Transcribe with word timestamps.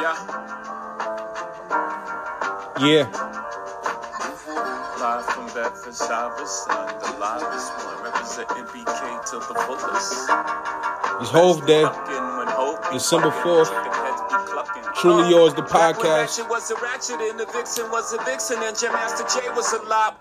Yeah. 0.00 0.16
Yeah. 2.80 3.04
Live 4.98 5.24
from 5.26 5.46
Bedford 5.52 5.94
Stuyvesant, 5.94 7.00
the 7.00 7.18
livest 7.18 7.72
one, 7.84 8.02
representing 8.02 8.64
BK 8.72 9.24
to 9.30 9.36
the 9.36 9.54
fullest. 9.66 10.30
It's 11.20 11.30
Hov 11.30 11.66
Day. 11.66 11.82
Clucking 11.82 12.38
when 12.38 12.48
Hov 12.48 12.82
be 12.90 12.94
December 12.98 13.30
4th. 13.30 13.68
chicken 13.68 13.92
heads 13.92 14.20
be 14.22 14.52
clucking. 14.52 14.82
Truly 14.96 15.24
uh, 15.24 15.28
Yours, 15.30 15.54
the 15.54 15.62
podcast. 15.62 16.04
Ratchet 16.04 16.48
was 16.48 16.70
a 16.70 16.76
ratchet 16.76 17.20
and 17.20 17.38
the 17.38 17.46
vixen 17.46 17.90
was 17.90 18.12
a 18.12 18.18
vixen 18.24 18.62
and 18.62 18.78
Jam 18.78 18.92
Master 18.92 19.24
Jay 19.40 19.48
was 19.50 19.72
alive. 19.72 20.14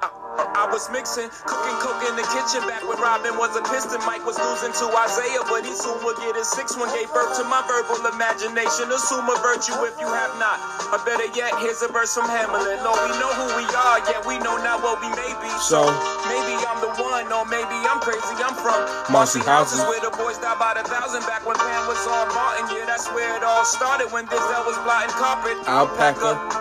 I, 0.61 0.69
was 0.69 0.85
mixing, 0.93 1.25
cooking 1.49 1.77
coke 1.81 2.05
in 2.05 2.13
the 2.13 2.21
kitchen 2.29 2.61
back 2.69 2.85
when 2.85 3.01
Rodman 3.01 3.33
was 3.41 3.57
a 3.57 3.65
piston. 3.65 3.97
Mike 4.05 4.21
was 4.29 4.37
losing 4.37 4.69
to 4.77 4.85
Isiah, 4.93 5.41
but 5.49 5.65
he 5.65 5.73
soon 5.73 5.97
would 6.05 6.21
get 6.21 6.37
his 6.37 6.45
six 6.53 6.77
one. 6.77 6.85
Gave 6.93 7.09
birth 7.09 7.33
to 7.41 7.43
my 7.49 7.65
verbal 7.65 7.97
imagination. 8.05 8.93
Assume 8.93 9.25
a 9.25 9.37
virtue 9.41 9.73
if 9.89 9.97
you 9.97 10.05
have 10.05 10.29
not. 10.37 10.61
Or 10.93 11.01
better 11.01 11.25
yet, 11.33 11.49
here's 11.65 11.81
a 11.81 11.89
verse 11.89 12.13
from 12.13 12.29
Hamlet. 12.29 12.77
Lord, 12.85 12.99
we 13.09 13.17
know 13.17 13.33
who 13.33 13.47
we 13.57 13.65
are, 13.73 14.05
yet 14.05 14.21
we 14.21 14.37
know 14.45 14.61
not 14.61 14.85
what 14.85 15.01
we 15.01 15.09
may 15.17 15.33
be. 15.41 15.49
So- 15.65 15.89
maybe 16.29 16.53
I'm 16.61 16.77
the 16.77 16.93
one, 17.01 17.25
or 17.33 17.43
maybe 17.49 17.77
I'm 17.89 17.97
crazy. 17.97 18.37
I'm 18.45 18.53
from 18.53 18.77
Marcy 19.09 19.41
Houses, 19.41 19.81
where 19.89 19.97
the 19.99 20.13
boys 20.13 20.37
died 20.37 20.61
by 20.61 20.77
the 20.77 20.85
thousand. 20.85 21.25
Back 21.25 21.41
when 21.41 21.57
Pam 21.57 21.89
was 21.89 22.05
on 22.05 22.29
Martin, 22.37 22.69
yeah, 22.77 22.85
that's 22.85 23.09
where 23.17 23.33
it 23.33 23.41
all 23.41 23.65
started. 23.65 24.13
When 24.13 24.29
Denzel 24.29 24.61
was 24.69 24.77
blotting 24.85 25.09
carpet. 25.17 25.57
Alpaca. 25.65 26.37
Millimeter 26.37 26.60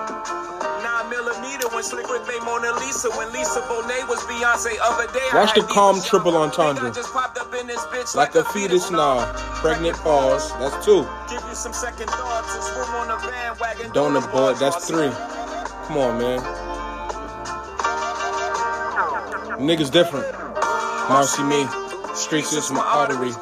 when 1.81 1.89
Slick 1.89 2.11
Rick 2.11 2.29
made 2.29 2.45
Mona 2.45 2.73
Lisa. 2.79 3.09
When 3.17 3.33
Lisa 3.33 3.63
Bonet 3.63 4.07
was 4.07 4.21
Beyonce 4.25 4.77
other 4.83 5.11
day. 5.13 5.27
Watch 5.33 5.55
the 5.55 5.63
calm 5.63 6.01
triple 6.03 6.37
entendre. 6.37 6.93
Just 6.93 7.11
popped 7.13 7.39
up 7.39 7.55
in 7.55 7.67
this 7.67 7.81
bitch 7.87 8.15
Like 8.15 8.35
a 8.35 8.45
fetus 8.45 8.91
now. 8.91 9.33
Pregnant 9.63 9.97
pause. 9.99 10.53
That's 10.59 10.85
two. 10.85 11.09
Give 11.31 11.43
you 11.49 11.55
some 11.55 11.73
second 11.73 12.09
thoughts 12.11 12.55
and 12.55 12.65
swim 12.65 12.95
on 12.97 13.09
the 13.09 13.27
bandwagon. 13.27 13.93
Don't 13.93 14.15
abort. 14.15 14.59
That's 14.59 14.87
three. 14.87 15.11
Come 15.87 15.97
on, 15.97 16.19
man. 16.19 16.41
Niggas 19.59 19.91
different. 19.91 20.31
Marcy 21.09 21.43
me. 21.45 21.67
Streets 22.15 22.53
is 22.53 22.71
my 22.71 22.81
artery. 22.81 23.33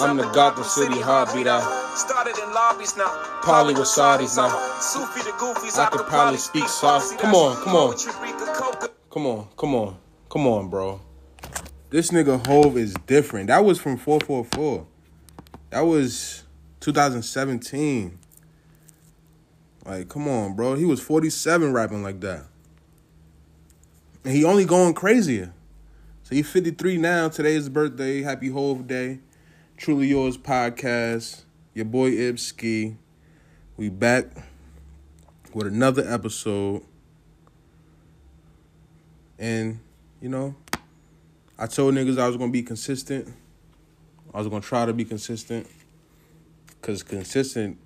I'm 0.00 0.16
the 0.16 0.30
Gotham 0.32 0.64
City 0.64 0.98
heartbeat. 1.02 1.46
I 1.46 1.60
started 1.94 2.34
in 2.42 2.50
lobbies 2.54 2.96
now. 2.96 3.10
Polly 3.42 3.74
with 3.74 3.82
Saudis 3.82 4.38
now. 4.38 4.48
Sufi 4.80 5.20
the 5.20 5.36
goofies. 5.36 5.78
I 5.78 5.90
could 5.90 6.06
probably 6.06 6.38
speak 6.38 6.66
soft. 6.66 7.18
Come 7.18 7.34
on, 7.34 7.56
come 7.62 7.76
on. 7.76 7.94
Come 9.10 9.26
on, 9.26 9.48
come 9.58 9.74
on, 9.74 9.98
come 10.30 10.46
on, 10.46 10.70
bro. 10.70 11.00
This 11.90 12.10
nigga 12.10 12.46
Hov 12.46 12.78
is 12.78 12.94
different. 13.06 13.48
That 13.48 13.62
was 13.62 13.78
from 13.78 13.98
444. 13.98 14.86
That 15.70 15.82
was 15.82 16.44
2017. 16.80 18.18
Like, 19.84 20.08
come 20.08 20.26
on, 20.26 20.54
bro. 20.54 20.74
He 20.74 20.86
was 20.86 21.02
47 21.02 21.74
rapping 21.74 22.02
like 22.02 22.20
that. 22.20 22.46
And 24.24 24.34
he 24.34 24.42
only 24.42 24.64
going 24.64 24.94
crazier. 24.94 25.52
So 26.22 26.34
he's 26.34 26.48
53 26.48 26.96
now. 26.96 27.28
Today 27.28 27.50
is 27.50 27.64
his 27.64 27.68
birthday. 27.68 28.22
Happy 28.22 28.48
Hov 28.48 28.86
Day. 28.86 29.18
Truly 29.80 30.08
Yours 30.08 30.36
podcast. 30.36 31.44
Your 31.72 31.86
boy 31.86 32.10
Ibski. 32.10 32.96
We 33.78 33.88
back 33.88 34.26
with 35.54 35.68
another 35.68 36.06
episode. 36.06 36.84
And, 39.38 39.80
you 40.20 40.28
know, 40.28 40.54
I 41.58 41.66
told 41.66 41.94
niggas 41.94 42.18
I 42.18 42.26
was 42.26 42.36
gonna 42.36 42.52
be 42.52 42.62
consistent. 42.62 43.32
I 44.34 44.38
was 44.40 44.48
gonna 44.48 44.60
try 44.60 44.84
to 44.84 44.92
be 44.92 45.06
consistent. 45.06 45.66
Cause 46.82 47.02
consistent, 47.02 47.78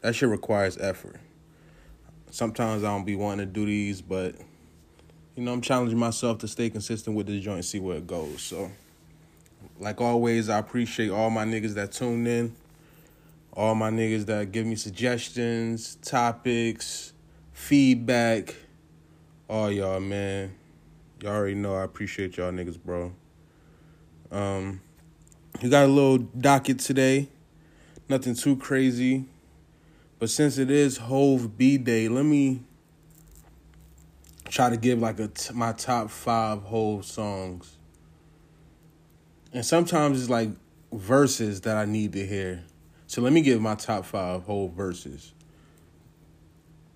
that 0.00 0.14
shit 0.14 0.30
requires 0.30 0.78
effort. 0.78 1.20
Sometimes 2.30 2.82
I 2.82 2.86
don't 2.86 3.04
be 3.04 3.14
wanting 3.14 3.46
to 3.46 3.52
do 3.52 3.66
these, 3.66 4.00
but 4.00 4.36
you 5.36 5.42
know, 5.42 5.52
I'm 5.52 5.60
challenging 5.60 5.98
myself 5.98 6.38
to 6.38 6.48
stay 6.48 6.70
consistent 6.70 7.14
with 7.14 7.26
this 7.26 7.44
joint 7.44 7.56
and 7.56 7.64
see 7.66 7.78
where 7.78 7.98
it 7.98 8.06
goes. 8.06 8.40
So, 8.40 8.70
like 9.78 10.00
always, 10.00 10.48
I 10.48 10.58
appreciate 10.58 11.10
all 11.10 11.30
my 11.30 11.44
niggas 11.44 11.74
that 11.74 11.92
tune 11.92 12.26
in, 12.26 12.54
all 13.52 13.74
my 13.74 13.90
niggas 13.90 14.26
that 14.26 14.52
give 14.52 14.66
me 14.66 14.76
suggestions, 14.76 15.96
topics, 15.96 17.12
feedback. 17.52 18.54
All 19.48 19.70
y'all, 19.70 20.00
man. 20.00 20.54
Y'all 21.20 21.32
already 21.32 21.54
know 21.54 21.74
I 21.74 21.84
appreciate 21.84 22.36
y'all 22.36 22.52
niggas, 22.52 22.78
bro. 22.82 23.12
Um, 24.30 24.80
we 25.62 25.68
got 25.68 25.84
a 25.84 25.88
little 25.88 26.18
docket 26.18 26.80
today. 26.80 27.28
Nothing 28.08 28.34
too 28.34 28.56
crazy. 28.56 29.24
But 30.18 30.30
since 30.30 30.58
it 30.58 30.70
is 30.70 30.96
Hov 30.96 31.56
B 31.56 31.78
Day, 31.78 32.08
let 32.08 32.24
me 32.24 32.62
try 34.48 34.70
to 34.70 34.76
give 34.76 35.00
like 35.00 35.18
a 35.18 35.28
t- 35.28 35.54
my 35.54 35.72
top 35.72 36.10
five 36.10 36.62
Hov 36.62 37.04
songs. 37.04 37.73
And 39.54 39.64
sometimes 39.64 40.20
it's 40.20 40.28
like 40.28 40.50
verses 40.92 41.60
that 41.62 41.76
I 41.76 41.84
need 41.84 42.12
to 42.14 42.26
hear. 42.26 42.64
So 43.06 43.22
let 43.22 43.32
me 43.32 43.40
give 43.40 43.60
my 43.60 43.76
top 43.76 44.04
five 44.04 44.42
whole 44.42 44.68
verses. 44.68 45.32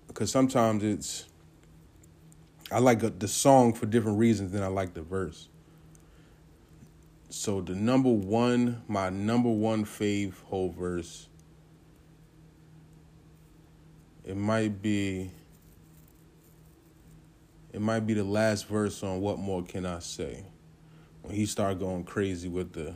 Because 0.07 0.29
sometimes 0.29 0.83
it's 0.83 1.25
I 2.71 2.79
like 2.79 3.01
a, 3.01 3.09
the 3.09 3.27
song 3.27 3.73
for 3.73 3.85
different 3.85 4.19
reasons 4.19 4.51
than 4.51 4.61
I 4.61 4.67
like 4.67 4.93
the 4.93 5.01
verse. 5.01 5.47
So 7.29 7.61
the 7.61 7.75
number 7.75 8.09
one, 8.09 8.81
my 8.87 9.09
number 9.09 9.49
one 9.49 9.85
fave 9.85 10.33
whole 10.43 10.69
verse, 10.69 11.27
it 14.25 14.35
might 14.35 14.81
be, 14.81 15.31
it 17.71 17.81
might 17.81 18.01
be 18.01 18.13
the 18.13 18.23
last 18.23 18.67
verse 18.67 19.01
on 19.01 19.21
"What 19.21 19.39
More 19.39 19.63
Can 19.63 19.85
I 19.85 19.99
Say," 19.99 20.43
when 21.21 21.35
he 21.35 21.45
started 21.45 21.79
going 21.79 22.03
crazy 22.03 22.49
with 22.49 22.73
the, 22.73 22.95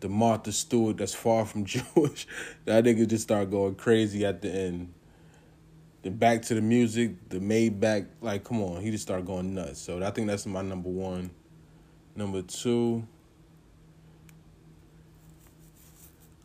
the 0.00 0.08
Martha 0.08 0.52
Stewart 0.52 0.96
that's 0.96 1.14
far 1.14 1.44
from 1.44 1.64
Jewish. 1.66 2.26
That 2.64 2.84
nigga 2.84 3.06
just 3.06 3.24
started 3.24 3.50
going 3.50 3.74
crazy 3.74 4.24
at 4.24 4.42
the 4.42 4.50
end. 4.50 4.92
Then 6.02 6.16
back 6.16 6.42
to 6.42 6.54
the 6.54 6.60
music, 6.60 7.28
the 7.28 7.38
made 7.38 7.78
back, 7.80 8.04
like 8.20 8.44
come 8.44 8.60
on, 8.60 8.82
he 8.82 8.90
just 8.90 9.04
started 9.04 9.26
going 9.26 9.54
nuts. 9.54 9.80
So 9.80 10.02
I 10.02 10.10
think 10.10 10.26
that's 10.26 10.46
my 10.46 10.62
number 10.62 10.88
one. 10.88 11.30
Number 12.14 12.42
two, 12.42 13.06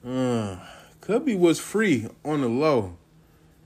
uh, 0.08 0.58
be 1.24 1.36
was 1.36 1.60
free 1.60 2.08
on 2.24 2.42
the 2.42 2.48
low. 2.48 2.98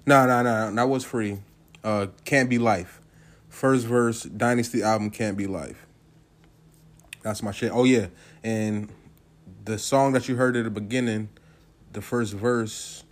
No, 0.06 0.26
no, 0.26 0.42
no, 0.42 0.74
that 0.74 0.90
was 0.90 1.04
free. 1.04 1.40
Uh, 1.84 2.08
can't 2.26 2.50
be 2.50 2.58
life. 2.58 3.02
First 3.50 3.86
verse, 3.86 4.24
Dynasty 4.24 4.82
album, 4.82 5.12
can't 5.12 5.38
be 5.38 5.46
life. 5.46 5.86
That's 7.22 7.44
my 7.44 7.52
shit. 7.52 7.72
Oh 7.74 7.84
yeah, 7.84 8.08
and 8.44 8.90
the 9.66 9.78
song 9.78 10.14
that 10.14 10.28
you 10.28 10.36
heard 10.36 10.56
at 10.56 10.64
the 10.64 10.70
beginning, 10.70 11.30
the 11.94 12.02
first 12.02 12.34
verse 12.34 13.04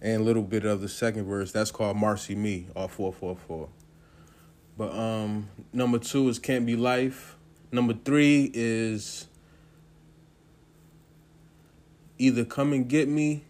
and 0.00 0.20
a 0.20 0.24
little 0.24 0.42
bit 0.42 0.64
of 0.64 0.80
the 0.80 0.88
second 0.88 1.24
verse. 1.24 1.52
That's 1.52 1.70
called 1.70 1.96
Marcy 1.96 2.34
Me, 2.34 2.66
all 2.74 2.88
four 2.88 3.12
four 3.12 3.36
four. 3.36 3.68
But 4.76 4.92
um 4.92 5.48
number 5.72 5.98
two 5.98 6.28
is 6.28 6.38
Can't 6.38 6.66
Be 6.66 6.76
Life. 6.76 7.36
Number 7.72 7.94
three 7.94 8.50
is 8.52 9.28
either 12.18 12.44
Come 12.44 12.72
and 12.72 12.88
Get 12.88 13.08
Me 13.08 13.44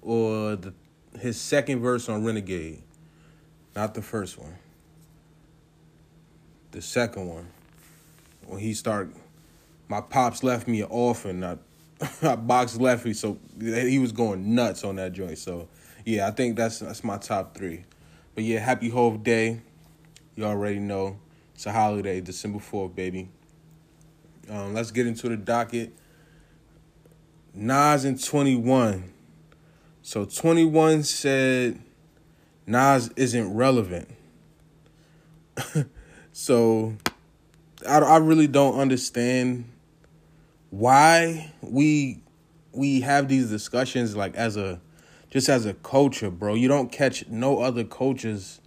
or 0.00 0.56
the 0.56 0.72
his 1.20 1.40
second 1.40 1.80
verse 1.80 2.08
on 2.08 2.24
Renegade. 2.24 2.82
Not 3.74 3.94
the 3.94 4.02
first 4.02 4.38
one. 4.38 4.54
The 6.76 6.82
second 6.82 7.26
one. 7.26 7.46
When 8.44 8.60
he 8.60 8.74
started, 8.74 9.14
my 9.88 10.02
pops 10.02 10.42
left 10.44 10.68
me 10.68 10.82
an 10.82 10.88
orphan. 10.90 11.42
I 11.42 11.56
I 12.22 12.36
boxed 12.36 12.78
Lefty, 12.78 13.14
so 13.14 13.38
he 13.58 13.98
was 13.98 14.12
going 14.12 14.54
nuts 14.54 14.84
on 14.84 14.96
that 14.96 15.14
joint. 15.14 15.38
So 15.38 15.68
yeah, 16.04 16.28
I 16.28 16.32
think 16.32 16.54
that's 16.54 16.80
that's 16.80 17.02
my 17.02 17.16
top 17.16 17.56
three. 17.56 17.86
But 18.34 18.44
yeah, 18.44 18.58
happy 18.58 18.90
Hov 18.90 19.24
Day. 19.24 19.62
You 20.34 20.44
already 20.44 20.78
know 20.78 21.18
it's 21.54 21.64
a 21.64 21.72
holiday, 21.72 22.20
December 22.20 22.58
fourth, 22.58 22.94
baby. 22.94 23.30
Um, 24.50 24.74
let's 24.74 24.90
get 24.90 25.06
into 25.06 25.30
the 25.30 25.38
docket. 25.38 25.94
Nas 27.54 28.04
and 28.04 28.22
Twenty 28.22 28.54
One. 28.54 29.14
So 30.02 30.26
Twenty 30.26 30.66
One 30.66 31.04
said 31.04 31.80
Nas 32.66 33.10
isn't 33.16 33.54
relevant. 33.54 34.10
so 36.38 36.94
I 37.88 37.96
I 37.96 38.18
really 38.18 38.46
don't 38.46 38.78
understand 38.78 39.64
why 40.68 41.50
we 41.62 42.20
we 42.72 43.00
have 43.00 43.28
these 43.28 43.48
discussions 43.48 44.14
like 44.14 44.34
as 44.34 44.58
a 44.58 44.82
just 45.30 45.48
as 45.48 45.64
a 45.64 45.72
culture, 45.72 46.30
bro. 46.30 46.52
You 46.52 46.68
don't 46.68 46.92
catch 46.92 47.26
no 47.28 47.60
other 47.60 47.84
coaches 47.84 48.60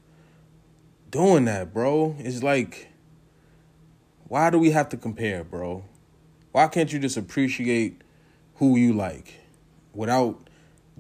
doing 1.12 1.46
that, 1.46 1.72
bro. 1.72 2.16
It's 2.18 2.42
like 2.42 2.90
why 4.28 4.50
do 4.50 4.58
we 4.58 4.72
have 4.72 4.90
to 4.90 4.98
compare, 4.98 5.44
bro? 5.44 5.86
Why 6.52 6.70
can't 6.70 6.92
you 6.92 6.98
just 6.98 7.18
appreciate 7.18 8.02
who 8.56 8.78
you 8.78 8.94
like 8.94 9.36
without 9.94 10.50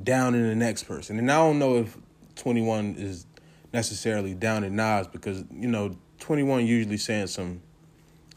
downing 0.01 0.47
the 0.47 0.55
next 0.55 0.83
person. 0.83 1.17
And 1.17 1.31
I 1.31 1.37
don't 1.37 1.57
know 1.57 1.77
if 1.77 1.97
21 2.35 2.93
is 2.99 3.25
necessarily 3.73 4.35
down 4.35 4.63
in 4.63 4.75
Nas 4.75 5.07
because, 5.07 5.43
you 5.51 5.67
know, 5.67 5.97
21 6.19 6.65
usually 6.65 6.97
saying 6.97 7.27
some 7.27 7.61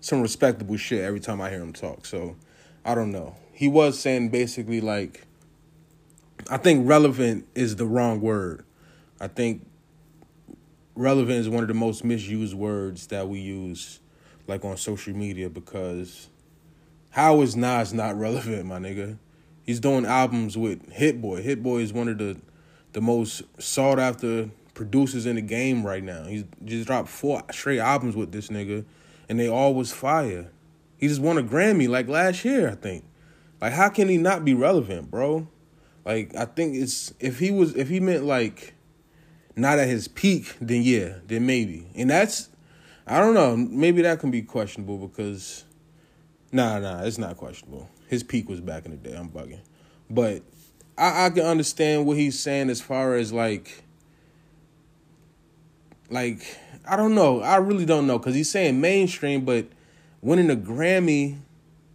some 0.00 0.20
respectable 0.20 0.76
shit 0.76 1.00
every 1.00 1.20
time 1.20 1.40
I 1.40 1.50
hear 1.50 1.60
him 1.60 1.72
talk. 1.72 2.06
So 2.06 2.36
I 2.84 2.94
don't 2.94 3.12
know. 3.12 3.36
He 3.52 3.68
was 3.68 3.98
saying 3.98 4.30
basically 4.30 4.80
like 4.80 5.26
I 6.50 6.56
think 6.56 6.88
relevant 6.88 7.46
is 7.54 7.76
the 7.76 7.86
wrong 7.86 8.20
word. 8.20 8.64
I 9.20 9.28
think 9.28 9.66
relevant 10.94 11.38
is 11.38 11.48
one 11.48 11.62
of 11.62 11.68
the 11.68 11.74
most 11.74 12.04
misused 12.04 12.54
words 12.54 13.06
that 13.08 13.28
we 13.28 13.40
use 13.40 14.00
like 14.46 14.64
on 14.64 14.76
social 14.76 15.14
media 15.14 15.48
because 15.48 16.28
how 17.10 17.40
is 17.42 17.54
Nas 17.54 17.92
not 17.92 18.18
relevant, 18.18 18.66
my 18.66 18.78
nigga? 18.78 19.18
He's 19.64 19.78
doing 19.78 20.04
albums 20.04 20.58
with 20.58 20.90
Hit 20.90 21.20
Boy. 21.20 21.42
Hit 21.42 21.62
Boy 21.62 21.78
is 21.78 21.92
one 21.92 22.08
of 22.08 22.18
the 22.18 22.36
the 22.92 23.00
most 23.00 23.42
sought 23.58 23.98
after 23.98 24.50
producers 24.82 25.26
in 25.26 25.36
the 25.36 25.42
game 25.42 25.86
right 25.86 26.02
now. 26.02 26.24
He's 26.24 26.44
just 26.64 26.88
dropped 26.88 27.08
four 27.08 27.42
straight 27.52 27.78
albums 27.78 28.16
with 28.16 28.32
this 28.32 28.48
nigga, 28.48 28.84
and 29.28 29.38
they 29.38 29.48
all 29.48 29.74
was 29.74 29.92
fire. 29.92 30.50
He 30.96 31.06
just 31.06 31.20
won 31.20 31.38
a 31.38 31.42
Grammy 31.42 31.88
like 31.88 32.08
last 32.08 32.44
year, 32.44 32.68
I 32.68 32.74
think. 32.74 33.04
Like, 33.60 33.74
how 33.74 33.90
can 33.90 34.08
he 34.08 34.18
not 34.18 34.44
be 34.44 34.54
relevant, 34.54 35.08
bro? 35.08 35.46
Like, 36.04 36.34
I 36.34 36.46
think 36.46 36.74
it's 36.74 37.14
if 37.20 37.38
he 37.38 37.52
was 37.52 37.76
if 37.76 37.88
he 37.88 38.00
meant 38.00 38.24
like 38.24 38.74
not 39.54 39.78
at 39.78 39.86
his 39.86 40.08
peak, 40.08 40.56
then 40.60 40.82
yeah, 40.82 41.18
then 41.26 41.46
maybe. 41.46 41.86
And 41.94 42.10
that's 42.10 42.48
I 43.06 43.20
don't 43.20 43.34
know, 43.34 43.56
maybe 43.56 44.02
that 44.02 44.18
can 44.18 44.32
be 44.32 44.42
questionable 44.42 44.98
because 44.98 45.64
nah, 46.50 46.80
nah, 46.80 47.02
it's 47.04 47.18
not 47.18 47.36
questionable. 47.36 47.88
His 48.08 48.24
peak 48.24 48.48
was 48.48 48.60
back 48.60 48.84
in 48.84 48.90
the 48.90 48.96
day. 48.96 49.16
I'm 49.16 49.28
bugging, 49.28 49.60
but 50.10 50.42
I, 50.98 51.26
I 51.26 51.30
can 51.30 51.44
understand 51.44 52.04
what 52.04 52.16
he's 52.16 52.38
saying 52.38 52.68
as 52.68 52.80
far 52.80 53.14
as 53.14 53.32
like 53.32 53.84
like 56.12 56.58
I 56.86 56.96
don't 56.96 57.14
know. 57.14 57.40
I 57.40 57.56
really 57.56 57.84
don't 57.84 58.06
know 58.06 58.18
because 58.18 58.34
he's 58.34 58.50
saying 58.50 58.80
mainstream, 58.80 59.44
but 59.44 59.66
winning 60.20 60.50
a 60.50 60.56
Grammy 60.56 61.38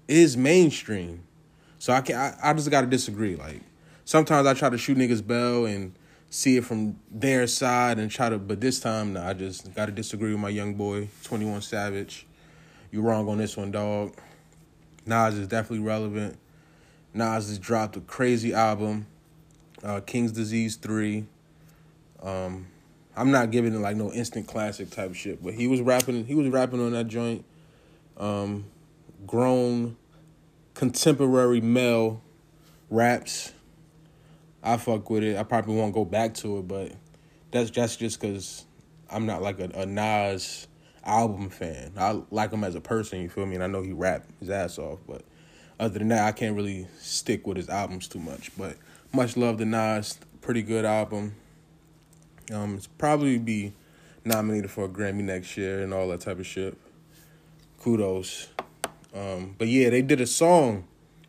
is 0.07 0.35
mainstream. 0.35 1.23
So 1.79 1.93
I 1.93 2.01
can 2.01 2.15
I, 2.15 2.35
I 2.43 2.53
just 2.53 2.69
gotta 2.71 2.87
disagree. 2.87 3.35
Like 3.35 3.61
sometimes 4.05 4.47
I 4.47 4.53
try 4.53 4.69
to 4.69 4.77
shoot 4.77 4.97
niggas 4.97 5.25
bell 5.25 5.65
and 5.65 5.93
see 6.29 6.57
it 6.57 6.65
from 6.65 6.99
their 7.09 7.47
side 7.47 7.99
and 7.99 8.11
try 8.11 8.29
to, 8.29 8.37
but 8.37 8.59
this 8.59 8.79
time 8.79 9.13
nah, 9.13 9.29
I 9.29 9.33
just 9.33 9.73
gotta 9.73 9.91
disagree 9.91 10.31
with 10.31 10.41
my 10.41 10.49
young 10.49 10.73
boy, 10.73 11.09
Twenty 11.23 11.45
One 11.45 11.61
Savage. 11.61 12.25
You 12.91 13.01
wrong 13.01 13.27
on 13.29 13.37
this 13.37 13.55
one, 13.55 13.71
dog. 13.71 14.15
Nas 15.05 15.35
is 15.35 15.47
definitely 15.47 15.85
relevant. 15.85 16.37
Nas 17.13 17.47
has 17.47 17.59
dropped 17.59 17.95
a 17.95 18.01
crazy 18.01 18.53
album, 18.53 19.07
uh, 19.83 20.01
King's 20.01 20.31
Disease 20.31 20.75
Three. 20.75 21.25
Um, 22.21 22.67
I'm 23.17 23.31
not 23.31 23.49
giving 23.49 23.73
it 23.73 23.79
like 23.79 23.97
no 23.97 24.13
instant 24.13 24.47
classic 24.47 24.91
type 24.91 25.15
shit, 25.15 25.43
but 25.43 25.55
he 25.55 25.67
was 25.67 25.81
rapping. 25.81 26.25
He 26.25 26.35
was 26.35 26.47
rapping 26.49 26.79
on 26.79 26.91
that 26.91 27.07
joint. 27.07 27.43
Um, 28.15 28.65
grown, 29.25 29.97
contemporary 30.75 31.59
male 31.59 32.21
raps. 32.89 33.53
I 34.61 34.77
fuck 34.77 35.09
with 35.09 35.23
it. 35.23 35.35
I 35.35 35.43
probably 35.43 35.75
won't 35.75 35.93
go 35.93 36.05
back 36.05 36.35
to 36.35 36.59
it, 36.59 36.67
but 36.67 36.91
that's 37.51 37.71
that's 37.71 37.95
just 37.95 38.21
because 38.21 38.65
I'm 39.09 39.25
not 39.25 39.41
like 39.41 39.59
a, 39.59 39.69
a 39.73 39.85
Nas 39.85 40.67
album 41.03 41.49
fan. 41.49 41.93
I 41.97 42.21
like 42.29 42.51
him 42.51 42.63
as 42.63 42.75
a 42.75 42.81
person, 42.81 43.21
you 43.21 43.29
feel 43.29 43.45
me? 43.45 43.55
And 43.55 43.63
I 43.63 43.67
know 43.67 43.81
he 43.81 43.93
rapped 43.93 44.29
his 44.39 44.49
ass 44.51 44.77
off, 44.77 44.99
but 45.07 45.23
other 45.79 45.97
than 45.97 46.09
that, 46.09 46.27
I 46.27 46.31
can't 46.33 46.55
really 46.55 46.87
stick 46.99 47.47
with 47.47 47.57
his 47.57 47.69
albums 47.69 48.07
too 48.07 48.19
much. 48.19 48.51
But 48.57 48.77
much 49.11 49.37
love 49.37 49.57
to 49.57 49.65
Nas, 49.65 50.19
pretty 50.41 50.61
good 50.61 50.85
album. 50.85 51.35
Um, 52.51 52.75
it's 52.75 52.87
probably 52.87 53.37
be 53.37 53.73
nominated 54.23 54.71
for 54.71 54.85
a 54.85 54.89
Grammy 54.89 55.23
next 55.23 55.57
year 55.57 55.81
and 55.83 55.93
all 55.93 56.07
that 56.09 56.21
type 56.21 56.39
of 56.39 56.45
shit. 56.45 56.77
Kudos. 57.79 58.47
Um, 59.13 59.55
but 59.57 59.67
yeah, 59.67 59.89
they 59.89 60.01
did 60.01 60.21
a 60.21 60.27
song, 60.27 60.85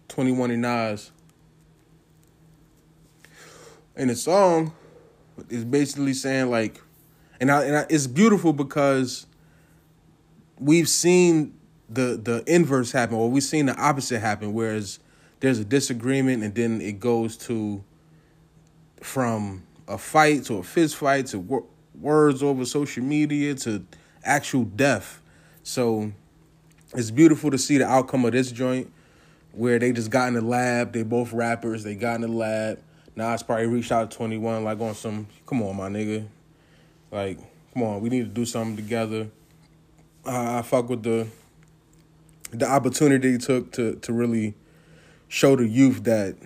Twenty 0.09 0.33
One 0.33 0.51
and 0.51 0.63
Nas. 0.63 1.11
And 3.97 4.11
the 4.11 4.17
song 4.17 4.73
is 5.49 5.65
basically 5.65 6.15
saying 6.15 6.51
like, 6.51 6.81
and 7.41 7.51
I, 7.51 7.65
and 7.65 7.77
I, 7.79 7.87
it's 7.89 8.07
beautiful 8.07 8.53
because 8.53 9.27
we've 10.59 10.89
seen 10.89 11.55
the 11.89 12.21
the 12.23 12.45
inverse 12.47 12.93
happen, 12.93 13.17
or 13.17 13.31
we've 13.31 13.43
seen 13.43 13.67
the 13.67 13.77
opposite 13.77 14.21
happen. 14.21 14.53
Whereas 14.53 14.99
there's 15.41 15.59
a 15.59 15.65
disagreement, 15.65 16.43
and 16.43 16.55
then 16.55 16.81
it 16.81 17.01
goes 17.01 17.37
to 17.39 17.83
from 19.01 19.63
a 19.89 19.99
fight 19.99 20.45
to 20.45 20.59
a 20.59 20.63
fist 20.63 20.97
fight 20.97 21.27
to 21.27 21.39
wor- 21.39 21.65
words 21.99 22.43
over 22.43 22.65
social 22.65 23.03
media 23.03 23.55
to 23.55 23.85
actual 24.23 24.65
death. 24.65 25.21
So 25.63 26.13
it's 26.95 27.11
beautiful 27.11 27.51
to 27.51 27.59
see 27.59 27.79
the 27.79 27.87
outcome 27.87 28.25
of 28.25 28.33
this 28.33 28.53
joint 28.53 28.93
where 29.53 29.79
they 29.79 29.93
just 29.93 30.11
got 30.11 30.29
in 30.29 30.35
the 30.35 30.41
lab. 30.41 30.93
They 30.93 31.03
both 31.03 31.33
rappers. 31.33 31.83
They 31.83 31.95
got 31.95 32.17
in 32.17 32.21
the 32.21 32.29
lab. 32.29 32.81
Now 33.17 33.35
it's 33.35 33.43
probably 33.43 33.67
reached 33.67 33.91
out 33.91 34.11
to 34.11 34.17
21 34.17 34.63
like 34.63 34.81
on 34.81 34.95
some, 34.95 35.27
come 35.47 35.63
on, 35.63 35.77
my 35.77 35.89
nigga. 35.89 36.27
Like, 37.11 37.39
come 37.75 37.83
on, 37.83 38.01
we 38.01 38.11
need 38.11 38.21
to 38.21 38.31
do 38.31 38.45
something 38.45 38.77
together. 38.77 39.29
I 40.25 40.63
fuck 40.63 40.89
with 40.89 41.03
the 41.03 41.27
the 42.51 42.67
opportunity 42.67 43.33
he 43.33 43.39
took 43.39 43.73
to 43.73 43.97
to 43.97 44.13
really 44.13 44.55
show 45.29 45.57
the 45.57 45.67
youth 45.67 46.05
that 46.05 46.37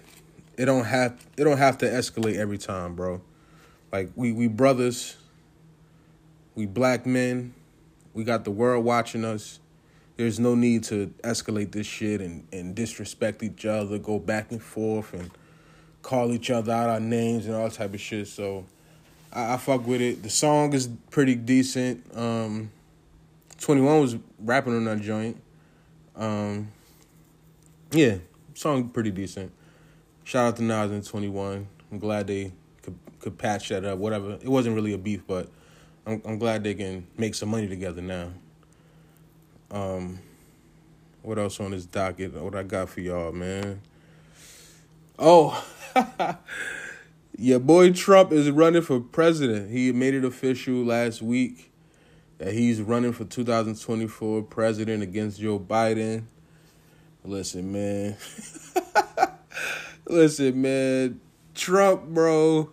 it 0.57 0.67
don't 0.67 0.85
have 0.85 1.25
it 1.37 1.45
don't 1.45 1.59
have 1.59 1.79
to 1.79 1.87
escalate 1.87 2.37
every 2.37 2.59
time, 2.59 2.95
bro. 2.95 3.21
Like 3.93 4.11
we 4.17 4.33
we 4.33 4.49
brothers, 4.49 5.17
we 6.55 6.65
black 6.65 7.05
men, 7.05 7.53
we 8.15 8.25
got 8.25 8.45
the 8.45 8.51
world 8.51 8.85
watching 8.85 9.25
us. 9.25 9.61
There's 10.17 10.41
no 10.41 10.55
need 10.55 10.85
to 10.85 11.13
escalate 11.23 11.73
this 11.73 11.87
shit 11.87 12.21
and, 12.21 12.47
and 12.53 12.75
disrespect 12.75 13.43
each 13.43 13.67
other, 13.67 13.99
go 13.99 14.19
back 14.19 14.51
and 14.51 14.63
forth 14.63 15.13
and 15.13 15.31
call 16.03 16.33
each 16.33 16.51
other 16.51 16.73
out 16.73 16.89
our 16.89 17.01
names 17.01 17.47
and 17.47 17.55
all 17.55 17.71
type 17.71 17.93
of 17.95 18.01
shit. 18.01 18.29
So 18.29 18.65
I, 19.33 19.55
I 19.55 19.57
fuck 19.57 19.87
with 19.87 20.01
it. 20.01 20.23
The 20.23 20.31
song 20.31 20.73
is 20.73 20.89
pretty 21.11 21.35
decent. 21.35 22.05
Um, 22.17 22.71
21 23.61 24.01
was 24.01 24.17
rapping 24.39 24.75
on 24.75 24.85
that 24.85 25.01
joint. 25.01 25.41
Um, 26.17 26.73
yeah, 27.93 28.17
song 28.55 28.89
pretty 28.89 29.11
decent. 29.11 29.53
Shout 30.25 30.49
out 30.49 30.57
to 30.57 30.63
Nas 30.63 30.91
and 30.91 31.05
21. 31.05 31.67
I'm 31.91 31.99
glad 31.99 32.27
they 32.27 32.53
could 33.23 33.39
patch 33.39 33.71
that 33.71 33.85
up. 33.85 33.99
Whatever. 33.99 34.33
It 34.33 34.49
wasn't 34.49 34.75
really 34.75 34.93
a 34.93 34.99
beef, 34.99 35.23
but 35.27 35.49
I'm 36.07 36.21
I'm 36.25 36.39
glad 36.39 36.65
they 36.65 36.75
can 36.75 37.07
make 37.17 37.35
some 37.35 37.49
money 37.49 37.69
together 37.69 38.03
now. 38.03 38.33
Um, 39.71 40.19
what 41.23 41.39
else 41.39 41.59
on 41.61 41.71
this 41.71 41.87
docket? 41.87 42.35
What 42.35 42.55
I 42.55 42.65
got 42.65 42.91
for 42.91 43.01
y'all, 43.01 43.33
man? 43.33 43.81
Oh, 45.19 45.65
your 47.39 47.61
boy 47.61 47.93
Trump 47.93 48.33
is 48.33 48.51
running 48.51 48.83
for 48.83 49.01
president. 49.01 49.71
He 49.71 49.93
made 49.93 50.15
it 50.15 50.25
official 50.25 50.85
last 50.85 51.23
week 51.23 51.71
that 52.39 52.53
he's 52.53 52.83
running 52.83 53.13
for 53.13 53.25
2024 53.25 54.43
president 54.43 55.03
against 55.03 55.41
Joe 55.41 55.61
Biden. 55.61 56.25
Listen, 57.25 57.71
man. 57.71 58.17
Listen, 60.07 60.61
man. 60.61 61.21
Trump, 61.55 62.07
bro. 62.07 62.71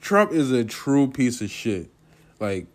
Trump 0.00 0.32
is 0.32 0.52
a 0.52 0.64
true 0.64 1.08
piece 1.08 1.40
of 1.40 1.50
shit. 1.50 1.90
Like, 2.40 2.66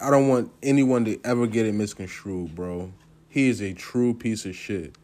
I 0.00 0.10
don't 0.10 0.28
want 0.28 0.52
anyone 0.62 1.04
to 1.06 1.18
ever 1.24 1.46
get 1.46 1.66
it 1.66 1.74
misconstrued, 1.74 2.54
bro. 2.54 2.92
He 3.28 3.48
is 3.48 3.60
a 3.60 3.72
true 3.72 4.14
piece 4.14 4.44
of 4.44 4.54
shit. 4.54 4.94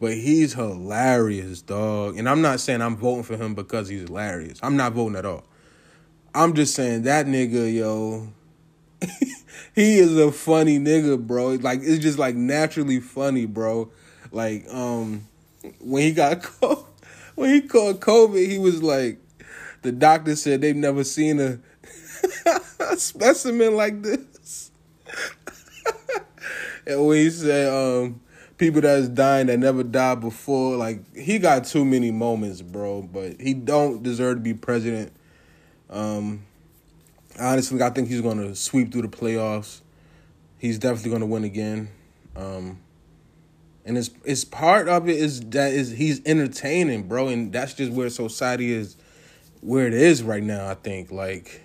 But 0.00 0.14
he's 0.14 0.54
hilarious, 0.54 1.62
dog. 1.62 2.18
And 2.18 2.28
I'm 2.28 2.42
not 2.42 2.60
saying 2.60 2.82
I'm 2.82 2.96
voting 2.96 3.22
for 3.22 3.36
him 3.36 3.54
because 3.54 3.88
he's 3.88 4.02
hilarious. 4.02 4.58
I'm 4.62 4.76
not 4.76 4.92
voting 4.92 5.16
at 5.16 5.24
all. 5.24 5.44
I'm 6.34 6.54
just 6.54 6.74
saying 6.74 7.02
that 7.02 7.26
nigga, 7.26 7.72
yo, 7.72 8.28
he 9.74 9.98
is 9.98 10.16
a 10.18 10.32
funny 10.32 10.78
nigga, 10.78 11.24
bro. 11.24 11.50
Like 11.50 11.80
it's 11.82 12.02
just 12.02 12.18
like 12.18 12.34
naturally 12.34 13.00
funny, 13.00 13.46
bro. 13.46 13.90
Like 14.32 14.66
um 14.68 15.28
when 15.80 16.02
he 16.02 16.12
got 16.12 16.40
COVID, 16.42 16.84
when 17.36 17.50
he 17.50 17.62
caught 17.62 18.00
COVID, 18.00 18.50
he 18.50 18.58
was 18.58 18.82
like 18.82 19.18
the 19.84 19.92
doctor 19.92 20.34
said 20.34 20.62
they've 20.62 20.74
never 20.74 21.04
seen 21.04 21.38
a, 21.38 21.58
a 22.80 22.96
specimen 22.96 23.76
like 23.76 24.02
this. 24.02 24.70
and 26.86 27.06
when 27.06 27.18
he 27.18 27.30
said 27.30 27.72
um 27.72 28.20
people 28.56 28.80
that's 28.80 29.08
dying 29.08 29.46
that 29.48 29.58
never 29.58 29.82
died 29.84 30.20
before, 30.20 30.76
like 30.76 31.14
he 31.14 31.38
got 31.38 31.64
too 31.64 31.84
many 31.84 32.10
moments, 32.10 32.62
bro. 32.62 33.02
But 33.02 33.40
he 33.40 33.54
don't 33.54 34.02
deserve 34.02 34.38
to 34.38 34.40
be 34.40 34.54
president. 34.54 35.12
Um 35.90 36.46
honestly, 37.38 37.82
I 37.82 37.90
think 37.90 38.08
he's 38.08 38.22
to 38.38 38.54
sweep 38.54 38.90
through 38.90 39.02
the 39.02 39.08
playoffs. 39.08 39.82
He's 40.58 40.78
definitely 40.78 41.10
to 41.20 41.26
win 41.26 41.44
again. 41.44 41.90
Um, 42.34 42.80
And 43.84 43.98
it's 43.98 44.08
it's 44.24 44.46
part 44.46 44.88
of 44.88 45.10
it 45.10 45.18
is 45.18 45.40
that 45.50 45.72
is 45.74 45.90
he's 45.90 46.22
entertaining, 46.24 47.06
bro, 47.06 47.28
and 47.28 47.52
that's 47.52 47.74
just 47.74 47.92
where 47.92 48.08
society 48.08 48.72
is 48.72 48.96
where 49.64 49.86
it 49.86 49.94
is 49.94 50.22
right 50.22 50.42
now, 50.42 50.68
I 50.68 50.74
think. 50.74 51.10
Like 51.10 51.62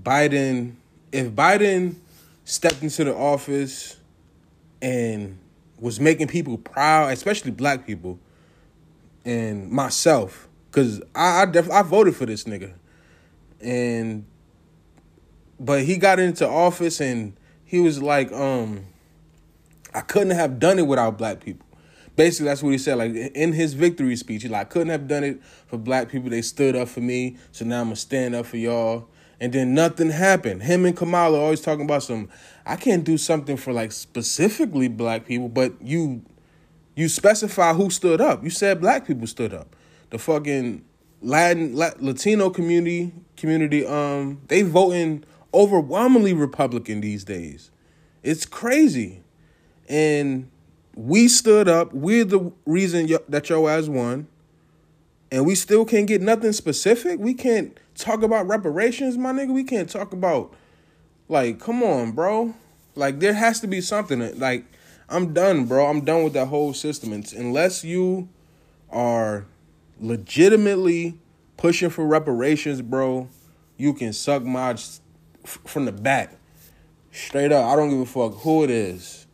Biden 0.00 0.76
if 1.12 1.30
Biden 1.30 1.96
stepped 2.44 2.82
into 2.82 3.04
the 3.04 3.14
office 3.14 3.96
and 4.80 5.38
was 5.80 6.00
making 6.00 6.28
people 6.28 6.56
proud, 6.58 7.12
especially 7.12 7.50
black 7.50 7.86
people 7.86 8.18
and 9.24 9.70
myself, 9.70 10.48
because 10.70 11.00
I 11.14 11.42
I, 11.42 11.46
def- 11.46 11.70
I 11.70 11.82
voted 11.82 12.16
for 12.16 12.26
this 12.26 12.44
nigga, 12.44 12.72
and 13.60 14.24
but 15.58 15.82
he 15.82 15.96
got 15.96 16.20
into 16.20 16.48
office 16.48 17.00
and 17.00 17.36
he 17.64 17.80
was 17.80 18.00
like, 18.00 18.32
um, 18.32 18.86
I 19.92 20.00
couldn't 20.00 20.30
have 20.30 20.58
done 20.58 20.78
it 20.78 20.86
without 20.86 21.18
black 21.18 21.40
people. 21.40 21.66
Basically, 22.18 22.48
that's 22.48 22.64
what 22.64 22.70
he 22.70 22.78
said. 22.78 22.98
Like 22.98 23.14
in 23.14 23.52
his 23.52 23.74
victory 23.74 24.16
speech, 24.16 24.42
he 24.42 24.48
like, 24.48 24.70
couldn't 24.70 24.88
have 24.88 25.06
done 25.06 25.22
it 25.22 25.40
for 25.68 25.78
black 25.78 26.08
people. 26.08 26.28
They 26.28 26.42
stood 26.42 26.74
up 26.74 26.88
for 26.88 27.00
me, 27.00 27.36
so 27.52 27.64
now 27.64 27.80
I'm 27.80 27.86
gonna 27.86 27.94
stand 27.96 28.34
up 28.34 28.46
for 28.46 28.56
y'all. 28.56 29.08
And 29.38 29.52
then 29.52 29.72
nothing 29.72 30.10
happened. 30.10 30.64
Him 30.64 30.84
and 30.84 30.96
Kamala 30.96 31.38
always 31.38 31.60
talking 31.60 31.84
about 31.84 32.02
some. 32.02 32.28
I 32.66 32.74
can't 32.74 33.04
do 33.04 33.18
something 33.18 33.56
for 33.56 33.72
like 33.72 33.92
specifically 33.92 34.88
black 34.88 35.26
people, 35.26 35.48
but 35.48 35.80
you, 35.80 36.22
you 36.96 37.08
specify 37.08 37.72
who 37.72 37.88
stood 37.88 38.20
up. 38.20 38.42
You 38.42 38.50
said 38.50 38.80
black 38.80 39.06
people 39.06 39.28
stood 39.28 39.54
up. 39.54 39.76
The 40.10 40.18
fucking 40.18 40.84
Latin 41.22 41.76
Latino 41.76 42.50
community 42.50 43.12
community 43.36 43.86
um 43.86 44.40
they 44.48 44.62
voting 44.62 45.24
overwhelmingly 45.54 46.32
Republican 46.32 47.00
these 47.00 47.22
days. 47.22 47.70
It's 48.24 48.44
crazy. 48.44 49.22
And 49.88 50.50
we 50.98 51.28
stood 51.28 51.68
up. 51.68 51.94
We're 51.94 52.24
the 52.24 52.50
reason 52.66 53.08
that 53.28 53.48
your 53.48 53.70
ass 53.70 53.86
won. 53.86 54.26
And 55.30 55.46
we 55.46 55.54
still 55.54 55.84
can't 55.84 56.08
get 56.08 56.20
nothing 56.20 56.52
specific. 56.52 57.20
We 57.20 57.34
can't 57.34 57.78
talk 57.94 58.22
about 58.22 58.48
reparations, 58.48 59.16
my 59.16 59.30
nigga. 59.30 59.54
We 59.54 59.62
can't 59.62 59.88
talk 59.88 60.12
about, 60.12 60.52
like, 61.28 61.60
come 61.60 61.84
on, 61.84 62.12
bro. 62.12 62.54
Like, 62.96 63.20
there 63.20 63.34
has 63.34 63.60
to 63.60 63.68
be 63.68 63.80
something. 63.80 64.40
Like, 64.40 64.64
I'm 65.08 65.32
done, 65.32 65.66
bro. 65.66 65.86
I'm 65.86 66.04
done 66.04 66.24
with 66.24 66.32
that 66.32 66.46
whole 66.46 66.74
system. 66.74 67.12
And 67.12 67.32
unless 67.34 67.84
you 67.84 68.28
are 68.90 69.46
legitimately 70.00 71.20
pushing 71.56 71.90
for 71.90 72.08
reparations, 72.08 72.82
bro, 72.82 73.28
you 73.76 73.94
can 73.94 74.12
suck 74.12 74.42
my 74.42 74.74
from 75.44 75.84
the 75.84 75.92
back. 75.92 76.34
Straight 77.12 77.52
up, 77.52 77.66
I 77.66 77.76
don't 77.76 77.90
give 77.90 78.00
a 78.00 78.06
fuck 78.06 78.34
who 78.40 78.64
it 78.64 78.70
is. 78.70 79.27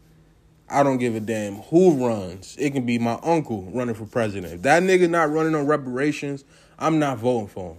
I 0.68 0.82
don't 0.82 0.98
give 0.98 1.14
a 1.14 1.20
damn 1.20 1.56
who 1.56 2.06
runs. 2.06 2.56
It 2.58 2.70
can 2.70 2.86
be 2.86 2.98
my 2.98 3.18
uncle 3.22 3.62
running 3.72 3.94
for 3.94 4.06
president. 4.06 4.52
If 4.52 4.62
that 4.62 4.82
nigga 4.82 5.08
not 5.08 5.30
running 5.30 5.54
on 5.54 5.66
reparations, 5.66 6.44
I'm 6.78 6.98
not 6.98 7.18
voting 7.18 7.48
for 7.48 7.74
him. 7.74 7.78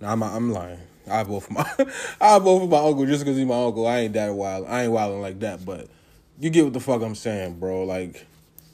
Nah, 0.00 0.12
I'm, 0.12 0.22
I'm 0.22 0.52
lying. 0.52 0.80
I 1.10 1.22
vote 1.24 1.40
for 1.40 1.52
my 1.52 1.64
I 2.20 2.38
vote 2.38 2.60
for 2.60 2.68
my 2.68 2.78
uncle 2.78 3.06
just 3.06 3.24
because 3.24 3.36
he's 3.36 3.46
my 3.46 3.64
uncle. 3.64 3.86
I 3.86 4.00
ain't 4.00 4.14
that 4.14 4.32
wild. 4.34 4.66
I 4.68 4.84
ain't 4.84 4.92
wilding 4.92 5.20
like 5.20 5.40
that, 5.40 5.64
but 5.64 5.88
you 6.38 6.50
get 6.50 6.64
what 6.64 6.72
the 6.72 6.80
fuck 6.80 7.02
I'm 7.02 7.14
saying, 7.14 7.58
bro. 7.58 7.84
Like 7.84 8.26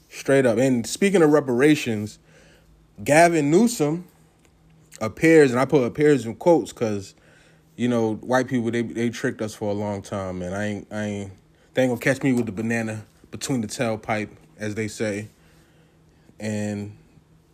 straight 0.09 0.45
up. 0.45 0.57
And 0.57 0.85
speaking 0.85 1.21
of 1.21 1.31
reparations, 1.31 2.19
Gavin 3.03 3.49
Newsom 3.49 4.05
appears, 5.01 5.51
and 5.51 5.59
I 5.59 5.65
put 5.65 5.83
appears 5.83 6.25
in 6.25 6.35
quotes 6.35 6.71
because 6.71 7.15
you 7.75 7.87
know, 7.87 8.15
white 8.15 8.47
people 8.47 8.69
they 8.71 8.81
they 8.81 9.09
tricked 9.09 9.41
us 9.41 9.55
for 9.55 9.69
a 9.69 9.73
long 9.73 10.01
time, 10.01 10.41
and 10.41 10.53
I 10.53 10.65
ain't 10.65 10.87
I 10.91 11.03
ain't 11.03 11.31
they 11.73 11.83
ain't 11.83 11.91
gonna 11.91 12.01
catch 12.01 12.23
me 12.23 12.33
with 12.33 12.45
the 12.45 12.51
banana 12.51 13.05
between 13.31 13.61
the 13.61 13.67
tailpipe, 13.67 14.29
as 14.57 14.75
they 14.75 14.87
say. 14.87 15.29
And 16.39 16.95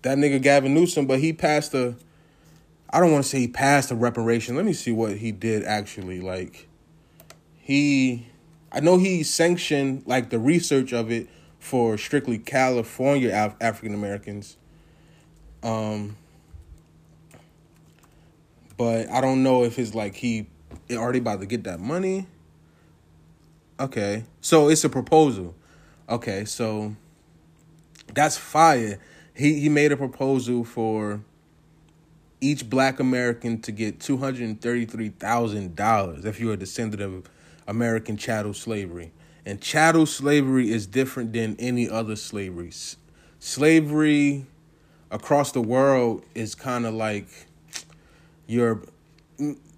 that 0.03 0.17
nigga 0.17 0.41
Gavin 0.41 0.74
Newsom, 0.74 1.05
but 1.05 1.19
he 1.19 1.34
passed 1.34 1.74
a 1.74 1.95
I 2.89 3.00
don't 3.00 3.12
want 3.12 3.25
to 3.25 3.29
say 3.29 3.39
he 3.39 3.48
passed 3.48 3.91
a 3.91 3.95
reparation. 3.95 4.55
Let 4.55 4.63
me 4.63 4.74
see 4.74 4.91
what 4.91 5.17
he 5.17 5.31
did 5.31 5.63
actually. 5.63 6.22
Like 6.22 6.67
he 7.60 8.27
I 8.72 8.79
know 8.79 8.98
he 8.98 9.24
sanctioned 9.24 10.03
like 10.05 10.29
the 10.29 10.39
research 10.39 10.93
of 10.93 11.12
it 11.12 11.27
for 11.60 11.98
strictly 11.98 12.38
California 12.38 13.31
Af- 13.34 13.55
African 13.60 13.93
Americans. 13.93 14.57
Um 15.63 16.15
but 18.77 19.10
I 19.10 19.22
don't 19.22 19.43
know 19.43 19.63
if 19.63 19.79
it's 19.79 19.95
like 19.95 20.15
he 20.15 20.48
already 20.91 21.19
about 21.19 21.39
to 21.39 21.45
get 21.45 21.63
that 21.63 21.79
money. 21.79 22.27
Okay, 23.77 24.24
so 24.39 24.70
it's 24.70 24.86
a 24.86 24.89
proposal. 24.89 25.53
Okay, 26.08 26.46
so 26.46 26.96
that's 28.13 28.38
fire. 28.38 29.00
He 29.36 29.60
he 29.60 29.67
made 29.67 29.91
a 29.91 29.98
proposal 29.98 30.63
for 30.63 31.20
each 32.39 32.70
Black 32.70 33.01
American 33.01 33.62
to 33.63 33.74
get 33.74 34.00
two 34.00 34.15
hundred 34.15 34.62
thirty 34.62 34.86
three 34.86 35.10
thousand 35.10 35.75
dollars 35.75 36.24
if 36.24 36.39
you're 36.39 36.53
a 36.53 36.58
descendant 36.58 37.01
of 37.01 37.29
American 37.67 38.15
chattel 38.15 38.53
slavery. 38.53 39.12
And 39.46 39.60
chattel 39.60 40.05
slavery 40.05 40.72
is 40.72 40.88
different 40.88 41.34
than 41.34 41.58
any 41.60 41.89
other 41.89 42.15
slavery. 42.15 42.72
Slavery 43.39 44.46
across 45.12 45.51
the 45.51 45.62
world 45.62 46.24
is 46.34 46.55
kind 46.55 46.86
of 46.86 46.94
like 46.94 47.27
you're 48.48 48.84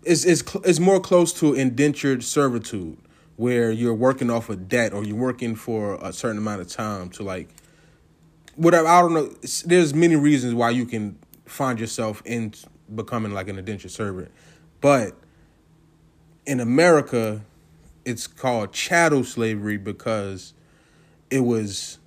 is 0.03 0.23
is 0.23 0.43
is 0.63 0.79
more 0.79 0.99
close 0.99 1.33
to 1.39 1.55
indentured 1.55 2.23
servitude 2.23 2.97
where 3.37 3.71
you're 3.71 3.93
working 3.93 4.29
off 4.29 4.49
a 4.49 4.55
debt 4.55 4.93
or 4.93 5.03
you're 5.03 5.15
working 5.15 5.55
for 5.55 5.97
a 6.01 6.11
certain 6.11 6.39
amount 6.39 6.59
of 6.59 6.67
time 6.67 7.09
to 7.09 7.23
like 7.23 7.47
whatever 8.55 8.87
I 8.87 8.99
don't 9.01 9.13
know 9.13 9.33
there's 9.65 9.93
many 9.93 10.15
reasons 10.15 10.53
why 10.53 10.71
you 10.71 10.85
can 10.85 11.17
find 11.45 11.79
yourself 11.79 12.21
in 12.25 12.53
becoming 12.93 13.31
like 13.31 13.47
an 13.47 13.57
indentured 13.57 13.91
servant. 13.91 14.31
But 14.81 15.15
in 16.45 16.59
America 16.59 17.41
it's 18.05 18.25
called 18.25 18.73
chattel 18.73 19.23
slavery 19.23 19.77
because 19.77 20.53
it 21.29 21.41
was 21.41 21.99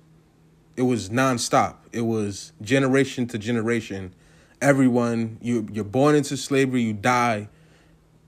it 0.75 0.83
was 0.83 1.09
nonstop. 1.09 1.75
It 1.91 2.01
was 2.01 2.53
generation 2.61 3.27
to 3.27 3.37
generation. 3.37 4.13
Everyone 4.61 5.37
you 5.41 5.65
you're 5.71 5.85
born 5.85 6.15
into 6.15 6.35
slavery 6.35 6.81
you 6.81 6.93
die 6.93 7.47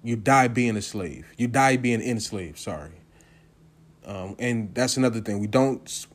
you 0.03 0.15
die 0.15 0.47
being 0.47 0.75
a 0.75 0.81
slave. 0.81 1.27
You 1.37 1.47
die 1.47 1.77
being 1.77 2.01
enslaved 2.01 2.57
sorry. 2.57 2.91
Um, 4.05 4.35
and 4.37 4.73
that's 4.75 4.97
another 4.97 5.21
thing. 5.21 5.39
We 5.39 5.47
don't 5.47 6.07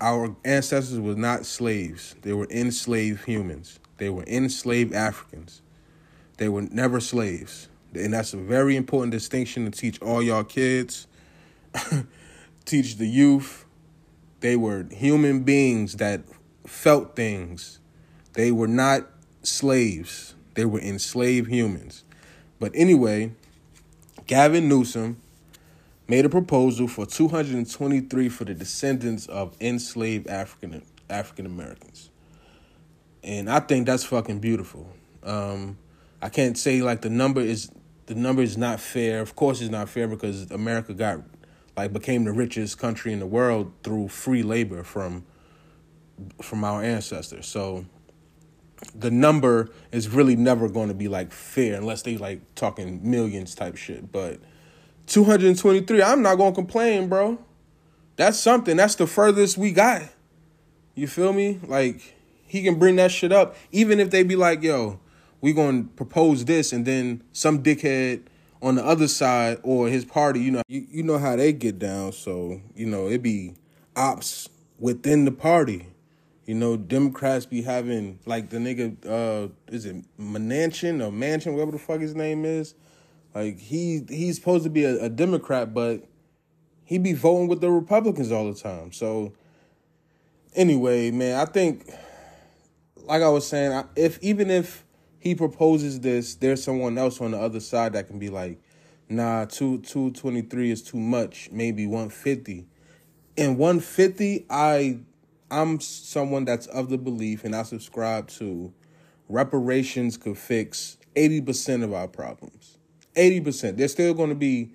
our 0.00 0.34
ancestors 0.44 0.98
were 0.98 1.14
not 1.14 1.44
slaves. 1.46 2.16
They 2.22 2.32
were 2.32 2.48
enslaved 2.50 3.24
humans. 3.24 3.78
They 3.98 4.08
were 4.08 4.24
enslaved 4.24 4.94
africans. 4.94 5.62
They 6.38 6.48
were 6.48 6.62
never 6.62 7.00
slaves. 7.00 7.68
And 7.94 8.14
that's 8.14 8.32
a 8.32 8.38
very 8.38 8.76
important 8.76 9.12
distinction 9.12 9.64
to 9.64 9.70
teach 9.70 10.00
all 10.00 10.22
y'all 10.22 10.44
kids. 10.44 11.06
Teach 12.64 12.96
the 12.96 13.06
youth. 13.06 13.66
They 14.40 14.56
were 14.56 14.86
human 14.90 15.42
beings 15.42 15.94
that 15.96 16.22
felt 16.66 17.14
things. 17.14 17.80
They 18.34 18.52
were 18.52 18.68
not 18.68 19.08
slaves. 19.42 20.34
They 20.54 20.64
were 20.64 20.80
enslaved 20.80 21.50
humans. 21.50 22.04
But 22.60 22.72
anyway, 22.74 23.32
Gavin 24.26 24.68
Newsom 24.68 25.20
made 26.06 26.24
a 26.24 26.28
proposal 26.28 26.86
for 26.86 27.06
223 27.06 28.28
for 28.28 28.44
the 28.44 28.54
descendants 28.54 29.26
of 29.26 29.56
enslaved 29.60 30.28
African 30.28 30.82
African 31.08 31.46
Americans. 31.46 32.10
And 33.24 33.50
I 33.50 33.60
think 33.60 33.86
that's 33.86 34.04
fucking 34.04 34.38
beautiful. 34.38 34.88
Um, 35.22 35.78
I 36.22 36.28
can't 36.28 36.56
say 36.56 36.82
like 36.82 37.00
the 37.00 37.10
number 37.10 37.40
is 37.40 37.70
the 38.06 38.14
number 38.14 38.42
is 38.42 38.58
not 38.58 38.78
fair. 38.78 39.20
Of 39.20 39.34
course 39.36 39.60
it's 39.60 39.70
not 39.70 39.88
fair 39.88 40.06
because 40.06 40.50
America 40.50 40.94
got 40.94 41.20
like 41.76 41.92
became 41.92 42.24
the 42.24 42.32
richest 42.32 42.78
country 42.78 43.12
in 43.12 43.20
the 43.20 43.26
world 43.26 43.72
through 43.82 44.08
free 44.08 44.42
labor 44.42 44.82
from 44.82 45.24
from 46.42 46.64
our 46.64 46.82
ancestors. 46.82 47.46
So 47.46 47.86
the 48.94 49.10
number 49.10 49.70
is 49.92 50.08
really 50.08 50.36
never 50.36 50.68
going 50.68 50.88
to 50.88 50.94
be 50.94 51.08
like 51.08 51.32
fair 51.32 51.76
unless 51.76 52.02
they 52.02 52.16
like 52.16 52.40
talking 52.54 53.00
millions 53.08 53.54
type 53.54 53.76
shit. 53.76 54.10
But 54.10 54.40
223, 55.06 56.02
I'm 56.02 56.22
not 56.22 56.36
going 56.36 56.52
to 56.52 56.54
complain, 56.54 57.08
bro. 57.08 57.38
That's 58.16 58.38
something. 58.38 58.76
That's 58.76 58.94
the 58.94 59.06
furthest 59.06 59.56
we 59.58 59.72
got. 59.72 60.02
You 60.94 61.06
feel 61.06 61.32
me? 61.32 61.60
Like 61.66 62.14
he 62.46 62.62
can 62.62 62.78
bring 62.78 62.96
that 62.96 63.10
shit 63.10 63.32
up 63.32 63.56
even 63.72 64.00
if 64.00 64.10
they 64.10 64.22
be 64.22 64.36
like, 64.36 64.62
"Yo, 64.62 65.00
we 65.40 65.52
going 65.52 65.84
to 65.84 65.90
propose 65.94 66.44
this," 66.44 66.72
and 66.72 66.84
then 66.84 67.22
some 67.32 67.62
dickhead 67.62 68.22
on 68.62 68.74
the 68.74 68.84
other 68.84 69.08
side 69.08 69.58
or 69.62 69.88
his 69.88 70.04
party, 70.04 70.40
you 70.40 70.50
know, 70.50 70.62
you, 70.68 70.86
you 70.90 71.02
know 71.02 71.18
how 71.18 71.36
they 71.36 71.52
get 71.52 71.78
down. 71.78 72.12
So 72.12 72.60
you 72.74 72.86
know 72.86 73.08
it 73.08 73.22
be 73.22 73.54
ops 73.96 74.48
within 74.78 75.24
the 75.24 75.32
party. 75.32 75.86
You 76.50 76.56
know, 76.56 76.76
Democrats 76.76 77.46
be 77.46 77.62
having 77.62 78.18
like 78.26 78.50
the 78.50 78.56
nigga 78.56 79.06
uh 79.06 79.52
is 79.68 79.86
it 79.86 80.04
Manchin 80.18 81.00
or 81.00 81.12
Mansion, 81.12 81.52
whatever 81.52 81.70
the 81.70 81.78
fuck 81.78 82.00
his 82.00 82.16
name 82.16 82.44
is. 82.44 82.74
Like 83.32 83.60
he 83.60 84.04
he's 84.08 84.34
supposed 84.34 84.64
to 84.64 84.70
be 84.70 84.82
a, 84.82 85.04
a 85.04 85.08
Democrat, 85.08 85.72
but 85.72 86.08
he 86.82 86.98
be 86.98 87.12
voting 87.12 87.46
with 87.46 87.60
the 87.60 87.70
Republicans 87.70 88.32
all 88.32 88.52
the 88.52 88.58
time. 88.58 88.90
So 88.90 89.32
anyway, 90.56 91.12
man, 91.12 91.38
I 91.38 91.44
think 91.44 91.88
like 92.96 93.22
I 93.22 93.28
was 93.28 93.46
saying, 93.46 93.84
if 93.94 94.18
even 94.20 94.50
if 94.50 94.84
he 95.20 95.36
proposes 95.36 96.00
this, 96.00 96.34
there's 96.34 96.64
someone 96.64 96.98
else 96.98 97.20
on 97.20 97.30
the 97.30 97.38
other 97.38 97.60
side 97.60 97.92
that 97.92 98.08
can 98.08 98.18
be 98.18 98.28
like, 98.28 98.60
nah, 99.08 99.44
two 99.44 99.78
two 99.82 100.10
twenty 100.10 100.42
three 100.42 100.72
is 100.72 100.82
too 100.82 100.98
much, 100.98 101.48
maybe 101.52 101.86
one 101.86 102.08
fifty. 102.10 102.66
And 103.38 103.56
one 103.56 103.78
fifty, 103.78 104.46
I 104.50 104.98
I'm 105.50 105.80
someone 105.80 106.44
that's 106.44 106.66
of 106.66 106.90
the 106.90 106.98
belief 106.98 107.44
and 107.44 107.54
I 107.54 107.62
subscribe 107.62 108.28
to 108.28 108.72
reparations 109.28 110.16
could 110.16 110.38
fix 110.38 110.98
eighty 111.16 111.40
percent 111.40 111.82
of 111.82 111.92
our 111.92 112.08
problems. 112.08 112.78
Eighty 113.16 113.40
percent. 113.40 113.76
There's 113.76 113.92
still 113.92 114.14
gonna 114.14 114.34
be 114.34 114.72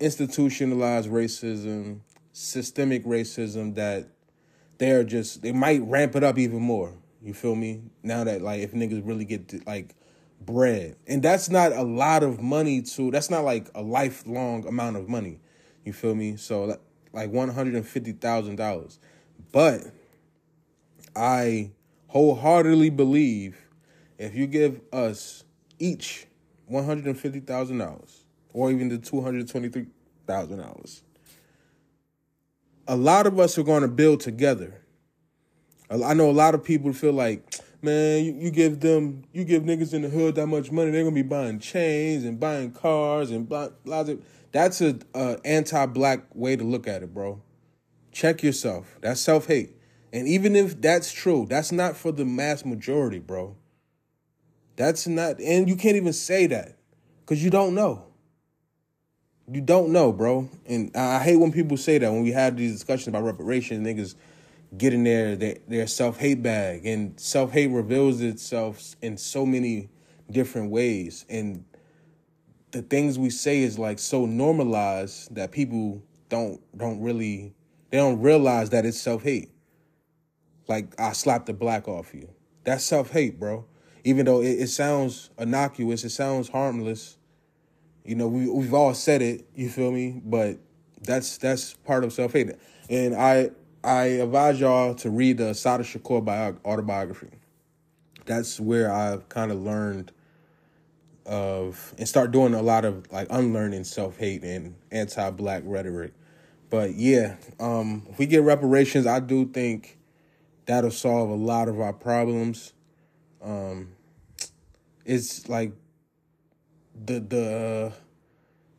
institutionalized 0.00 1.10
racism, 1.10 2.00
systemic 2.32 3.04
racism 3.04 3.74
that 3.74 4.08
they're 4.78 5.04
just 5.04 5.42
they 5.42 5.52
might 5.52 5.82
ramp 5.82 6.16
it 6.16 6.24
up 6.24 6.38
even 6.38 6.60
more. 6.60 6.94
You 7.22 7.34
feel 7.34 7.54
me? 7.54 7.82
Now 8.02 8.24
that 8.24 8.42
like 8.42 8.60
if 8.60 8.72
niggas 8.72 9.06
really 9.06 9.24
get 9.24 9.48
to, 9.48 9.60
like 9.66 9.94
bread, 10.40 10.96
and 11.06 11.22
that's 11.22 11.50
not 11.50 11.72
a 11.72 11.82
lot 11.82 12.22
of 12.22 12.40
money 12.40 12.82
to. 12.82 13.10
That's 13.10 13.30
not 13.30 13.44
like 13.44 13.68
a 13.74 13.82
lifelong 13.82 14.66
amount 14.66 14.96
of 14.96 15.08
money. 15.08 15.40
You 15.84 15.92
feel 15.92 16.14
me? 16.14 16.36
So 16.36 16.78
like 17.12 17.30
one 17.30 17.48
hundred 17.48 17.74
and 17.74 17.86
fifty 17.86 18.12
thousand 18.12 18.56
dollars, 18.56 18.98
but 19.52 19.82
I 21.16 21.70
wholeheartedly 22.08 22.90
believe 22.90 23.56
if 24.18 24.34
you 24.34 24.46
give 24.46 24.80
us 24.92 25.44
each 25.78 26.26
one 26.66 26.84
hundred 26.84 27.06
and 27.06 27.18
fifty 27.18 27.40
thousand 27.40 27.78
dollars 27.78 28.26
or 28.56 28.70
even 28.70 28.88
the 28.88 28.96
$223,000. 28.96 31.02
A 32.88 32.96
lot 32.96 33.26
of 33.26 33.38
us 33.38 33.58
are 33.58 33.62
going 33.62 33.82
to 33.82 33.88
build 33.88 34.20
together. 34.20 34.80
I 35.90 36.14
know 36.14 36.30
a 36.30 36.32
lot 36.32 36.54
of 36.54 36.64
people 36.64 36.94
feel 36.94 37.12
like, 37.12 37.54
man, 37.82 38.24
you, 38.24 38.32
you, 38.32 38.50
give 38.50 38.80
them, 38.80 39.24
you 39.34 39.44
give 39.44 39.64
niggas 39.64 39.92
in 39.92 40.00
the 40.00 40.08
hood 40.08 40.36
that 40.36 40.46
much 40.46 40.72
money, 40.72 40.90
they're 40.90 41.04
gonna 41.04 41.14
be 41.14 41.20
buying 41.20 41.58
chains 41.58 42.24
and 42.24 42.40
buying 42.40 42.72
cars 42.72 43.30
and 43.30 43.46
blah, 43.46 43.68
blah, 43.84 44.04
blah. 44.04 44.14
That's 44.52 44.80
a, 44.80 44.98
a 45.14 45.38
anti-black 45.44 46.34
way 46.34 46.56
to 46.56 46.64
look 46.64 46.88
at 46.88 47.02
it, 47.02 47.12
bro. 47.12 47.42
Check 48.10 48.42
yourself. 48.42 48.96
That's 49.02 49.20
self-hate. 49.20 49.75
And 50.16 50.26
even 50.26 50.56
if 50.56 50.80
that's 50.80 51.12
true, 51.12 51.44
that's 51.46 51.70
not 51.70 51.94
for 51.94 52.10
the 52.10 52.24
mass 52.24 52.64
majority, 52.64 53.18
bro. 53.18 53.54
That's 54.74 55.06
not, 55.06 55.38
and 55.42 55.68
you 55.68 55.76
can't 55.76 55.96
even 55.96 56.14
say 56.14 56.46
that 56.46 56.78
because 57.20 57.44
you 57.44 57.50
don't 57.50 57.74
know. 57.74 58.06
You 59.52 59.60
don't 59.60 59.92
know, 59.92 60.12
bro. 60.12 60.48
And 60.66 60.90
I 60.96 61.22
hate 61.22 61.36
when 61.36 61.52
people 61.52 61.76
say 61.76 61.98
that 61.98 62.10
when 62.10 62.22
we 62.22 62.32
have 62.32 62.56
these 62.56 62.72
discussions 62.72 63.08
about 63.08 63.24
reparations, 63.24 63.86
niggas 63.86 64.14
get 64.78 64.94
in 64.94 65.04
there 65.04 65.36
their, 65.36 65.58
their 65.68 65.86
self 65.86 66.16
hate 66.16 66.42
bag. 66.42 66.86
And 66.86 67.20
self 67.20 67.52
hate 67.52 67.66
reveals 67.66 68.22
itself 68.22 68.96
in 69.02 69.18
so 69.18 69.44
many 69.44 69.90
different 70.30 70.70
ways. 70.70 71.26
And 71.28 71.62
the 72.70 72.80
things 72.80 73.18
we 73.18 73.28
say 73.28 73.60
is 73.60 73.78
like 73.78 73.98
so 73.98 74.24
normalized 74.24 75.34
that 75.34 75.52
people 75.52 76.02
don't 76.30 76.58
don't 76.74 77.02
really 77.02 77.52
they 77.90 77.98
don't 77.98 78.22
realize 78.22 78.70
that 78.70 78.86
it's 78.86 78.98
self 78.98 79.22
hate. 79.22 79.50
Like 80.68 80.98
I 81.00 81.12
slapped 81.12 81.46
the 81.46 81.52
black 81.54 81.88
off 81.88 82.14
you. 82.14 82.28
That's 82.64 82.84
self 82.84 83.10
hate, 83.12 83.38
bro. 83.38 83.64
Even 84.04 84.26
though 84.26 84.40
it, 84.40 84.60
it 84.60 84.68
sounds 84.68 85.30
innocuous, 85.38 86.04
it 86.04 86.10
sounds 86.10 86.48
harmless 86.48 87.16
you 88.06 88.14
know, 88.14 88.28
we 88.28 88.48
we've 88.48 88.72
all 88.72 88.94
said 88.94 89.20
it. 89.20 89.46
You 89.54 89.68
feel 89.68 89.90
me? 89.90 90.20
But 90.24 90.58
that's 91.02 91.38
that's 91.38 91.74
part 91.74 92.04
of 92.04 92.12
self 92.12 92.32
hate. 92.32 92.52
And 92.88 93.14
I 93.14 93.50
I 93.82 94.04
advise 94.04 94.60
y'all 94.60 94.94
to 94.96 95.10
read 95.10 95.38
the 95.38 95.50
Assata 95.50 95.82
Shakur 95.82 96.24
bio- 96.24 96.56
autobiography. 96.64 97.30
That's 98.24 98.60
where 98.60 98.92
I've 98.92 99.28
kind 99.28 99.50
of 99.50 99.60
learned 99.60 100.12
of 101.24 101.94
and 101.98 102.08
start 102.08 102.30
doing 102.30 102.54
a 102.54 102.62
lot 102.62 102.84
of 102.84 103.10
like 103.10 103.26
unlearning 103.30 103.84
self 103.84 104.16
hate 104.18 104.44
and 104.44 104.76
anti 104.92 105.30
black 105.30 105.62
rhetoric. 105.66 106.12
But 106.70 106.94
yeah, 106.94 107.36
um, 107.58 108.06
if 108.08 108.18
we 108.18 108.26
get 108.26 108.42
reparations, 108.42 109.06
I 109.06 109.18
do 109.18 109.46
think 109.46 109.98
that'll 110.66 110.90
solve 110.90 111.30
a 111.30 111.34
lot 111.34 111.68
of 111.68 111.80
our 111.80 111.92
problems. 111.92 112.72
Um, 113.42 113.92
it's 115.04 115.48
like 115.48 115.72
the 117.04 117.20
the 117.20 117.92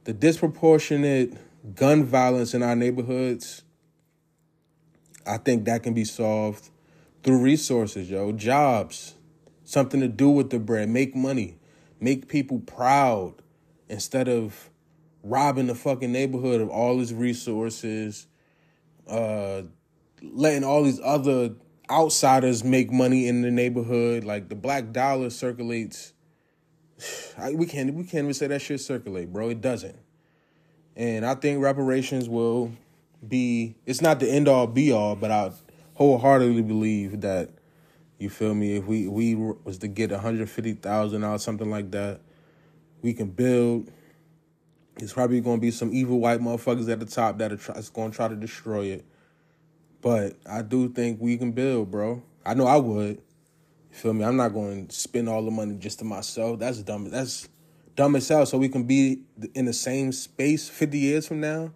the 0.03 0.13
disproportionate 0.13 1.37
gun 1.75 2.03
violence 2.03 2.53
in 2.53 2.63
our 2.63 2.75
neighborhoods, 2.75 3.63
I 5.25 5.37
think 5.37 5.65
that 5.65 5.83
can 5.83 5.93
be 5.93 6.05
solved 6.05 6.69
through 7.23 7.41
resources, 7.41 8.09
yo, 8.09 8.31
jobs, 8.31 9.15
something 9.63 9.99
to 9.99 10.07
do 10.07 10.29
with 10.29 10.49
the 10.49 10.59
bread, 10.59 10.89
make 10.89 11.15
money, 11.15 11.57
make 11.99 12.29
people 12.29 12.59
proud 12.59 13.33
instead 13.89 14.29
of 14.29 14.69
robbing 15.23 15.67
the 15.67 15.75
fucking 15.75 16.11
neighborhood 16.11 16.61
of 16.61 16.69
all 16.69 17.01
its 17.01 17.11
resources, 17.11 18.27
uh, 19.09 19.63
letting 20.21 20.63
all 20.63 20.83
these 20.83 21.01
other 21.03 21.51
outsiders 21.89 22.63
make 22.63 22.91
money 22.91 23.27
in 23.27 23.41
the 23.41 23.51
neighborhood. 23.51 24.23
Like 24.23 24.49
the 24.49 24.55
black 24.55 24.91
dollar 24.91 25.29
circulates 25.29 26.13
I, 27.37 27.53
we 27.53 27.65
can't 27.65 27.93
we 27.93 28.03
can't 28.03 28.23
even 28.23 28.33
say 28.33 28.47
that 28.47 28.61
shit 28.61 28.81
circulate, 28.81 29.31
bro. 29.31 29.49
It 29.49 29.61
doesn't. 29.61 29.97
And 30.95 31.25
I 31.25 31.35
think 31.35 31.61
reparations 31.61 32.27
will 32.27 32.71
be 33.27 33.75
it's 33.85 34.01
not 34.01 34.19
the 34.19 34.29
end 34.29 34.47
all 34.47 34.67
be 34.67 34.91
all, 34.91 35.15
but 35.15 35.31
I 35.31 35.51
wholeheartedly 35.95 36.63
believe 36.63 37.21
that 37.21 37.49
you 38.19 38.29
feel 38.29 38.55
me. 38.55 38.77
If 38.77 38.85
we 38.85 39.07
we 39.07 39.35
was 39.35 39.77
to 39.79 39.87
get 39.87 40.11
one 40.11 40.19
hundred 40.19 40.49
fifty 40.49 40.73
thousand 40.73 41.23
or 41.23 41.37
something 41.39 41.69
like 41.69 41.91
that, 41.91 42.21
we 43.01 43.13
can 43.13 43.29
build. 43.29 43.91
It's 44.99 45.13
probably 45.13 45.41
going 45.41 45.57
to 45.57 45.61
be 45.61 45.69
some 45.69 45.93
evil 45.93 46.19
white 46.19 46.39
motherfuckers 46.39 46.89
at 46.89 46.99
the 46.99 47.05
top 47.05 47.37
that 47.37 47.51
are 47.51 47.57
try, 47.57 47.79
going 47.93 48.09
to 48.09 48.15
try 48.15 48.27
to 48.27 48.35
destroy 48.35 48.85
it. 48.85 49.05
But 50.01 50.37
I 50.45 50.61
do 50.61 50.89
think 50.89 51.19
we 51.19 51.37
can 51.37 51.51
build, 51.51 51.91
bro. 51.91 52.23
I 52.45 52.53
know 52.53 52.67
I 52.67 52.77
would. 52.77 53.21
Feel 53.91 54.13
me? 54.13 54.23
I'm 54.23 54.37
not 54.37 54.49
going 54.49 54.87
to 54.87 54.95
spend 54.95 55.27
all 55.27 55.43
the 55.43 55.51
money 55.51 55.75
just 55.75 55.99
to 55.99 56.05
myself. 56.05 56.59
That's 56.59 56.83
dumb. 56.83 57.09
That's 57.09 57.49
dumb 57.95 58.15
as 58.15 58.27
hell. 58.27 58.45
So 58.45 58.57
we 58.57 58.69
can 58.69 58.83
be 58.83 59.21
in 59.55 59.65
the 59.65 59.73
same 59.73 60.11
space 60.11 60.69
50 60.69 60.97
years 60.97 61.27
from 61.27 61.39
now. 61.39 61.71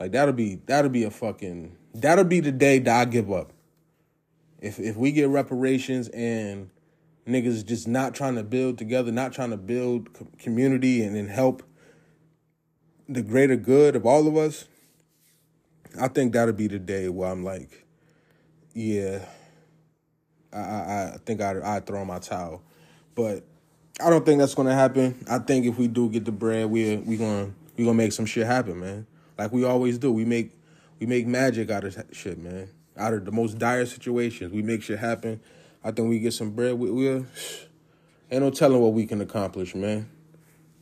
Like 0.00 0.12
that'll 0.12 0.34
be 0.34 0.60
that'll 0.66 0.90
be 0.90 1.04
a 1.04 1.10
fucking 1.10 1.76
that'll 1.94 2.24
be 2.24 2.40
the 2.40 2.52
day 2.52 2.78
that 2.78 3.00
I 3.00 3.04
give 3.04 3.30
up. 3.30 3.52
If 4.60 4.78
if 4.78 4.96
we 4.96 5.12
get 5.12 5.28
reparations 5.28 6.08
and 6.08 6.70
niggas 7.26 7.66
just 7.66 7.86
not 7.86 8.14
trying 8.14 8.36
to 8.36 8.42
build 8.42 8.78
together, 8.78 9.12
not 9.12 9.32
trying 9.32 9.50
to 9.50 9.56
build 9.56 10.08
community 10.38 11.02
and, 11.02 11.16
and 11.16 11.28
help 11.28 11.62
the 13.08 13.22
greater 13.22 13.56
good 13.56 13.96
of 13.96 14.06
all 14.06 14.26
of 14.26 14.36
us, 14.36 14.66
I 16.00 16.08
think 16.08 16.32
that'll 16.32 16.54
be 16.54 16.68
the 16.68 16.78
day 16.78 17.08
where 17.08 17.30
I'm 17.30 17.44
like, 17.44 17.86
yeah, 18.74 19.24
I 20.52 20.58
I, 20.58 21.12
I 21.14 21.18
think 21.24 21.40
I'd, 21.40 21.58
I'd 21.58 21.86
throw 21.86 22.04
my 22.04 22.18
towel. 22.18 22.62
But 23.14 23.44
I 24.00 24.10
don't 24.10 24.24
think 24.24 24.38
that's 24.38 24.54
gonna 24.54 24.74
happen. 24.74 25.24
I 25.28 25.38
think 25.38 25.66
if 25.66 25.78
we 25.78 25.88
do 25.88 26.08
get 26.08 26.24
the 26.24 26.32
bread, 26.32 26.66
we 26.70 26.96
we 26.96 27.16
gonna 27.16 27.50
we 27.76 27.84
gonna 27.84 27.96
make 27.96 28.12
some 28.12 28.26
shit 28.26 28.46
happen, 28.46 28.80
man. 28.80 29.06
Like 29.36 29.52
we 29.52 29.64
always 29.64 29.98
do. 29.98 30.12
We 30.12 30.24
make 30.24 30.52
we 31.00 31.06
make 31.06 31.26
magic 31.26 31.70
out 31.70 31.84
of 31.84 31.96
shit, 32.12 32.38
man. 32.38 32.70
Out 32.96 33.14
of 33.14 33.24
the 33.24 33.32
most 33.32 33.58
dire 33.58 33.86
situations, 33.86 34.52
we 34.52 34.62
make 34.62 34.82
shit 34.82 34.98
happen. 34.98 35.40
I 35.84 35.92
think 35.92 36.08
we 36.08 36.18
get 36.18 36.32
some 36.32 36.50
bread. 36.50 36.74
We, 36.74 36.90
we'll 36.90 37.26
ain't 38.30 38.42
no 38.42 38.50
telling 38.50 38.80
what 38.80 38.92
we 38.92 39.06
can 39.06 39.20
accomplish, 39.20 39.74
man. 39.74 40.08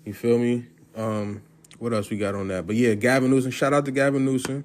You 0.05 0.15
feel 0.15 0.39
me? 0.39 0.67
Um, 0.95 1.43
what 1.79 1.93
else 1.93 2.11
we 2.11 2.17
got 2.17 2.35
on 2.35 2.49
that? 2.49 2.67
But 2.67 2.77
yeah, 2.77 2.95
Gavin 2.95 3.31
Newsom. 3.31 3.51
Shout 3.51 3.75
out 3.75 3.85
to 3.85 3.91
Gavin 3.91 4.25
Newsom. 4.25 4.65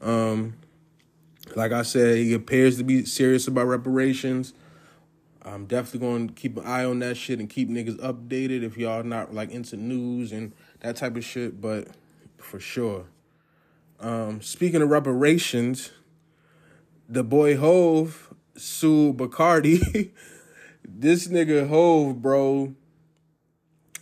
Um, 0.00 0.54
like 1.56 1.72
I 1.72 1.82
said, 1.82 2.18
he 2.18 2.32
appears 2.32 2.78
to 2.78 2.84
be 2.84 3.04
serious 3.04 3.46
about 3.48 3.66
reparations. 3.66 4.54
I'm 5.42 5.66
definitely 5.66 6.00
going 6.00 6.28
to 6.28 6.34
keep 6.34 6.56
an 6.56 6.66
eye 6.66 6.84
on 6.84 6.98
that 7.00 7.16
shit 7.16 7.40
and 7.40 7.48
keep 7.48 7.68
niggas 7.68 7.98
updated 7.98 8.62
if 8.62 8.76
y'all 8.76 9.02
not 9.02 9.34
like 9.34 9.50
into 9.50 9.76
news 9.76 10.32
and 10.32 10.52
that 10.80 10.96
type 10.96 11.16
of 11.16 11.24
shit. 11.24 11.60
But 11.60 11.88
for 12.38 12.60
sure. 12.60 13.06
Um, 13.98 14.40
speaking 14.42 14.82
of 14.82 14.90
reparations, 14.90 15.90
the 17.08 17.24
boy 17.24 17.56
Hov 17.56 18.32
sued 18.56 19.16
Bacardi. 19.16 20.10
this 20.84 21.28
nigga 21.28 21.68
Hov, 21.68 22.20
bro. 22.20 22.74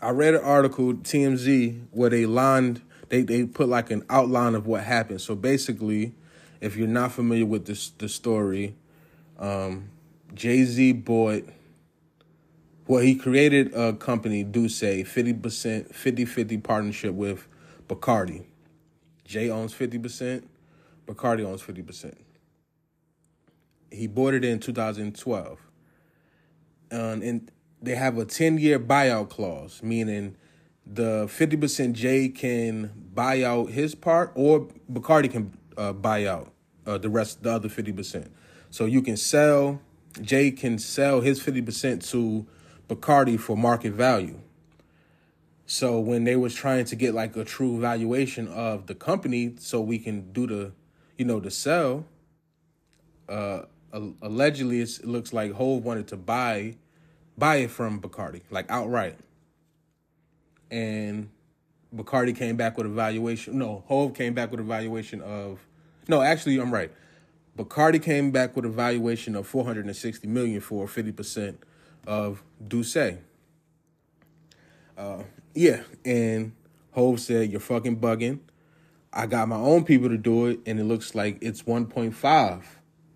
I 0.00 0.10
read 0.10 0.34
an 0.34 0.42
article 0.42 0.94
TMZ 0.94 1.86
where 1.90 2.10
they 2.10 2.26
lined 2.26 2.82
they 3.08 3.22
they 3.22 3.44
put 3.44 3.68
like 3.68 3.90
an 3.90 4.04
outline 4.10 4.54
of 4.54 4.66
what 4.66 4.84
happened. 4.84 5.20
So 5.20 5.34
basically, 5.34 6.14
if 6.60 6.76
you're 6.76 6.88
not 6.88 7.12
familiar 7.12 7.46
with 7.46 7.66
this 7.66 7.90
the 7.90 8.08
story, 8.08 8.76
um, 9.38 9.90
Jay 10.34 10.64
Z 10.64 10.92
bought. 10.92 11.44
Well, 12.86 13.02
he 13.02 13.16
created 13.16 13.74
a 13.74 13.92
company, 13.92 14.42
D'ussé, 14.42 15.06
50%, 15.06 15.94
50 15.94 16.24
50 16.24 16.56
partnership 16.56 17.12
with 17.12 17.46
Bacardi. 17.86 18.44
Jay 19.26 19.50
owns 19.50 19.74
50%, 19.74 20.44
Bacardi 21.06 21.44
owns 21.44 21.62
50%. 21.62 22.14
He 23.90 24.06
bought 24.06 24.32
it 24.32 24.42
in 24.42 24.58
2012. 24.58 25.58
Um, 26.90 26.98
and 27.22 27.50
they 27.82 27.94
have 27.94 28.16
a 28.16 28.24
10 28.24 28.56
year 28.56 28.78
buyout 28.78 29.28
clause, 29.28 29.82
meaning 29.82 30.36
the 30.92 31.26
50% 31.26 31.92
Jay 31.92 32.28
can 32.28 32.90
buy 33.14 33.42
out 33.42 33.70
his 33.70 33.94
part 33.94 34.32
or 34.34 34.68
Bacardi 34.90 35.30
can 35.30 35.56
uh, 35.76 35.92
buy 35.92 36.26
out 36.26 36.52
uh, 36.86 36.98
the 36.98 37.08
rest, 37.08 37.42
the 37.42 37.52
other 37.52 37.68
50%. 37.68 38.28
So 38.70 38.86
you 38.86 39.02
can 39.02 39.16
sell, 39.16 39.80
Jay 40.20 40.50
can 40.50 40.78
sell 40.78 41.20
his 41.20 41.40
50% 41.40 42.08
to 42.10 42.46
Bacardi 42.88 43.38
for 43.38 43.56
market 43.56 43.92
value. 43.92 44.40
So 45.66 46.00
when 46.00 46.24
they 46.24 46.36
was 46.36 46.54
trying 46.54 46.86
to 46.86 46.96
get 46.96 47.14
like 47.14 47.36
a 47.36 47.44
true 47.44 47.78
valuation 47.78 48.48
of 48.48 48.86
the 48.86 48.94
company 48.94 49.54
so 49.58 49.82
we 49.82 49.98
can 49.98 50.32
do 50.32 50.46
the, 50.46 50.72
you 51.18 51.26
know, 51.26 51.40
the 51.40 51.50
sell, 51.50 52.06
uh, 53.28 53.62
allegedly 53.92 54.80
it 54.80 55.04
looks 55.04 55.32
like 55.32 55.52
Hov 55.52 55.84
wanted 55.84 56.08
to 56.08 56.16
buy 56.16 56.76
buy 57.36 57.56
it 57.56 57.70
from 57.70 58.00
Bacardi, 58.00 58.42
like 58.50 58.66
outright. 58.68 59.16
And 60.70 61.30
Bacardi 61.94 62.36
came 62.36 62.56
back 62.56 62.76
with 62.76 62.86
a 62.86 62.90
valuation. 62.90 63.58
No, 63.58 63.84
Hov 63.86 64.14
came 64.14 64.34
back 64.34 64.50
with 64.50 64.60
a 64.60 64.64
valuation 64.64 65.20
of. 65.22 65.66
No, 66.08 66.22
actually, 66.22 66.58
I'm 66.58 66.72
right. 66.72 66.90
Bacardi 67.56 68.02
came 68.02 68.30
back 68.30 68.54
with 68.54 68.64
a 68.64 68.68
valuation 68.68 69.34
of 69.34 69.46
460 69.46 70.26
million 70.28 70.60
for 70.60 70.86
50 70.86 71.12
percent 71.12 71.62
of 72.06 72.42
D'ussé. 72.66 73.18
Uh, 74.96 75.22
yeah, 75.54 75.82
and 76.04 76.52
Hov 76.92 77.20
said, 77.20 77.50
"You're 77.50 77.60
fucking 77.60 78.00
bugging." 78.00 78.40
I 79.12 79.26
got 79.26 79.48
my 79.48 79.56
own 79.56 79.84
people 79.84 80.10
to 80.10 80.18
do 80.18 80.46
it, 80.46 80.60
and 80.66 80.78
it 80.78 80.84
looks 80.84 81.14
like 81.14 81.38
it's 81.40 81.62
1.5. 81.62 82.62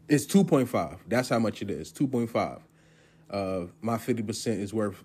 It's 0.09 0.25
2.5. 0.25 0.99
That's 1.07 1.29
how 1.29 1.39
much 1.39 1.61
it 1.61 1.71
is. 1.71 1.93
2.5 1.93 2.63
uh, 3.33 3.67
my 3.81 3.97
50% 3.97 4.59
is 4.61 4.75
worth 4.75 5.03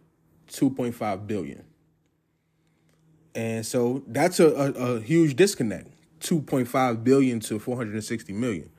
2.5 0.52 1.26
billion. 1.26 1.64
And 3.38 3.64
so 3.64 4.04
that's 4.08 4.40
a, 4.40 4.48
a, 4.48 4.72
a 4.72 5.00
huge 5.00 5.36
disconnect. 5.36 5.90
2.5 6.22 7.04
billion 7.04 7.40
to 7.42 7.60
460 7.60 8.34
million. 8.34 8.72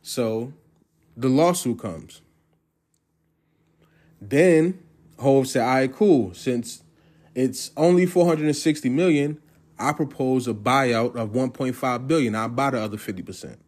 So 0.00 0.54
the 1.14 1.28
lawsuit 1.28 1.78
comes. 1.78 2.22
Then 4.18 4.82
Hov 5.18 5.46
said, 5.46 5.62
all 5.62 5.74
right, 5.74 5.92
cool. 5.92 6.32
Since 6.32 6.82
it's 7.34 7.70
only 7.76 8.06
460 8.06 8.88
million, 8.88 9.42
I 9.78 9.92
propose 9.92 10.48
a 10.48 10.54
buyout 10.54 11.14
of 11.14 11.32
1.5 11.32 12.08
billion. 12.08 12.34
I'll 12.34 12.48
buy 12.48 12.70
the 12.70 12.80
other 12.80 12.96
50%. 12.96 13.58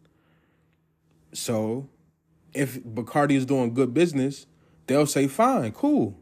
So 1.35 1.87
if 2.55 2.83
Bacardi 2.83 3.33
is 3.33 3.45
doing 3.45 3.75
good 3.75 3.93
business, 3.93 4.47
they'll 4.87 5.07
say, 5.07 5.27
fine, 5.27 5.73
cool. 5.73 6.20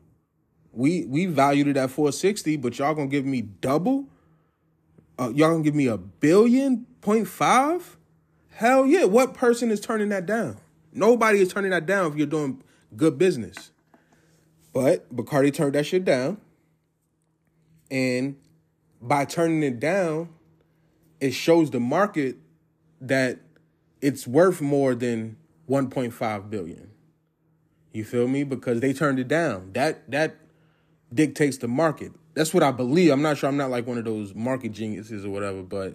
We 0.79 1.07
we 1.07 1.27
valued 1.27 1.67
it 1.67 1.77
at 1.77 1.91
460, 1.91 2.57
but 2.59 2.79
y'all 2.79 2.95
gonna 2.95 3.09
give 3.09 3.27
me 3.27 3.43
double? 3.43 4.07
Uh, 5.19 5.33
y'all 5.35 5.51
gonna 5.51 5.65
give 5.65 5.75
me 5.75 5.89
a 5.89 5.99
billion 5.99 6.87
point 7.01 7.27
five? 7.27 7.97
Hell 8.53 8.87
yeah. 8.87 9.03
What 9.03 9.35
person 9.35 9.73
is 9.73 9.81
turning 9.81 10.09
that 10.11 10.25
down? 10.25 10.59
Nobody 10.93 11.41
is 11.41 11.53
turning 11.53 11.73
that 11.73 11.85
down 11.85 12.13
if 12.13 12.17
you're 12.17 12.29
doing 12.29 12.63
good 12.95 13.19
business. 13.19 13.73
But 14.73 15.13
Bacardi 15.13 15.53
turned 15.53 15.75
that 15.75 15.85
shit 15.85 16.05
down. 16.05 16.41
And 17.91 18.37
by 19.03 19.25
turning 19.25 19.65
it 19.65 19.81
down, 19.81 20.29
it 21.19 21.33
shows 21.33 21.73
the 21.73 21.81
market 21.81 22.37
that 23.01 23.41
it's 24.01 24.29
worth 24.29 24.61
more 24.61 24.95
than 24.95 25.39
1.5 25.69 26.51
billion. 26.51 26.91
You 27.93 28.05
feel 28.05 28.29
me? 28.29 28.45
Because 28.45 28.79
they 28.79 28.93
turned 28.93 29.19
it 29.19 29.27
down. 29.27 29.73
That 29.73 30.09
that 30.13 30.37
dictates 31.13 31.59
the 31.59 31.69
market. 31.69 32.13
That's 32.35 32.55
what 32.55 32.63
I 32.63 32.71
believe. 32.71 33.11
I'm 33.11 33.23
not 33.23 33.39
sure. 33.39 33.49
I'm 33.49 33.57
not 33.57 33.71
like 33.71 33.87
one 33.87 33.99
of 33.99 34.05
those 34.05 34.35
market 34.35 34.73
geniuses 34.73 35.25
or 35.25 35.31
whatever, 35.31 35.63
but 35.63 35.95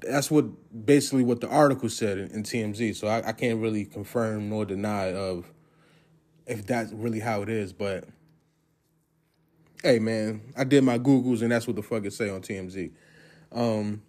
that's 0.00 0.30
what 0.30 0.46
basically 0.86 1.22
what 1.22 1.40
the 1.40 1.48
article 1.48 1.88
said 1.88 2.18
in, 2.18 2.30
in 2.30 2.42
TMZ. 2.42 2.96
So 2.96 3.06
I, 3.06 3.28
I, 3.28 3.32
can't 3.32 3.60
really 3.60 3.84
confirm 3.84 4.48
nor 4.48 4.64
deny 4.64 5.12
of 5.12 5.52
if 6.46 6.66
that's 6.66 6.92
really 6.92 7.20
how 7.20 7.42
it 7.42 7.48
is. 7.48 7.72
But 7.72 8.08
hey, 9.82 10.00
man, 10.00 10.42
I 10.56 10.64
did 10.64 10.82
my 10.82 10.98
googles 10.98 11.42
and 11.42 11.52
that's 11.52 11.66
what 11.66 11.76
the 11.76 11.82
fuck 11.82 12.04
it 12.04 12.12
say 12.12 12.28
on 12.28 12.40
TMZ. 12.42 12.90
Um, 13.52 14.02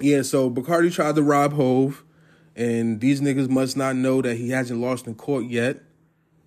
yeah. 0.00 0.22
So 0.22 0.50
Bacardi 0.50 0.92
tried 0.92 1.14
to 1.14 1.22
rob 1.22 1.52
Hov, 1.52 2.02
and 2.56 3.00
these 3.00 3.20
niggas 3.20 3.48
must 3.48 3.76
not 3.76 3.94
know 3.94 4.22
that 4.22 4.36
he 4.36 4.50
hasn't 4.50 4.80
lost 4.80 5.06
in 5.06 5.14
court 5.14 5.44
yet 5.44 5.82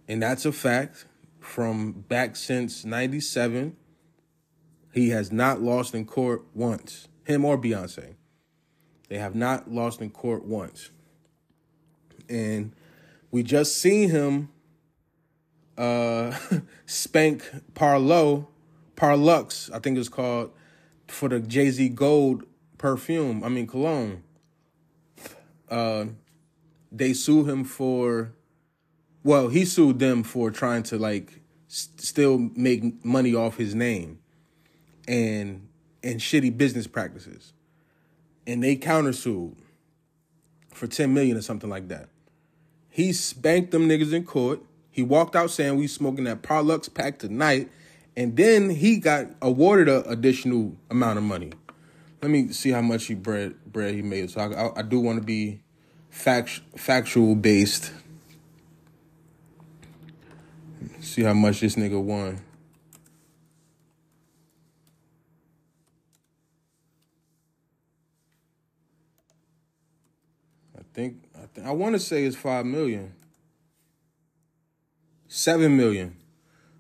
and 0.08 0.22
that's 0.22 0.46
a 0.46 0.52
fact 0.52 1.06
from 1.46 1.92
back 1.92 2.36
since 2.36 2.84
97 2.84 3.78
he 4.92 5.10
has 5.10 5.32
not 5.32 5.62
lost 5.62 5.94
in 5.94 6.06
court 6.06 6.46
once. 6.54 7.08
Him 7.26 7.46
or 7.46 7.58
beyonce. 7.58 8.16
They 9.10 9.18
have 9.18 9.36
not 9.36 9.70
lost 9.70 10.02
in 10.02 10.10
court 10.10 10.46
once. 10.46 10.90
And 12.30 12.74
we 13.30 13.44
just 13.44 13.78
seen 13.78 14.10
him 14.10 14.50
uh 15.78 16.34
spank 16.86 17.44
parlo 17.74 18.48
parlux 18.96 19.70
i 19.74 19.80
think 19.80 19.98
it's 19.98 20.08
called 20.08 20.50
for 21.06 21.28
the 21.28 21.38
jay-z 21.42 21.90
gold 21.90 22.46
perfume 22.78 23.44
i 23.44 23.50
mean 23.50 23.68
cologne. 23.68 24.24
Uh 25.70 26.06
they 26.92 27.14
sue 27.14 27.44
him 27.44 27.66
for 27.66 28.32
well, 29.26 29.48
he 29.48 29.66
sued 29.66 29.98
them 29.98 30.22
for 30.22 30.52
trying 30.52 30.84
to 30.84 31.00
like 31.00 31.42
st- 31.68 32.00
still 32.00 32.38
make 32.38 33.04
money 33.04 33.34
off 33.34 33.58
his 33.58 33.74
name 33.74 34.20
and 35.08 35.68
and 36.04 36.20
shitty 36.20 36.56
business 36.56 36.86
practices. 36.86 37.52
And 38.46 38.64
they 38.64 38.76
countersued 38.76 39.56
for 40.72 40.86
10 40.86 41.12
million 41.12 41.36
or 41.36 41.42
something 41.42 41.72
like 41.72 41.88
that. 41.88 42.10
He 42.88 43.12
spanked 43.14 43.72
them 43.72 43.90
niggas 43.90 44.14
in 44.14 44.26
court. 44.26 44.62
He 44.92 45.02
walked 45.02 45.36
out 45.36 45.50
saying 45.50 45.76
we 45.76 45.88
smoking 45.88 46.26
that 46.26 46.44
Parlux 46.44 46.94
pack 46.94 47.18
tonight. 47.18 47.72
And 48.16 48.38
then 48.38 48.70
he 48.70 48.98
got 48.98 49.26
awarded 49.42 49.90
an 49.90 50.04
additional 50.06 50.78
amount 50.92 51.18
of 51.18 51.24
money. 51.24 51.52
Let 52.22 52.30
me 52.30 52.50
see 52.50 52.70
how 52.70 52.82
much 52.82 53.06
he 53.06 53.16
bread 53.16 53.56
bread 53.66 53.96
he 53.96 54.04
made. 54.04 54.30
So 54.30 54.42
I, 54.42 54.68
I, 54.68 54.80
I 54.80 54.82
do 54.84 55.00
want 55.00 55.18
to 55.18 55.26
be 55.26 55.62
fact, 56.12 56.62
factual 56.78 57.34
based 57.34 57.92
See 61.00 61.24
how 61.24 61.34
much 61.34 61.62
this 61.62 61.76
nigga 61.76 62.02
won. 62.02 62.42
I 70.78 70.82
think 70.94 71.24
I, 71.36 71.46
th- 71.54 71.68
I 71.68 71.72
want 71.72 71.96
to 71.96 72.00
say 72.00 72.24
it's 72.24 72.36
five 72.36 72.66
million. 72.66 73.14
Seven 75.28 75.76
million. 75.76 76.16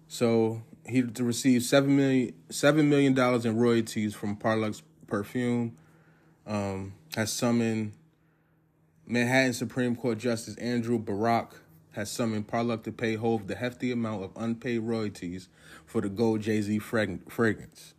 So 0.07 0.61
he 0.87 1.01
to 1.01 1.23
receive 1.23 1.63
seven 1.63 1.95
million 1.95 2.33
seven 2.49 2.89
million 2.89 3.13
dollars 3.13 3.45
in 3.45 3.57
royalties 3.57 4.13
from 4.13 4.35
Parlux 4.35 4.81
perfume. 5.07 5.77
Um, 6.47 6.93
has 7.15 7.31
summoned 7.31 7.93
Manhattan 9.07 9.53
Supreme 9.53 9.95
Court 9.95 10.17
Justice 10.17 10.55
Andrew 10.57 10.99
Borrok 10.99 11.53
has 11.95 12.11
summoned 12.11 12.47
Parlux 12.47 12.83
to 12.83 12.91
pay 12.91 13.15
Hov 13.15 13.47
the 13.47 13.55
hefty 13.55 13.91
amount 13.91 14.23
of 14.23 14.31
unpaid 14.35 14.79
royalties 14.79 15.47
for 15.85 16.01
the 16.01 16.09
Gold 16.09 16.41
Jay 16.41 16.61
Z 16.61 16.79
fragrance. 16.79 17.93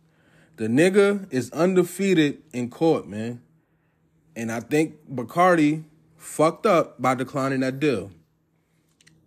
The 0.57 0.67
nigga 0.67 1.31
is 1.33 1.49
undefeated 1.51 2.43
in 2.53 2.69
court, 2.69 3.07
man. 3.07 3.41
And 4.35 4.51
I 4.51 4.59
think 4.59 4.95
Bacardi 5.11 5.83
fucked 6.15 6.67
up 6.67 7.01
by 7.01 7.15
declining 7.15 7.61
that 7.61 7.79
deal. 7.79 8.11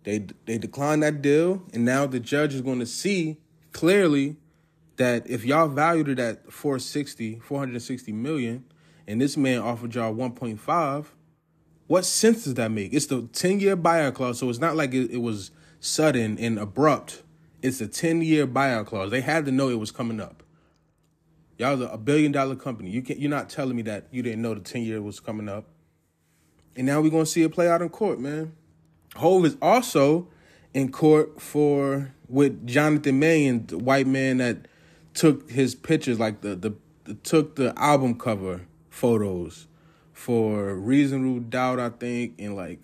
They 0.03 0.25
they 0.45 0.57
declined 0.57 1.03
that 1.03 1.21
deal, 1.21 1.63
and 1.73 1.83
now 1.83 2.07
the 2.07 2.19
judge 2.19 2.53
is 2.53 2.61
going 2.61 2.79
to 2.79 2.85
see 2.85 3.37
clearly 3.73 4.37
that 4.95 5.29
if 5.29 5.43
y'all 5.43 5.67
valued 5.67 6.07
it 6.07 6.19
at 6.19 6.51
460, 6.51 7.39
460 7.39 8.11
million, 8.13 8.63
and 9.05 9.19
this 9.19 9.35
man 9.35 9.59
offered 9.59 9.95
y'all 9.95 10.13
1.5, 10.13 11.05
what 11.91 12.05
sense 12.05 12.45
does 12.45 12.53
that 12.53 12.71
make? 12.71 12.93
It's 12.93 13.07
the 13.07 13.23
10 13.33 13.59
year 13.59 13.75
buyout 13.75 14.13
clause, 14.13 14.39
so 14.39 14.49
it's 14.49 14.59
not 14.59 14.77
like 14.77 14.93
it, 14.93 15.11
it 15.11 15.17
was 15.17 15.51
sudden 15.81 16.39
and 16.39 16.57
abrupt. 16.57 17.21
It's 17.61 17.81
a 17.81 17.87
10 17.87 18.21
year 18.21 18.47
buyout 18.47 18.85
clause. 18.85 19.11
They 19.11 19.19
had 19.19 19.43
to 19.43 19.51
know 19.51 19.67
it 19.67 19.77
was 19.77 19.91
coming 19.91 20.21
up. 20.21 20.41
Y'all 21.57 21.83
are 21.83 21.91
a 21.91 21.97
billion 21.97 22.31
dollar 22.31 22.55
company. 22.55 22.91
You 22.91 23.01
can't. 23.01 23.19
you're 23.19 23.29
not 23.29 23.49
telling 23.49 23.75
me 23.75 23.81
that 23.81 24.07
you 24.09 24.23
didn't 24.23 24.41
know 24.41 24.53
the 24.53 24.61
10 24.61 24.83
year 24.83 25.01
was 25.01 25.19
coming 25.19 25.49
up. 25.49 25.65
And 26.77 26.87
now 26.87 27.01
we're 27.01 27.11
gonna 27.11 27.25
see 27.25 27.43
it 27.43 27.51
play 27.51 27.67
out 27.67 27.81
in 27.81 27.89
court, 27.89 28.21
man. 28.21 28.53
Hov 29.17 29.43
is 29.43 29.57
also 29.61 30.29
in 30.73 30.93
court 30.93 31.41
for 31.41 32.13
with 32.29 32.65
Jonathan 32.65 33.19
Mann, 33.19 33.65
the 33.67 33.77
white 33.77 34.07
man 34.07 34.37
that 34.37 34.69
took 35.13 35.51
his 35.51 35.75
pictures, 35.75 36.21
like 36.21 36.39
the 36.39 36.55
the, 36.55 36.73
the 37.03 37.15
took 37.15 37.57
the 37.57 37.77
album 37.77 38.17
cover 38.17 38.61
photos 38.89 39.67
for 40.21 40.75
Reasonable 40.75 41.39
Doubt, 41.39 41.79
I 41.79 41.89
think, 41.89 42.35
and 42.37 42.55
like 42.55 42.79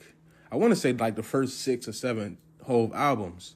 I 0.52 0.56
want 0.56 0.72
to 0.72 0.76
say 0.76 0.92
like 0.92 1.16
the 1.16 1.24
first 1.24 1.62
six 1.62 1.88
or 1.88 1.94
seven 1.94 2.40
Hov 2.66 2.92
albums. 2.94 3.56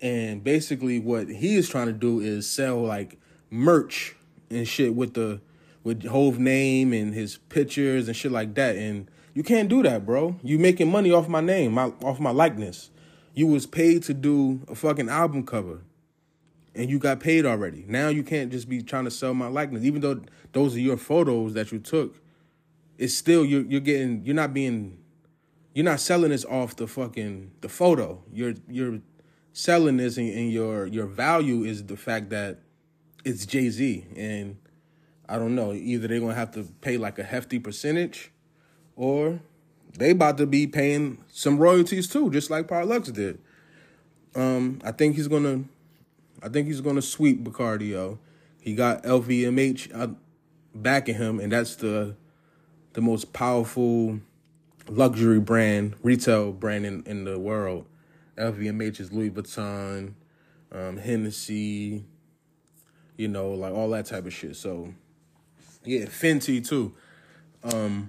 And 0.00 0.44
basically, 0.44 1.00
what 1.00 1.28
he 1.28 1.56
is 1.56 1.68
trying 1.68 1.86
to 1.86 1.94
do 1.94 2.20
is 2.20 2.48
sell 2.48 2.82
like 2.82 3.18
merch 3.50 4.14
and 4.50 4.68
shit 4.68 4.94
with 4.94 5.14
the 5.14 5.40
with 5.82 6.04
Hov 6.04 6.38
name 6.38 6.92
and 6.92 7.14
his 7.14 7.38
pictures 7.48 8.06
and 8.06 8.14
shit 8.14 8.32
like 8.32 8.54
that. 8.56 8.76
And 8.76 9.10
you 9.32 9.42
can't 9.42 9.70
do 9.70 9.82
that, 9.82 10.04
bro. 10.04 10.36
You 10.42 10.58
making 10.58 10.90
money 10.90 11.10
off 11.10 11.26
my 11.26 11.40
name, 11.40 11.72
my 11.72 11.92
off 12.02 12.20
my 12.20 12.32
likeness. 12.32 12.90
You 13.32 13.46
was 13.46 13.64
paid 13.64 14.02
to 14.04 14.14
do 14.14 14.60
a 14.68 14.74
fucking 14.74 15.08
album 15.08 15.46
cover. 15.46 15.80
And 16.74 16.90
you 16.90 16.98
got 16.98 17.20
paid 17.20 17.46
already. 17.46 17.86
Now 17.88 18.08
you 18.08 18.22
can't 18.22 18.52
just 18.52 18.68
be 18.68 18.82
trying 18.82 19.04
to 19.04 19.10
sell 19.10 19.32
my 19.32 19.46
likeness. 19.46 19.84
Even 19.84 20.02
though 20.02 20.20
those 20.52 20.76
are 20.76 20.80
your 20.80 20.98
photos 20.98 21.54
that 21.54 21.72
you 21.72 21.78
took, 21.78 22.20
it's 22.98 23.14
still 23.14 23.44
you're 23.44 23.64
you're 23.64 23.80
getting 23.80 24.24
you're 24.24 24.34
not 24.34 24.54
being 24.54 24.98
you're 25.74 25.84
not 25.84 26.00
selling 26.00 26.30
this 26.30 26.44
off 26.44 26.76
the 26.76 26.86
fucking 26.86 27.52
the 27.60 27.68
photo. 27.68 28.22
You're 28.32 28.54
you're 28.68 29.00
selling 29.52 29.98
this 29.98 30.16
and, 30.16 30.30
and 30.32 30.52
your 30.52 30.86
your 30.86 31.06
value 31.06 31.64
is 31.64 31.84
the 31.84 31.96
fact 31.96 32.30
that 32.30 32.60
it's 33.24 33.46
Jay 33.46 33.68
Z 33.70 34.06
and 34.16 34.56
I 35.28 35.38
don't 35.38 35.54
know 35.54 35.72
either 35.72 36.08
they're 36.08 36.20
gonna 36.20 36.34
have 36.34 36.52
to 36.52 36.64
pay 36.80 36.96
like 36.96 37.18
a 37.18 37.24
hefty 37.24 37.58
percentage 37.58 38.30
or 38.94 39.40
they 39.98 40.10
about 40.10 40.38
to 40.38 40.46
be 40.46 40.66
paying 40.66 41.18
some 41.28 41.58
royalties 41.58 42.08
too, 42.08 42.30
just 42.30 42.50
like 42.50 42.66
Parlux 42.66 43.12
did. 43.12 43.38
Um, 44.34 44.80
I 44.84 44.92
think 44.92 45.16
he's 45.16 45.28
gonna, 45.28 45.64
I 46.42 46.48
think 46.48 46.66
he's 46.66 46.80
gonna 46.80 47.02
sweep 47.02 47.42
Bacardi. 47.42 47.90
Yo, 47.90 48.18
he 48.60 48.74
got 48.74 49.02
LVMH 49.04 49.94
uh, 49.94 50.08
backing 50.74 51.14
him, 51.14 51.40
and 51.40 51.52
that's 51.52 51.76
the 51.76 52.16
the 52.96 53.02
most 53.02 53.34
powerful 53.34 54.18
luxury 54.88 55.38
brand, 55.38 55.94
retail 56.02 56.50
brand 56.50 56.86
in, 56.86 57.02
in 57.04 57.24
the 57.24 57.38
world. 57.38 57.86
LVMH 58.38 59.00
is 59.00 59.12
Louis 59.12 59.30
Vuitton, 59.30 60.14
um, 60.72 60.96
Hennessy, 60.96 62.06
you 63.18 63.28
know, 63.28 63.50
like 63.50 63.74
all 63.74 63.90
that 63.90 64.06
type 64.06 64.24
of 64.24 64.32
shit. 64.32 64.56
So, 64.56 64.94
yeah, 65.84 66.06
Fenty 66.06 66.66
too. 66.66 66.94
Um, 67.62 68.08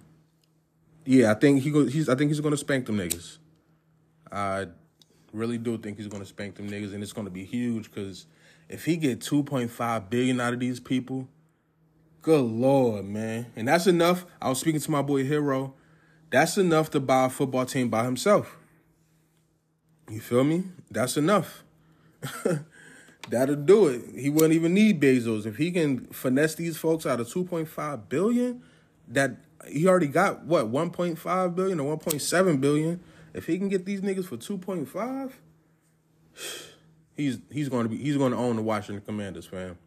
yeah, 1.03 1.31
I 1.31 1.33
think 1.33 1.63
he 1.63 1.69
go, 1.69 1.85
he's 1.85 2.07
I 2.07 2.15
think 2.15 2.31
he's 2.31 2.39
gonna 2.39 2.55
spank 2.55 2.85
them 2.85 2.97
niggas. 2.97 3.39
I 4.31 4.67
really 5.33 5.57
do 5.57 5.77
think 5.77 5.97
he's 5.97 6.07
gonna 6.07 6.25
spank 6.25 6.55
them 6.55 6.69
niggas, 6.69 6.93
and 6.93 7.03
it's 7.03 7.11
gonna 7.11 7.29
be 7.29 7.43
huge 7.43 7.91
because 7.91 8.25
if 8.69 8.85
he 8.85 8.95
get 8.95 9.19
two 9.19 9.43
point 9.43 9.69
five 9.69 10.09
billion 10.09 10.39
out 10.39 10.53
of 10.53 10.61
these 10.61 10.79
people, 10.79 11.27
good 12.27 12.43
lord, 12.43 13.05
man, 13.05 13.45
and 13.55 13.69
that's 13.69 13.87
enough. 13.87 14.25
I 14.41 14.49
was 14.49 14.59
speaking 14.59 14.81
to 14.81 14.91
my 14.91 15.01
boy 15.01 15.23
Hero. 15.23 15.73
That's 16.29 16.57
enough 16.57 16.91
to 16.91 16.99
buy 16.99 17.27
a 17.27 17.29
football 17.29 17.65
team 17.65 17.87
by 17.87 18.03
himself. 18.03 18.57
You 20.09 20.19
feel 20.19 20.43
me? 20.43 20.65
That's 20.91 21.15
enough. 21.15 21.63
That'll 23.29 23.55
do 23.55 23.87
it. 23.87 24.01
He 24.13 24.29
wouldn't 24.29 24.55
even 24.55 24.73
need 24.73 24.99
Bezos. 24.99 25.45
If 25.45 25.55
he 25.55 25.71
can 25.71 26.07
finesse 26.07 26.55
these 26.55 26.75
folks 26.75 27.05
out 27.05 27.21
of 27.21 27.29
2.5 27.29 28.09
billion, 28.09 28.61
that 29.07 29.37
he 29.65 29.87
already 29.87 30.07
got 30.07 30.43
what 30.43 30.69
1.5 30.69 31.55
billion 31.55 31.79
or 31.79 31.97
1.7 31.97 32.59
billion. 32.59 32.99
If 33.33 33.45
he 33.45 33.57
can 33.57 33.69
get 33.69 33.85
these 33.85 34.01
niggas 34.01 34.25
for 34.25 34.35
2.5, 34.35 35.31
he's 37.15 37.39
he's 37.49 37.69
to 37.69 37.87
be 37.87 37.95
he's 37.95 38.17
going 38.17 38.33
to 38.33 38.37
own 38.37 38.57
the 38.57 38.63
Washington 38.63 39.05
Commanders, 39.05 39.45
fam. 39.45 39.77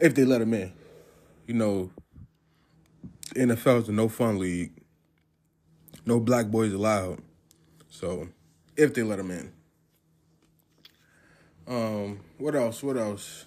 If 0.00 0.14
they 0.14 0.24
let 0.24 0.40
him 0.40 0.54
in, 0.54 0.72
you 1.46 1.54
know, 1.54 1.90
NFL 3.34 3.82
is 3.82 3.88
a 3.88 3.92
no 3.92 4.08
fun 4.08 4.38
league. 4.38 4.72
No 6.06 6.20
black 6.20 6.46
boys 6.46 6.72
allowed. 6.72 7.20
So, 7.88 8.28
if 8.76 8.94
they 8.94 9.02
let 9.02 9.18
him 9.18 9.30
in. 9.30 9.52
Um, 11.66 12.20
what 12.38 12.54
else? 12.54 12.82
What 12.82 12.96
else? 12.96 13.46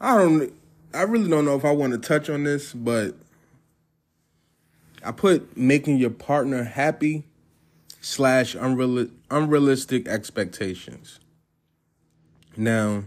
I 0.00 0.16
don't 0.16 0.52
I 0.94 1.02
really 1.02 1.28
don't 1.28 1.44
know 1.44 1.56
if 1.56 1.64
I 1.64 1.72
want 1.72 1.92
to 1.92 1.98
touch 1.98 2.30
on 2.30 2.44
this, 2.44 2.72
but 2.72 3.14
I 5.04 5.12
put 5.12 5.56
making 5.56 5.98
your 5.98 6.10
partner 6.10 6.64
happy 6.64 7.24
slash 8.00 8.54
unreal, 8.54 9.08
unrealistic 9.30 10.08
expectations. 10.08 11.20
Now, 12.56 13.04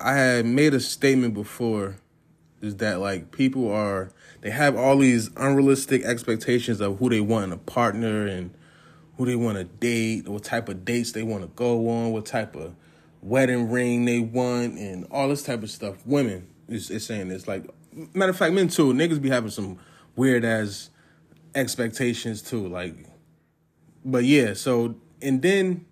I 0.00 0.14
had 0.14 0.46
made 0.46 0.74
a 0.74 0.80
statement 0.80 1.34
before 1.34 1.96
is 2.60 2.76
that 2.76 3.00
like 3.00 3.30
people 3.30 3.70
are 3.70 4.10
they 4.40 4.50
have 4.50 4.76
all 4.76 4.98
these 4.98 5.30
unrealistic 5.36 6.04
expectations 6.04 6.80
of 6.80 6.98
who 6.98 7.08
they 7.08 7.20
want 7.20 7.46
in 7.46 7.52
a 7.52 7.58
partner 7.58 8.26
and 8.26 8.52
who 9.16 9.26
they 9.26 9.36
want 9.36 9.58
to 9.58 9.64
date, 9.64 10.28
what 10.28 10.44
type 10.44 10.68
of 10.68 10.84
dates 10.84 11.12
they 11.12 11.24
want 11.24 11.42
to 11.42 11.48
go 11.48 11.88
on, 11.88 12.12
what 12.12 12.26
type 12.26 12.54
of 12.54 12.74
wedding 13.20 13.70
ring 13.70 14.04
they 14.04 14.20
want 14.20 14.78
and 14.78 15.06
all 15.10 15.28
this 15.28 15.42
type 15.42 15.62
of 15.62 15.70
stuff. 15.70 15.96
Women 16.06 16.46
is, 16.68 16.90
is 16.90 17.04
saying 17.04 17.28
this. 17.28 17.48
Like 17.48 17.68
matter 18.14 18.30
of 18.30 18.36
fact, 18.36 18.54
men 18.54 18.68
too. 18.68 18.92
Niggas 18.92 19.20
be 19.20 19.30
having 19.30 19.50
some 19.50 19.78
weird 20.14 20.44
ass 20.44 20.90
expectations 21.54 22.42
too. 22.42 22.68
Like, 22.68 22.94
but 24.04 24.24
yeah. 24.24 24.54
So 24.54 24.94
and 25.20 25.42
then 25.42 25.84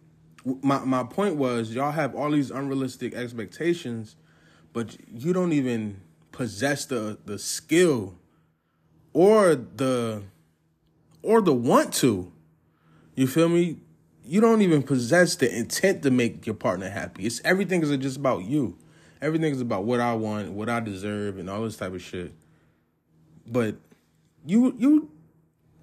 my 0.63 0.79
my 0.85 1.03
point 1.03 1.37
was 1.37 1.75
y'all 1.75 1.93
have 1.93 2.15
all 2.15 2.31
these 2.31 2.51
unrealistic 2.51 3.15
expectations, 3.15 4.17
but 4.73 4.97
you 5.13 5.33
don't 5.33 5.53
even 5.53 6.01
possess 6.33 6.85
the 6.85 7.19
the 7.25 7.39
skill 7.39 8.15
or 9.13 9.55
the 9.55 10.23
or 11.23 11.41
the 11.41 11.55
want 11.55 11.93
to. 11.95 12.33
You 13.15 13.27
feel 13.27 13.49
me? 13.49 13.79
you 14.27 14.41
don't 14.41 14.61
even 14.61 14.83
possess 14.83 15.37
the 15.37 15.57
intent 15.57 16.03
to 16.03 16.11
make 16.11 16.47
your 16.47 16.55
partner 16.55 16.91
happy. 16.91 17.27
It's 17.27 17.41
everything 17.45 17.83
is 17.83 17.97
just 17.99 18.17
about 18.17 18.45
you. 18.45 18.77
Everything 19.23 19.53
is 19.53 19.61
about 19.61 19.85
what 19.85 20.01
I 20.01 20.15
want, 20.15 20.51
what 20.53 20.69
I 20.69 20.81
deserve, 20.81 21.39
and 21.39 21.49
all 21.49 21.63
this 21.63 21.77
type 21.77 21.95
of 21.95 22.03
shit. 22.03 22.33
But 23.47 23.77
you 24.45 24.75
you 24.79 25.11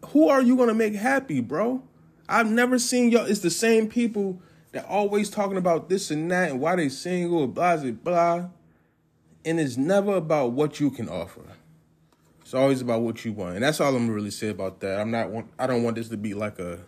who 0.07 0.27
are 0.27 0.41
you 0.41 0.57
gonna 0.57 0.73
make 0.73 0.93
happy, 0.93 1.39
bro? 1.39 1.81
I've 2.27 2.51
never 2.51 2.77
seen 2.77 3.11
y'all. 3.11 3.25
It's 3.25 3.39
the 3.39 3.49
same 3.49 3.87
people 3.87 4.41
that 4.73 4.85
always 4.85 5.29
talking 5.29 5.57
about 5.57 5.87
this 5.87 6.11
and 6.11 6.29
that 6.31 6.51
and 6.51 6.59
why 6.59 6.75
they 6.75 6.89
single, 6.89 7.47
blah 7.47 7.77
blah 7.77 7.91
blah. 7.91 8.49
And 9.45 9.59
it's 9.59 9.77
never 9.77 10.15
about 10.15 10.51
what 10.51 10.79
you 10.79 10.89
can 10.89 11.07
offer. 11.07 11.41
It's 12.41 12.53
always 12.53 12.81
about 12.81 13.01
what 13.01 13.23
you 13.23 13.33
want, 13.33 13.55
and 13.55 13.63
that's 13.63 13.79
all 13.79 13.95
I'm 13.95 14.09
really 14.09 14.31
say 14.31 14.49
about 14.49 14.81
that. 14.81 14.99
I'm 14.99 15.11
not. 15.11 15.29
I 15.57 15.67
don't 15.67 15.83
want 15.83 15.95
this 15.95 16.09
to 16.09 16.17
be 16.17 16.33
like 16.33 16.59
a 16.59 16.79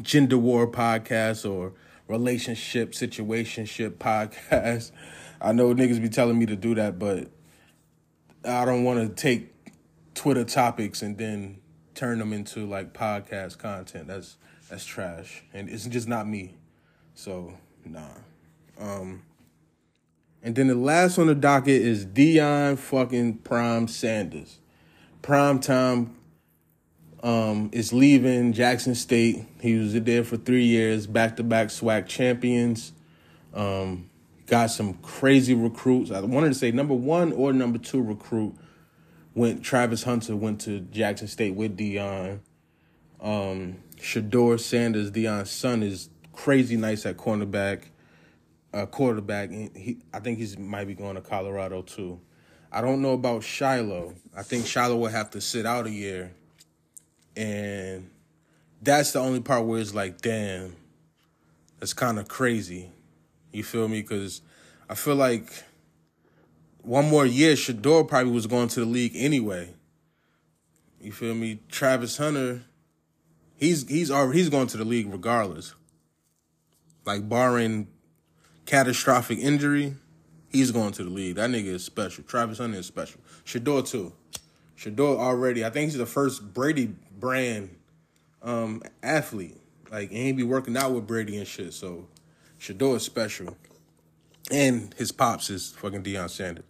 gender 0.00 0.38
war 0.38 0.70
podcast 0.70 1.48
or 1.48 1.72
relationship 2.08 2.92
situationship 2.92 3.92
podcast. 3.92 4.90
I 5.40 5.52
know 5.52 5.74
niggas 5.74 6.00
be 6.00 6.08
telling 6.08 6.38
me 6.38 6.46
to 6.46 6.56
do 6.56 6.74
that, 6.76 6.98
but 6.98 7.30
I 8.44 8.64
don't 8.64 8.84
want 8.84 9.00
to 9.00 9.14
take 9.14 9.52
Twitter 10.14 10.44
topics 10.44 11.02
and 11.02 11.18
then 11.18 11.58
turn 11.94 12.18
them 12.18 12.32
into 12.32 12.66
like 12.66 12.92
podcast 12.92 13.58
content. 13.58 14.08
That's 14.08 14.36
that's 14.68 14.84
trash, 14.84 15.42
and 15.52 15.68
it's 15.68 15.86
just 15.86 16.08
not 16.08 16.26
me. 16.26 16.54
So 17.14 17.54
nah. 17.84 18.08
Um, 18.78 19.22
and 20.42 20.56
then 20.56 20.66
the 20.66 20.74
last 20.74 21.18
on 21.18 21.28
the 21.28 21.34
docket 21.34 21.80
is 21.80 22.04
Deion 22.04 22.76
fucking 22.76 23.38
Prime 23.38 23.86
Sanders. 23.86 24.58
Prime 25.20 25.60
time 25.60 26.16
um, 27.22 27.70
is 27.72 27.92
leaving 27.92 28.52
Jackson 28.52 28.94
State. 28.94 29.44
He 29.60 29.76
was 29.76 29.94
there 29.94 30.24
for 30.24 30.36
three 30.36 30.64
years, 30.64 31.06
back 31.06 31.36
to 31.36 31.44
back 31.44 31.68
SWAC 31.68 32.06
champions. 32.06 32.92
Um, 33.54 34.10
got 34.46 34.70
some 34.70 34.94
crazy 34.94 35.54
recruits. 35.54 36.10
I 36.10 36.20
wanted 36.20 36.48
to 36.48 36.54
say 36.54 36.72
number 36.72 36.94
one 36.94 37.32
or 37.32 37.52
number 37.52 37.78
two 37.78 38.02
recruit 38.02 38.54
went. 39.34 39.62
Travis 39.62 40.02
Hunter 40.02 40.36
went 40.36 40.60
to 40.62 40.80
Jackson 40.80 41.28
State 41.28 41.54
with 41.54 41.76
Deion. 41.76 42.40
Um, 43.20 43.78
Shedeur 43.96 44.58
Sanders, 44.58 45.10
Deion's 45.10 45.50
son, 45.50 45.82
is 45.82 46.10
crazy 46.32 46.76
nice 46.76 47.06
at 47.06 47.16
cornerback, 47.16 47.84
uh, 48.74 48.86
quarterback. 48.86 49.50
He, 49.50 49.98
I 50.12 50.20
think 50.20 50.38
he's 50.38 50.58
might 50.58 50.86
be 50.86 50.94
going 50.94 51.14
to 51.14 51.20
Colorado 51.20 51.82
too. 51.82 52.20
I 52.72 52.80
don't 52.80 53.02
know 53.02 53.12
about 53.12 53.44
Shiloh. 53.44 54.14
I 54.36 54.42
think 54.42 54.66
Shiloh 54.66 54.96
will 54.96 55.08
have 55.08 55.30
to 55.30 55.40
sit 55.40 55.66
out 55.66 55.86
a 55.86 55.90
year 55.90 56.32
and 57.36 58.10
that's 58.80 59.12
the 59.12 59.20
only 59.20 59.40
part 59.40 59.64
where 59.64 59.80
it's 59.80 59.94
like, 59.94 60.20
damn, 60.20 60.76
that's 61.78 61.94
kind 61.94 62.18
of 62.18 62.28
crazy. 62.28 62.90
You 63.52 63.62
feel 63.62 63.88
me? 63.88 64.02
Because 64.02 64.42
I 64.88 64.94
feel 64.94 65.16
like 65.16 65.64
one 66.82 67.08
more 67.08 67.26
year, 67.26 67.54
Shedeur 67.54 68.06
probably 68.06 68.32
was 68.32 68.46
going 68.46 68.68
to 68.68 68.80
the 68.80 68.86
league 68.86 69.12
anyway. 69.14 69.74
You 71.00 71.12
feel 71.12 71.34
me? 71.34 71.60
Travis 71.68 72.16
Hunter, 72.16 72.62
he's 73.56 73.88
he's 73.88 74.10
already 74.10 74.38
he's 74.38 74.48
going 74.48 74.68
to 74.68 74.76
the 74.76 74.84
league 74.84 75.10
regardless. 75.10 75.74
Like 77.04 77.28
barring 77.28 77.88
catastrophic 78.66 79.38
injury, 79.38 79.96
He's 80.52 80.70
going 80.70 80.92
to 80.92 81.04
the 81.04 81.10
league. 81.10 81.36
That 81.36 81.48
nigga 81.48 81.66
is 81.66 81.84
special. 81.84 82.24
Travis 82.24 82.58
Hunter 82.58 82.78
is 82.78 82.86
special. 82.86 83.20
Shedeur 83.44 83.88
too. 83.88 84.12
Shedeur 84.76 85.18
already. 85.18 85.64
I 85.64 85.70
think 85.70 85.90
he's 85.90 85.98
the 85.98 86.04
first 86.04 86.52
Brady 86.52 86.94
brand 87.18 87.74
um, 88.42 88.82
athlete. 89.02 89.56
Like, 89.90 90.10
and 90.10 90.18
he 90.18 90.32
be 90.32 90.42
working 90.42 90.76
out 90.76 90.92
with 90.92 91.06
Brady 91.06 91.38
and 91.38 91.46
shit. 91.46 91.72
So 91.72 92.06
Shedeur 92.60 92.96
is 92.96 93.02
special. 93.02 93.56
And 94.50 94.92
his 94.98 95.10
pops 95.10 95.48
is 95.48 95.70
fucking 95.70 96.02
Deion 96.02 96.28
Sanders. 96.28 96.64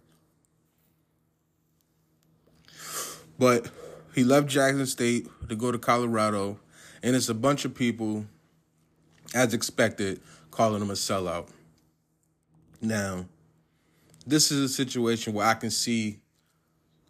But 3.37 3.69
he 4.13 4.23
left 4.23 4.47
Jackson 4.47 4.85
State 4.85 5.27
to 5.49 5.55
go 5.55 5.71
to 5.71 5.77
Colorado, 5.77 6.59
and 7.01 7.15
it's 7.15 7.29
a 7.29 7.33
bunch 7.33 7.65
of 7.65 7.73
people, 7.73 8.25
as 9.33 9.53
expected, 9.53 10.21
calling 10.51 10.81
him 10.81 10.89
a 10.89 10.93
sellout. 10.93 11.49
Now, 12.81 13.25
this 14.25 14.51
is 14.51 14.71
a 14.71 14.73
situation 14.73 15.33
where 15.33 15.47
I 15.47 15.55
can 15.55 15.71
see 15.71 16.19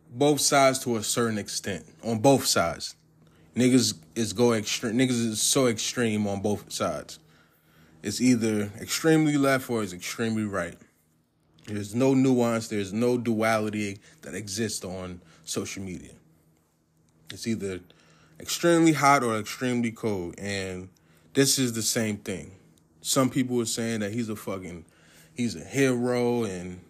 both 0.10 0.40
sides 0.40 0.80
to 0.80 0.96
a 0.96 1.04
certain 1.04 1.38
extent. 1.38 1.86
On 2.04 2.20
both 2.20 2.46
sides. 2.46 2.96
Niggas 3.56 3.96
is 4.16 4.34
go 4.34 4.54
extreme 4.54 4.96
niggas 4.96 5.12
is 5.12 5.42
so 5.42 5.68
extreme 5.68 6.26
on 6.26 6.42
both 6.42 6.72
sides. 6.72 7.20
It's 8.02 8.20
either 8.20 8.72
extremely 8.82 9.38
left 9.38 9.70
or 9.70 9.84
it's 9.84 9.94
extremely 9.94 10.44
right. 10.44 10.76
There's 11.68 11.96
no 11.96 12.14
nuance, 12.14 12.68
there's 12.68 12.92
no 12.92 13.18
duality 13.18 14.00
that 14.22 14.34
exists 14.34 14.84
on 14.84 15.22
social 15.44 15.84
media. 15.84 16.12
It's 17.32 17.48
either 17.48 17.80
extremely 18.40 18.94
hot 18.94 19.24
or 19.24 19.38
extremely 19.38 19.92
cold. 19.92 20.36
And 20.38 20.90
this 21.34 21.58
is 21.58 21.74
the 21.74 21.82
same 21.82 22.18
thing. 22.18 22.52
Some 23.02 23.30
people 23.30 23.60
are 23.62 23.66
saying 23.66 24.02
that 24.02 24.14
he's 24.14 24.30
a 24.30 24.36
fucking 24.36 24.86
he's 25.34 25.56
a 25.56 25.64
hero 25.64 26.44
and 26.44 26.82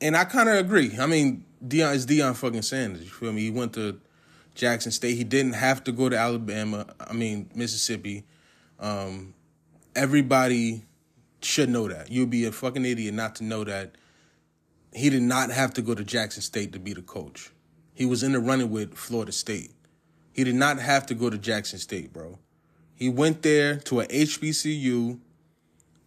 and 0.00 0.16
I 0.16 0.24
kind 0.24 0.48
of 0.48 0.56
agree. 0.56 0.96
I 0.98 1.06
mean, 1.06 1.44
Deion 1.66 1.94
is 1.94 2.06
Deion 2.06 2.36
fucking 2.36 2.62
Sanders. 2.62 3.02
You 3.02 3.10
feel 3.10 3.32
me? 3.32 3.42
He 3.42 3.50
went 3.50 3.72
to 3.74 4.00
Jackson 4.54 4.92
State. 4.92 5.16
He 5.16 5.24
didn't 5.24 5.54
have 5.54 5.82
to 5.84 5.92
go 5.92 6.08
to 6.08 6.16
Alabama. 6.16 6.86
I 7.00 7.12
mean, 7.12 7.50
Mississippi. 7.54 8.24
Um, 8.78 9.34
everybody 9.96 10.84
should 11.42 11.68
know 11.68 11.88
that. 11.88 12.12
You'd 12.12 12.30
be 12.30 12.44
a 12.44 12.52
fucking 12.52 12.84
idiot 12.84 13.14
not 13.14 13.34
to 13.36 13.44
know 13.44 13.64
that 13.64 13.96
he 14.92 15.10
did 15.10 15.22
not 15.22 15.50
have 15.50 15.74
to 15.74 15.82
go 15.82 15.94
to 15.94 16.04
Jackson 16.04 16.42
State 16.42 16.72
to 16.72 16.78
be 16.78 16.92
the 16.92 17.02
coach. 17.02 17.50
He 17.98 18.06
was 18.06 18.22
in 18.22 18.30
the 18.30 18.38
running 18.38 18.70
with 18.70 18.94
Florida 18.94 19.32
State. 19.32 19.72
He 20.32 20.44
did 20.44 20.54
not 20.54 20.78
have 20.78 21.04
to 21.06 21.16
go 21.16 21.30
to 21.30 21.36
Jackson 21.36 21.80
State, 21.80 22.12
bro. 22.12 22.38
He 22.94 23.08
went 23.08 23.42
there 23.42 23.74
to 23.86 23.98
a 23.98 24.06
HBCU 24.06 25.18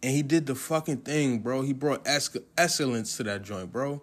and 0.02 0.10
he 0.10 0.22
did 0.22 0.46
the 0.46 0.54
fucking 0.54 1.02
thing, 1.02 1.40
bro. 1.40 1.60
He 1.60 1.74
brought 1.74 2.08
excellence 2.56 3.18
to 3.18 3.24
that 3.24 3.42
joint, 3.42 3.70
bro. 3.70 4.00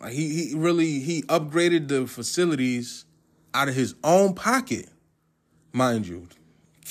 Like 0.00 0.12
he 0.12 0.28
he 0.28 0.54
really 0.54 1.00
he 1.00 1.22
upgraded 1.22 1.88
the 1.88 2.06
facilities 2.06 3.04
out 3.52 3.68
of 3.68 3.74
his 3.74 3.96
own 4.04 4.34
pocket, 4.34 4.88
mind 5.72 6.06
you. 6.06 6.28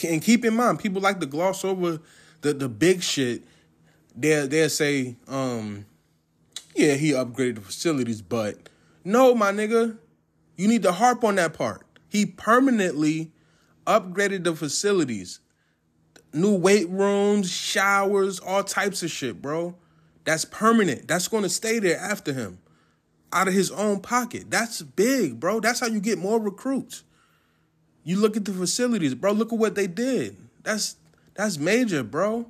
And 0.06 0.21
keep 0.21 0.43
in 0.43 0.58
mind, 0.58 0.80
people 0.80 1.02
like 1.02 1.21
to 1.21 1.26
gloss 1.26 1.63
over 1.63 2.02
the 2.41 2.52
the 2.52 2.67
big 2.67 3.02
shit. 3.02 3.45
They 4.13 4.45
they 4.45 4.67
say, 4.67 5.15
um, 5.26 5.86
yeah, 6.76 6.95
he 6.95 7.12
upgraded 7.12 7.56
the 7.56 7.62
facilities, 7.62 8.21
but 8.21 8.67
no, 9.03 9.35
my 9.35 9.51
nigga, 9.51 9.97
you 10.55 10.67
need 10.67 10.83
to 10.83 10.91
harp 10.91 11.23
on 11.23 11.35
that 11.35 11.53
part. 11.53 11.85
He 12.09 12.25
permanently 12.25 13.31
upgraded 13.85 14.43
the 14.43 14.55
facilities 14.55 15.39
new 16.33 16.55
weight 16.55 16.89
rooms, 16.89 17.51
showers, 17.51 18.39
all 18.39 18.63
types 18.63 19.03
of 19.03 19.11
shit, 19.11 19.41
bro. 19.41 19.75
That's 20.25 20.45
permanent. 20.45 21.07
That's 21.07 21.27
going 21.27 21.43
to 21.43 21.49
stay 21.49 21.79
there 21.79 21.99
after 21.99 22.33
him 22.33 22.59
out 23.31 23.47
of 23.47 23.53
his 23.53 23.71
own 23.71 23.99
pocket. 23.99 24.49
That's 24.49 24.81
big, 24.81 25.39
bro. 25.39 25.59
That's 25.59 25.79
how 25.79 25.87
you 25.87 25.99
get 25.99 26.17
more 26.17 26.39
recruits. 26.39 27.03
You 28.03 28.17
look 28.19 28.37
at 28.37 28.45
the 28.45 28.53
facilities, 28.53 29.15
bro. 29.15 29.31
Look 29.31 29.53
at 29.53 29.59
what 29.59 29.75
they 29.75 29.87
did. 29.87 30.37
That's 30.63 30.97
that's 31.35 31.57
major, 31.57 32.03
bro. 32.03 32.45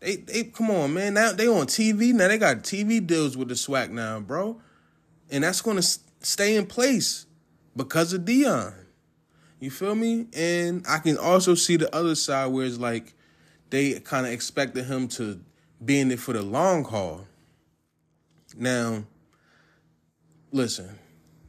They 0.00 0.16
they 0.16 0.44
come 0.44 0.70
on, 0.70 0.94
man. 0.94 1.14
Now 1.14 1.32
they 1.32 1.48
on 1.48 1.66
TV. 1.66 2.12
Now 2.12 2.28
they 2.28 2.38
got 2.38 2.58
TV 2.58 3.04
deals 3.04 3.36
with 3.36 3.48
the 3.48 3.56
swag 3.56 3.90
now, 3.90 4.20
bro. 4.20 4.60
And 5.32 5.42
that's 5.42 5.62
going 5.62 5.78
to 5.78 5.98
stay 6.20 6.54
in 6.56 6.66
place 6.66 7.26
because 7.74 8.12
of 8.12 8.22
Deion. 8.22 8.74
You 9.58 9.70
feel 9.70 9.94
me? 9.94 10.26
And 10.34 10.84
I 10.88 10.98
can 10.98 11.16
also 11.16 11.54
see 11.54 11.76
the 11.76 11.92
other 11.94 12.14
side 12.14 12.46
where 12.46 12.66
it's 12.66 12.78
like 12.78 13.14
they 13.70 13.98
kind 14.00 14.26
of 14.26 14.32
expected 14.32 14.84
him 14.84 15.08
to 15.08 15.40
be 15.82 15.98
in 15.98 16.10
it 16.10 16.20
for 16.20 16.34
the 16.34 16.42
long 16.42 16.84
haul. 16.84 17.26
Now, 18.56 19.04
listen. 20.52 20.98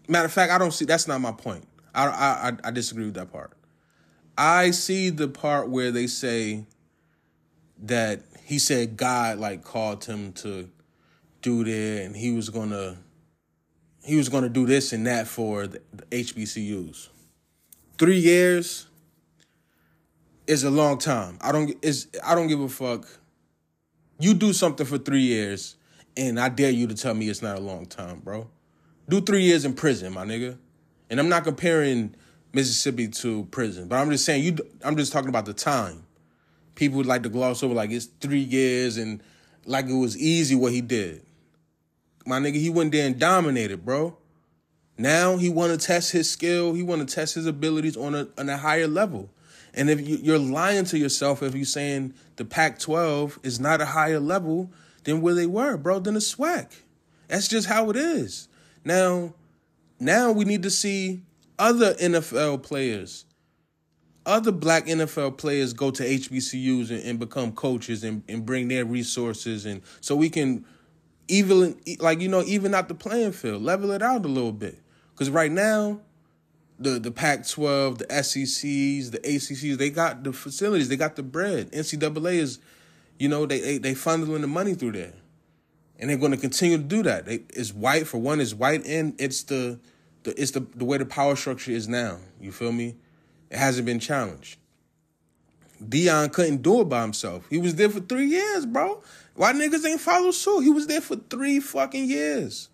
Matter 0.07 0.25
of 0.25 0.31
fact, 0.31 0.51
I 0.51 0.57
don't 0.57 0.71
see. 0.71 0.85
That's 0.85 1.07
not 1.07 1.19
my 1.19 1.31
point. 1.31 1.67
I 1.93 2.07
I 2.07 2.53
I 2.63 2.71
disagree 2.71 3.05
with 3.05 3.15
that 3.15 3.31
part. 3.31 3.51
I 4.37 4.71
see 4.71 5.09
the 5.09 5.27
part 5.27 5.69
where 5.69 5.91
they 5.91 6.07
say 6.07 6.65
that 7.83 8.21
he 8.45 8.59
said 8.59 8.97
God 8.97 9.39
like 9.39 9.63
called 9.63 10.03
him 10.05 10.33
to 10.33 10.69
do 11.41 11.63
that, 11.63 12.05
and 12.05 12.15
he 12.15 12.31
was 12.31 12.49
gonna 12.49 12.97
he 14.03 14.15
was 14.15 14.29
gonna 14.29 14.49
do 14.49 14.65
this 14.65 14.93
and 14.93 15.07
that 15.07 15.27
for 15.27 15.67
the, 15.67 15.81
the 15.93 16.03
HBCUs 16.05 17.09
three 17.97 18.19
years 18.19 18.87
is 20.47 20.63
a 20.63 20.69
long 20.69 20.97
time. 20.97 21.37
I 21.41 21.51
don't 21.51 21.73
is 21.81 22.07
I 22.23 22.35
don't 22.35 22.47
give 22.47 22.59
a 22.59 22.69
fuck. 22.69 23.07
You 24.19 24.33
do 24.33 24.53
something 24.53 24.85
for 24.85 24.97
three 24.97 25.21
years, 25.21 25.75
and 26.15 26.39
I 26.39 26.49
dare 26.49 26.71
you 26.71 26.87
to 26.87 26.95
tell 26.95 27.13
me 27.13 27.29
it's 27.29 27.41
not 27.41 27.57
a 27.57 27.61
long 27.61 27.85
time, 27.85 28.19
bro. 28.19 28.49
Do 29.09 29.21
three 29.21 29.43
years 29.43 29.65
in 29.65 29.73
prison, 29.73 30.13
my 30.13 30.25
nigga. 30.25 30.57
And 31.09 31.19
I'm 31.19 31.29
not 31.29 31.43
comparing 31.43 32.15
Mississippi 32.53 33.07
to 33.09 33.45
prison, 33.45 33.87
but 33.87 33.97
I'm 33.97 34.09
just 34.09 34.25
saying 34.25 34.43
you. 34.43 34.57
I'm 34.83 34.97
just 34.97 35.11
talking 35.11 35.29
about 35.29 35.45
the 35.45 35.53
time. 35.53 36.03
People 36.75 36.97
would 36.97 37.05
like 37.05 37.23
to 37.23 37.29
gloss 37.29 37.61
over 37.61 37.73
like 37.73 37.91
it's 37.91 38.05
three 38.05 38.39
years 38.39 38.97
and 38.97 39.21
like 39.65 39.85
it 39.85 39.93
was 39.93 40.17
easy 40.17 40.55
what 40.55 40.71
he 40.71 40.81
did. 40.81 41.21
My 42.25 42.39
nigga, 42.39 42.55
he 42.55 42.69
went 42.69 42.91
there 42.91 43.05
and 43.05 43.19
dominated, 43.19 43.85
bro. 43.85 44.17
Now 44.97 45.37
he 45.37 45.49
want 45.49 45.79
to 45.79 45.85
test 45.85 46.11
his 46.11 46.29
skill. 46.29 46.73
He 46.73 46.83
want 46.83 47.07
to 47.07 47.15
test 47.15 47.35
his 47.35 47.45
abilities 47.45 47.97
on 47.97 48.15
a 48.15 48.27
on 48.37 48.49
a 48.49 48.57
higher 48.57 48.87
level. 48.87 49.29
And 49.73 49.89
if 49.89 50.07
you, 50.07 50.33
are 50.33 50.39
lying 50.39 50.85
to 50.85 50.97
yourself 50.99 51.41
if 51.41 51.55
you're 51.55 51.65
saying 51.65 52.13
the 52.35 52.45
Pac-12 52.45 53.39
is 53.43 53.59
not 53.59 53.81
a 53.81 53.85
higher 53.85 54.19
level 54.19 54.71
than 55.03 55.21
where 55.21 55.33
they 55.33 55.47
were, 55.47 55.77
bro, 55.77 55.99
than 55.99 56.13
the 56.13 56.19
SWAC. 56.19 56.67
That's 57.27 57.47
just 57.47 57.67
how 57.67 57.89
it 57.89 57.95
is. 57.95 58.47
Now, 58.85 59.33
now 59.99 60.31
we 60.31 60.45
need 60.45 60.61
to 60.63 60.69
see 60.69 61.23
other 61.57 61.95
NFL 61.95 62.61
players, 62.61 63.25
other 64.25 64.51
black 64.51 64.85
NFL 64.85 65.37
players 65.37 65.73
go 65.73 65.89
to 65.91 66.03
HBCUs 66.03 66.91
and, 66.91 67.03
and 67.03 67.19
become 67.19 67.51
coaches 67.51 68.03
and, 68.03 68.21
and 68.27 68.45
bring 68.45 68.67
their 68.67 68.85
resources 68.85 69.65
and 69.65 69.81
so 70.01 70.15
we 70.15 70.29
can 70.29 70.65
even 71.27 71.79
like 71.99 72.19
you 72.21 72.29
know 72.29 72.43
even 72.43 72.73
out 72.73 72.87
the 72.87 72.95
playing 72.95 73.31
field, 73.31 73.63
level 73.63 73.91
it 73.91 74.01
out 74.01 74.25
a 74.25 74.27
little 74.27 74.51
bit. 74.51 74.79
Because 75.13 75.29
right 75.29 75.51
now, 75.51 75.99
the 76.79 76.99
the 76.99 77.11
Pac-12, 77.11 77.99
the 77.99 78.23
SECs, 78.23 79.11
the 79.11 79.19
ACCs, 79.19 79.77
they 79.77 79.89
got 79.89 80.23
the 80.23 80.33
facilities, 80.33 80.89
they 80.89 80.97
got 80.97 81.15
the 81.15 81.23
bread. 81.23 81.71
NCAA 81.71 82.35
is, 82.35 82.59
you 83.19 83.29
know, 83.29 83.45
they 83.45 83.59
they, 83.59 83.77
they 83.77 83.93
funneling 83.93 84.41
the 84.41 84.47
money 84.47 84.73
through 84.73 84.93
there, 84.93 85.13
and 85.99 86.09
they're 86.09 86.17
going 86.17 86.31
to 86.31 86.37
continue 86.37 86.77
to 86.77 86.83
do 86.83 87.03
that. 87.03 87.25
They, 87.25 87.43
it's 87.49 87.73
white 87.73 88.07
for 88.07 88.17
one, 88.17 88.41
it's 88.41 88.53
white, 88.53 88.85
and 88.85 89.15
it's 89.19 89.43
the, 89.43 89.79
the 90.23 90.39
it's 90.41 90.51
the 90.51 90.61
the 90.75 90.85
way 90.85 90.97
the 90.97 91.05
power 91.05 91.35
structure 91.35 91.71
is 91.71 91.87
now. 91.87 92.17
You 92.41 92.51
feel 92.51 92.71
me? 92.71 92.95
It 93.49 93.57
hasn't 93.57 93.85
been 93.85 93.99
challenged. 93.99 94.57
Deion 95.81 96.31
couldn't 96.31 96.61
do 96.61 96.81
it 96.81 96.85
by 96.85 97.01
himself. 97.01 97.45
He 97.49 97.57
was 97.57 97.75
there 97.75 97.89
for 97.89 97.99
three 97.99 98.27
years, 98.27 98.65
bro. 98.65 99.01
Why 99.35 99.53
niggas 99.53 99.85
ain't 99.85 100.01
follow 100.01 100.31
suit? 100.31 100.61
He 100.61 100.69
was 100.69 100.87
there 100.87 101.01
for 101.01 101.15
three 101.15 101.59
fucking 101.59 102.05
years. 102.05 102.69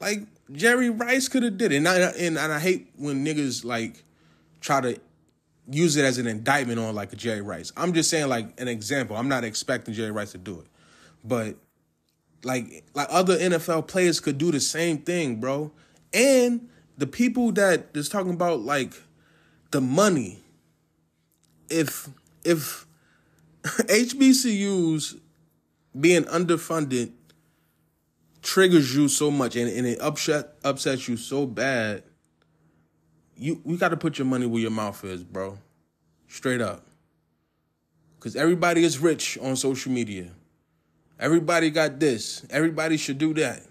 Like 0.00 0.20
Jerry 0.52 0.90
Rice 0.90 1.28
could 1.28 1.42
have 1.42 1.58
did 1.58 1.72
it, 1.72 1.76
and 1.76 1.88
I, 1.88 1.96
and, 1.96 2.38
and 2.38 2.52
I 2.52 2.58
hate 2.58 2.90
when 2.96 3.24
niggas 3.24 3.64
like 3.64 4.04
try 4.60 4.80
to 4.80 5.00
use 5.70 5.96
it 5.96 6.04
as 6.04 6.18
an 6.18 6.26
indictment 6.26 6.78
on 6.78 6.94
like 6.94 7.14
Jerry 7.16 7.40
Rice. 7.40 7.72
I'm 7.76 7.92
just 7.92 8.10
saying 8.10 8.28
like 8.28 8.60
an 8.60 8.68
example. 8.68 9.16
I'm 9.16 9.28
not 9.28 9.44
expecting 9.44 9.94
Jerry 9.94 10.10
Rice 10.10 10.32
to 10.32 10.38
do 10.38 10.60
it, 10.60 10.66
but 11.24 11.56
like 12.44 12.84
like 12.94 13.08
other 13.10 13.36
NFL 13.38 13.88
players 13.88 14.20
could 14.20 14.38
do 14.38 14.50
the 14.50 14.60
same 14.60 14.98
thing, 14.98 15.40
bro. 15.40 15.72
And 16.12 16.68
the 16.96 17.06
people 17.06 17.52
that 17.52 17.88
is 17.94 18.08
talking 18.08 18.32
about 18.32 18.60
like 18.60 18.94
the 19.70 19.80
money, 19.80 20.40
if 21.68 22.08
if 22.44 22.86
HBCUs 23.62 25.18
being 25.98 26.24
underfunded 26.24 27.12
triggers 28.42 28.94
you 28.94 29.08
so 29.08 29.30
much 29.30 29.56
and, 29.56 29.70
and 29.70 29.86
it 29.86 30.00
upset 30.00 30.54
upsets 30.64 31.08
you 31.08 31.16
so 31.16 31.46
bad, 31.46 32.02
you 33.36 33.60
we 33.64 33.76
got 33.76 33.88
to 33.88 33.96
put 33.96 34.18
your 34.18 34.26
money 34.26 34.46
where 34.46 34.60
your 34.60 34.70
mouth 34.70 35.04
is, 35.04 35.22
bro. 35.22 35.58
Straight 36.28 36.60
up. 36.60 36.86
Cuz 38.20 38.36
everybody 38.36 38.84
is 38.84 38.98
rich 38.98 39.38
on 39.38 39.56
social 39.56 39.92
media. 39.92 40.30
Everybody 41.18 41.70
got 41.70 41.98
this. 41.98 42.44
Everybody 42.50 42.96
should 42.96 43.18
do 43.18 43.34
that. 43.34 43.62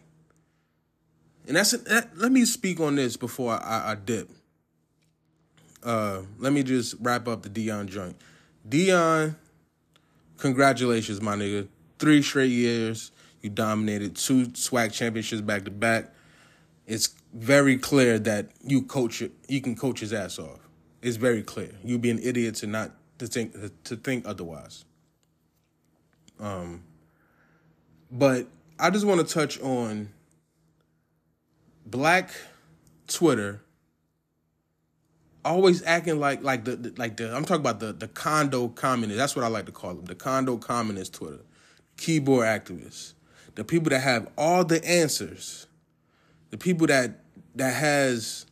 And 1.48 1.56
that's 1.56 1.72
that, 1.72 2.18
let 2.18 2.32
me 2.32 2.44
speak 2.46 2.80
on 2.80 2.96
this 2.96 3.16
before 3.16 3.54
I, 3.54 3.92
I 3.92 3.96
dip. 3.96 4.30
Uh, 5.82 6.24
let 6.40 6.52
me 6.52 6.64
just 6.64 6.96
wrap 7.00 7.28
up 7.28 7.44
the 7.44 7.50
Deion 7.50 7.88
joint. 7.88 8.18
Deion, 8.68 9.36
congratulations, 10.38 11.22
my 11.22 11.36
nigga. 11.36 11.68
Three 12.00 12.22
straight 12.22 12.52
years, 12.52 13.12
you 13.42 13.50
dominated 13.50 14.16
two 14.16 14.48
SWAC 14.48 14.92
championships 14.92 15.42
back 15.42 15.66
to 15.66 15.72
back. 15.72 16.14
It's 16.86 17.10
very 17.34 17.78
clear 17.78 18.18
that 18.20 18.50
you 18.64 18.84
coach. 18.84 19.22
You 19.48 19.62
can 19.62 19.76
coach 19.76 20.00
his 20.00 20.14
ass 20.14 20.40
off. 20.40 20.60
It's 21.02 21.18
very 21.18 21.44
clear. 21.44 21.72
You'd 21.84 22.02
be 22.02 22.12
an 22.12 22.20
idiot 22.22 22.56
to 22.56 22.68
not 22.68 22.92
to 23.20 23.28
think 23.28 23.54
to 23.84 23.96
think 23.96 24.28
otherwise. 24.28 24.86
Um, 26.40 26.84
but 28.12 28.48
I 28.80 28.90
just 28.90 29.06
want 29.06 29.28
to 29.28 29.34
touch 29.34 29.60
on 29.62 30.10
black 31.86 32.32
Twitter 33.08 33.62
always 35.48 35.84
acting 35.84 36.20
like 36.20 36.44
like 36.44 36.66
the, 36.66 36.76
the, 36.76 36.94
like 36.98 37.18
the 37.18 37.36
I'm 37.36 37.46
talking 37.46 37.62
about 37.62 37.80
the 37.80 37.94
the 37.94 38.08
condo 38.08 38.68
communist. 38.70 39.18
That's 39.18 39.36
what 39.36 39.46
I 39.46 39.48
like 39.48 39.66
to 39.66 39.72
call 39.72 39.96
them. 39.96 40.06
The 40.06 40.16
condo 40.16 40.58
communist 40.58 41.14
Twitter. 41.14 41.42
Keyboard 41.98 42.46
activists. 42.46 43.14
The 43.56 43.64
people 43.64 43.90
that 43.90 44.02
have 44.02 44.30
all 44.38 44.64
the 44.64 44.84
answers. 44.86 45.68
The 46.52 46.58
people 46.58 46.88
that 46.88 47.22
that 47.56 47.74
has 47.74 48.46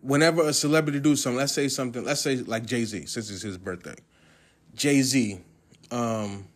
whenever 0.00 0.42
a 0.42 0.52
celebrity 0.52 1.00
do 1.00 1.14
something, 1.16 1.38
let's 1.38 1.52
say 1.52 1.68
something, 1.68 2.04
let's 2.04 2.20
say 2.20 2.36
like 2.36 2.66
Jay-Z, 2.66 3.06
since 3.06 3.30
it's 3.30 3.42
his 3.42 3.56
birthday. 3.56 3.94
Jay-Z, 4.74 5.38
um, 5.90 6.46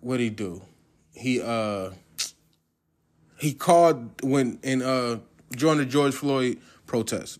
what 0.00 0.20
he 0.20 0.30
do? 0.30 0.62
He 1.12 1.40
uh 1.40 1.90
he 3.38 3.54
called 3.54 4.22
when 4.22 4.58
in 4.62 4.82
uh 4.82 5.20
during 5.50 5.78
the 5.78 5.86
George 5.86 6.14
Floyd 6.14 6.58
protest. 6.86 7.38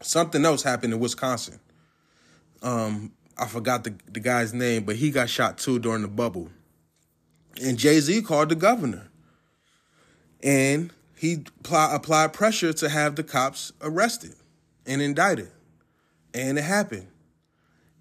Something 0.00 0.44
else 0.44 0.62
happened 0.62 0.92
in 0.92 1.00
Wisconsin. 1.00 1.58
Um, 2.62 3.12
I 3.36 3.46
forgot 3.46 3.84
the, 3.84 3.94
the 4.10 4.20
guy's 4.20 4.52
name, 4.52 4.84
but 4.84 4.96
he 4.96 5.10
got 5.10 5.28
shot 5.28 5.58
too 5.58 5.78
during 5.78 6.02
the 6.02 6.08
bubble. 6.08 6.50
And 7.62 7.78
Jay 7.78 7.98
Z 8.00 8.22
called 8.22 8.48
the 8.48 8.54
governor. 8.54 9.08
And 10.42 10.92
he 11.16 11.44
apply, 11.60 11.94
applied 11.94 12.32
pressure 12.32 12.72
to 12.72 12.88
have 12.88 13.16
the 13.16 13.24
cops 13.24 13.72
arrested 13.80 14.34
and 14.86 15.02
indicted. 15.02 15.50
And 16.32 16.58
it 16.58 16.62
happened. 16.62 17.08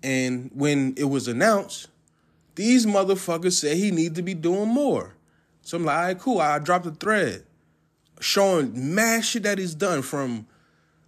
And 0.03 0.51
when 0.53 0.93
it 0.97 1.05
was 1.05 1.27
announced, 1.27 1.87
these 2.55 2.85
motherfuckers 2.85 3.53
said 3.53 3.77
he 3.77 3.91
need 3.91 4.15
to 4.15 4.21
be 4.21 4.33
doing 4.33 4.69
more. 4.69 5.15
So 5.61 5.77
I'm 5.77 5.85
like, 5.85 5.95
all 5.95 6.03
right, 6.03 6.19
cool. 6.19 6.39
I 6.39 6.59
dropped 6.59 6.85
a 6.85 6.91
thread 6.91 7.43
showing 8.19 8.95
mad 8.95 9.25
shit 9.25 9.43
that 9.43 9.57
he's 9.57 9.75
done 9.75 10.01
from 10.01 10.47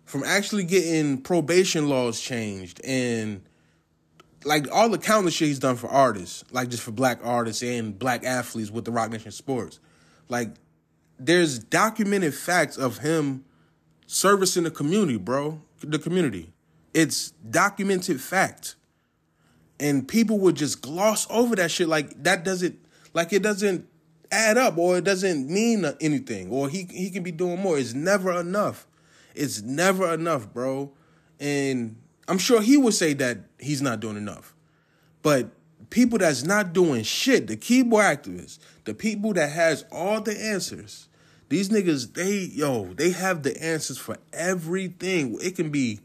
from 0.09 0.23
actually 0.23 0.63
getting 0.63 1.21
probation 1.21 1.87
laws 1.87 2.19
changed 2.19 2.81
and 2.83 3.43
like 4.43 4.65
all 4.71 4.89
the 4.89 4.97
countless 4.97 5.35
shit 5.35 5.49
he's 5.49 5.59
done 5.59 5.75
for 5.75 5.87
artists, 5.87 6.43
like 6.51 6.69
just 6.69 6.81
for 6.81 6.89
black 6.89 7.19
artists 7.23 7.61
and 7.61 7.99
black 7.99 8.23
athletes 8.23 8.71
with 8.71 8.85
the 8.85 8.91
Roc 8.91 9.11
Nation 9.11 9.29
Sports. 9.31 9.79
Like 10.27 10.55
there's 11.19 11.59
documented 11.59 12.33
facts 12.33 12.75
of 12.75 12.97
him 12.97 13.45
servicing 14.07 14.63
the 14.63 14.71
community, 14.71 15.17
bro. 15.19 15.61
The 15.81 15.99
community. 15.99 16.53
It's 16.91 17.29
documented 17.47 18.19
fact. 18.19 18.77
And 19.79 20.07
people 20.07 20.39
would 20.39 20.55
just 20.55 20.81
gloss 20.81 21.27
over 21.29 21.55
that 21.57 21.69
shit 21.69 21.87
like 21.87 22.23
that 22.23 22.43
doesn't 22.43 22.83
like 23.13 23.31
it 23.31 23.43
doesn't 23.43 23.87
add 24.31 24.57
up 24.57 24.75
or 24.75 24.97
it 24.97 25.03
doesn't 25.03 25.47
mean 25.47 25.85
anything 26.01 26.49
or 26.49 26.67
he 26.67 26.87
he 26.89 27.11
can 27.11 27.21
be 27.21 27.31
doing 27.31 27.59
more. 27.59 27.77
It's 27.77 27.93
never 27.93 28.31
enough. 28.39 28.87
It's 29.39 29.61
never 29.61 30.13
enough, 30.13 30.53
bro. 30.53 30.91
And 31.39 31.95
I'm 32.27 32.37
sure 32.37 32.61
he 32.61 32.77
would 32.77 32.93
say 32.93 33.13
that 33.13 33.37
he's 33.57 33.81
not 33.81 33.99
doing 33.99 34.17
enough. 34.17 34.53
But 35.21 35.49
people 35.89 36.19
that's 36.19 36.43
not 36.43 36.73
doing 36.73 37.03
shit, 37.03 37.47
the 37.47 37.55
keyboard 37.55 38.03
activists, 38.03 38.59
the 38.85 38.93
people 38.93 39.33
that 39.33 39.51
has 39.51 39.85
all 39.91 40.21
the 40.21 40.37
answers, 40.39 41.07
these 41.47 41.69
niggas, 41.69 42.13
they, 42.13 42.49
yo, 42.53 42.93
they 42.93 43.11
have 43.11 43.43
the 43.43 43.61
answers 43.61 43.97
for 43.97 44.17
everything. 44.33 45.37
It 45.41 45.55
can 45.55 45.71
be 45.71 45.99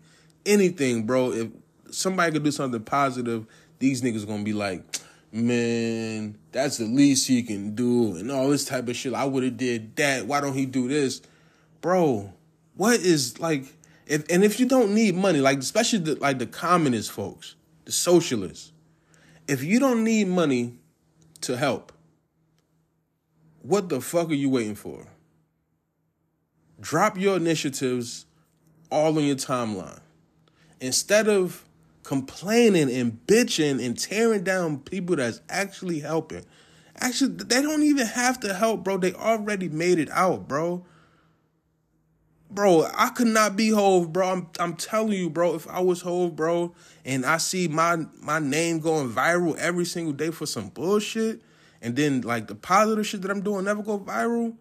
anything, 0.47 1.05
bro. 1.05 1.33
If 1.33 1.49
somebody 1.91 2.33
could 2.33 2.45
do 2.45 2.51
something 2.51 2.83
positive, 2.83 3.47
these 3.79 4.01
niggas 4.01 4.27
gonna 4.27 4.45
be 4.45 4.53
like, 4.53 4.83
man, 5.33 6.39
that's 6.53 6.79
the 6.79 6.85
least 6.85 7.29
he 7.29 7.43
can 7.43 7.75
do, 7.75 8.17
and 8.17 8.31
all 8.31 8.49
this 8.49 8.65
type 8.65 8.89
of 8.89 8.97
shit. 8.97 9.13
I 9.13 9.25
would 9.25 9.43
have 9.43 9.57
did 9.57 9.97
that. 9.97 10.27
Why 10.27 10.41
don't 10.41 10.55
he 10.55 10.65
do 10.65 10.89
this, 10.89 11.21
bro? 11.81 12.33
What 12.77 13.01
is 13.01 13.39
like? 13.39 13.65
If 14.07 14.25
and 14.31 14.45
if 14.45 14.61
you 14.61 14.67
don't 14.67 14.95
need 14.95 15.15
money, 15.15 15.41
like 15.41 15.59
especially 15.59 16.01
the, 16.01 16.15
like 16.17 16.39
the 16.39 16.47
communist 16.47 17.11
folks, 17.11 17.57
the 17.85 17.93
socialists, 17.93 18.73
if 19.49 19.63
you 19.63 19.79
don't 19.79 20.05
need 20.05 20.29
money 20.29 20.75
to 21.43 21.57
help, 21.57 21.93
what 23.63 23.89
the 23.89 24.01
fuck 24.01 24.31
are 24.31 24.35
you 24.35 24.51
waiting 24.51 24.75
for? 24.75 25.07
drop 26.85 27.19
your 27.19 27.37
initiatives 27.37 28.27
all 28.91 29.17
on 29.19 29.25
your 29.25 29.37
timeline. 29.37 30.01
Instead 30.81 31.29
of 31.29 31.65
complaining 32.03 32.91
and 32.91 33.19
bitching 33.27 33.85
and 33.85 33.99
tearing 33.99 34.45
down 34.45 34.79
people 34.79 35.17
that's 35.17 35.41
actually 35.49 36.01
helping. 36.01 36.45
Actually, 36.97 37.35
they 37.37 37.63
don't 37.63 37.83
even 37.83 38.07
have 38.07 38.39
to 38.41 38.53
help, 38.53 38.85
bro. 38.85 38.99
They 38.99 39.15
already 39.15 39.69
made 39.69 39.99
it 39.99 40.11
out, 40.11 40.47
bro. 40.47 40.85
Bro, 42.55 42.87
I 42.95 43.09
could 43.09 43.27
not 43.27 43.57
be 43.57 43.71
Hov, 43.71 44.13
bro. 44.13 44.29
I'm 44.29 44.47
I'm 44.61 44.77
telling 44.77 45.19
you, 45.19 45.29
bro. 45.29 45.57
If 45.57 45.69
I 45.69 45.81
was 45.81 46.03
Hov, 46.03 46.37
bro, 46.37 46.73
and 47.05 47.27
I 47.27 47.39
see 47.39 47.67
my 47.67 48.07
my 48.21 48.39
name 48.39 48.79
going 48.79 49.11
viral 49.11 49.57
every 49.57 49.85
single 49.85 50.13
day 50.13 50.31
for 50.31 50.47
some 50.47 50.69
bullshit, 50.69 51.43
and 51.83 51.97
then 51.97 52.21
like 52.21 52.47
the 52.47 52.55
positive 52.55 53.09
shit 53.09 53.23
that 53.23 53.33
I'm 53.33 53.41
doing 53.41 53.65
never 53.65 53.83
go 53.83 53.99
viral, 53.99 54.55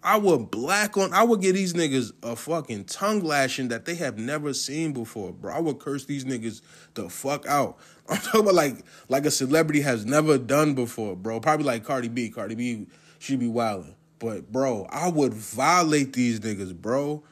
I 0.00 0.16
would 0.16 0.52
black 0.52 0.96
on. 0.96 1.12
I 1.12 1.24
would 1.24 1.40
give 1.40 1.56
these 1.56 1.72
niggas 1.74 2.12
a 2.22 2.36
fucking 2.36 2.84
tongue 2.84 3.18
lashing 3.18 3.66
that 3.68 3.84
they 3.84 3.96
have 3.96 4.16
never 4.16 4.54
seen 4.54 4.92
before, 4.92 5.32
bro. 5.32 5.52
I 5.52 5.58
would 5.58 5.80
curse 5.80 6.04
these 6.04 6.24
niggas 6.24 6.62
the 6.94 7.08
fuck 7.08 7.46
out. 7.46 7.78
I'm 8.08 8.18
talking 8.18 8.42
about 8.42 8.54
like 8.54 8.76
like 9.08 9.26
a 9.26 9.30
celebrity 9.32 9.80
has 9.80 10.06
never 10.06 10.38
done 10.38 10.74
before, 10.74 11.16
bro. 11.16 11.40
Probably 11.40 11.66
like 11.66 11.82
Cardi 11.82 12.06
B. 12.06 12.30
Cardi 12.30 12.54
B, 12.54 12.86
she 13.18 13.34
be 13.34 13.48
wilding. 13.48 13.96
But 14.20 14.52
bro, 14.52 14.86
I 14.88 15.08
would 15.08 15.34
violate 15.34 16.12
these 16.12 16.38
niggas, 16.38 16.76
bro. 16.76 17.24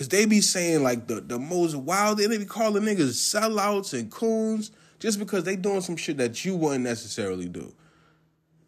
Cause 0.00 0.08
they 0.08 0.24
be 0.24 0.40
saying 0.40 0.82
like 0.82 1.08
the, 1.08 1.20
the 1.20 1.38
most 1.38 1.74
wild, 1.76 2.16
they 2.16 2.26
be 2.26 2.46
calling 2.46 2.84
niggas 2.84 3.10
sellouts 3.10 3.92
and 3.92 4.10
coons 4.10 4.70
just 4.98 5.18
because 5.18 5.44
they 5.44 5.56
doing 5.56 5.82
some 5.82 5.98
shit 5.98 6.16
that 6.16 6.42
you 6.42 6.56
wouldn't 6.56 6.84
necessarily 6.84 7.50
do. 7.50 7.74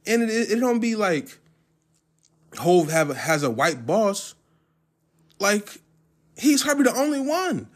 And 0.07 0.25
it, 0.25 0.51
it 0.51 0.61
don't 0.61 0.81
be 0.81 0.95
like 0.95 1.39
Hov 2.59 2.91
have 2.91 3.17
has 3.17 3.45
a 3.45 3.51
white 3.51 3.87
boss, 3.87 4.35
like 5.39 5.81
he's 6.37 6.65
probably 6.65 6.85
the 6.85 6.97
only 6.97 7.23
one. 7.23 7.67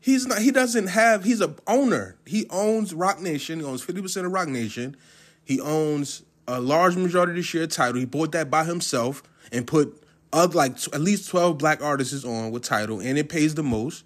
He's 0.00 0.26
not. 0.26 0.38
He 0.38 0.50
doesn't 0.50 0.88
have. 0.88 1.22
He's 1.22 1.40
a 1.40 1.54
owner. 1.68 2.16
He 2.26 2.46
owns 2.50 2.92
Roc 2.94 3.20
Nation. 3.20 3.60
He 3.60 3.64
owns 3.64 3.80
fifty 3.80 4.02
percent 4.02 4.26
of 4.26 4.32
Roc 4.32 4.48
Nation. 4.48 4.96
He 5.44 5.60
owns 5.60 6.24
a 6.48 6.60
large 6.60 6.96
majority 6.96 7.30
of 7.30 7.36
the 7.36 7.42
share 7.42 7.68
Tidal. 7.68 8.00
He 8.00 8.06
bought 8.06 8.32
that 8.32 8.50
by 8.50 8.64
himself 8.64 9.22
and 9.52 9.68
put 9.68 10.02
other 10.32 10.56
like 10.56 10.72
at 10.92 11.00
least 11.00 11.28
twelve 11.28 11.58
black 11.58 11.82
artists 11.82 12.12
is 12.12 12.24
on 12.24 12.50
with 12.50 12.62
Tidal, 12.62 13.00
and 13.00 13.18
it 13.18 13.28
pays 13.28 13.54
the 13.54 13.62
most. 13.62 14.04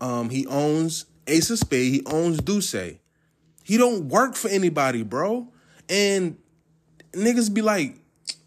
Um, 0.00 0.30
he 0.30 0.46
owns 0.46 1.06
Ace 1.26 1.50
of 1.50 1.58
Spade. 1.58 1.92
He 1.92 2.02
owns 2.06 2.38
D'USSÉ. 2.38 2.98
He 3.62 3.76
don't 3.76 4.08
work 4.08 4.34
for 4.34 4.48
anybody, 4.48 5.02
bro. 5.02 5.48
And 5.88 6.38
niggas 7.12 7.52
be 7.52 7.62
like, 7.62 7.96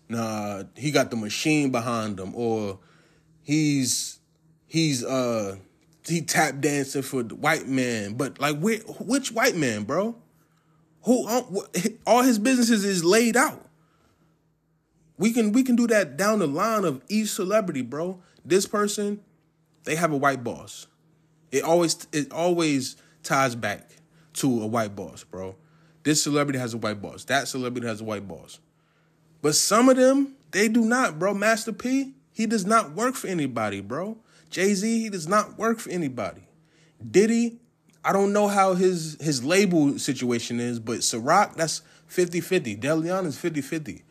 nah, 0.09 0.63
he 0.75 0.91
got 0.91 1.11
the 1.11 1.15
machine 1.15 1.71
behind 1.71 2.19
him, 2.19 2.33
or 2.35 2.79
he's 3.41 4.19
he's 4.65 5.03
uh 5.03 5.57
he 6.07 6.21
tap 6.21 6.59
dancing 6.59 7.01
for 7.01 7.23
the 7.23 7.35
white 7.35 7.67
man. 7.67 8.15
But 8.15 8.39
like, 8.39 8.57
which 8.59 9.31
white 9.31 9.55
man, 9.55 9.83
bro? 9.83 10.15
Who 11.03 11.27
uh, 11.27 11.43
all 12.07 12.23
his 12.23 12.39
businesses 12.39 12.83
is 12.83 13.03
laid 13.03 13.37
out. 13.37 13.62
We 15.23 15.31
can 15.31 15.53
we 15.53 15.63
can 15.63 15.77
do 15.77 15.87
that 15.87 16.17
down 16.17 16.39
the 16.39 16.47
line 16.47 16.83
of 16.83 17.01
each 17.07 17.29
celebrity, 17.29 17.81
bro. 17.81 18.19
This 18.43 18.65
person, 18.67 19.21
they 19.85 19.95
have 19.95 20.11
a 20.11 20.17
white 20.17 20.43
boss. 20.43 20.87
It 21.49 21.63
always 21.63 22.05
it 22.11 22.29
always 22.33 22.97
ties 23.23 23.55
back 23.55 23.89
to 24.33 24.61
a 24.61 24.67
white 24.67 24.97
boss, 24.97 25.23
bro. 25.23 25.55
This 26.03 26.21
celebrity 26.21 26.59
has 26.59 26.73
a 26.73 26.77
white 26.77 27.01
boss. 27.01 27.23
That 27.23 27.47
celebrity 27.47 27.87
has 27.87 28.01
a 28.01 28.03
white 28.03 28.27
boss. 28.27 28.59
But 29.41 29.55
some 29.55 29.87
of 29.87 29.95
them, 29.95 30.35
they 30.51 30.67
do 30.67 30.81
not, 30.81 31.19
bro. 31.19 31.33
Master 31.33 31.71
P, 31.71 32.15
he 32.33 32.45
does 32.45 32.65
not 32.65 32.91
work 32.91 33.15
for 33.15 33.27
anybody, 33.27 33.79
bro. 33.79 34.17
Jay 34.49 34.73
Z, 34.73 35.03
he 35.03 35.07
does 35.07 35.29
not 35.29 35.57
work 35.57 35.79
for 35.79 35.89
anybody. 35.89 36.49
Diddy, 37.11 37.61
I 38.03 38.11
don't 38.11 38.33
know 38.33 38.49
how 38.49 38.73
his 38.73 39.15
his 39.21 39.41
label 39.41 39.97
situation 39.99 40.59
is, 40.59 40.81
but 40.81 40.97
Ciroc, 40.97 41.55
that's 41.55 41.81
50-50. 42.09 42.77
DeLeon 42.81 43.25
is 43.25 43.37
50-50. 43.37 44.01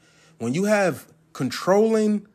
When 0.42 0.54
you 0.54 0.64
have 0.64 1.06
controlling 1.34 2.26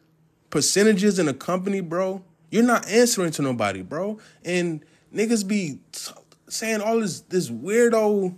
percentages 0.50 1.20
in 1.20 1.28
a 1.28 1.34
company, 1.34 1.82
bro, 1.82 2.24
you're 2.50 2.64
not 2.64 2.88
answering 2.88 3.32
to 3.32 3.42
nobody, 3.42 3.82
bro. 3.82 4.18
And 4.46 4.82
niggas 5.14 5.46
be 5.46 5.80
t- 5.92 6.14
saying 6.48 6.80
all 6.80 7.02
this 7.02 7.20
this 7.20 7.50
weirdo 7.50 8.38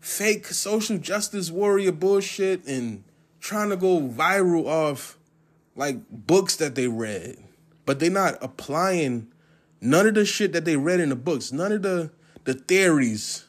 fake 0.00 0.46
social 0.46 0.96
justice 0.96 1.50
warrior 1.50 1.92
bullshit 1.92 2.66
and 2.66 3.04
trying 3.38 3.68
to 3.68 3.76
go 3.76 4.00
viral 4.00 4.64
off 4.64 5.18
like 5.76 5.98
books 6.10 6.56
that 6.56 6.74
they 6.74 6.88
read. 6.88 7.36
But 7.84 7.98
they're 7.98 8.10
not 8.10 8.38
applying 8.40 9.30
none 9.82 10.06
of 10.06 10.14
the 10.14 10.24
shit 10.24 10.54
that 10.54 10.64
they 10.64 10.78
read 10.78 11.00
in 11.00 11.10
the 11.10 11.16
books, 11.16 11.52
none 11.52 11.72
of 11.72 11.82
the 11.82 12.12
the 12.44 12.54
theories, 12.54 13.44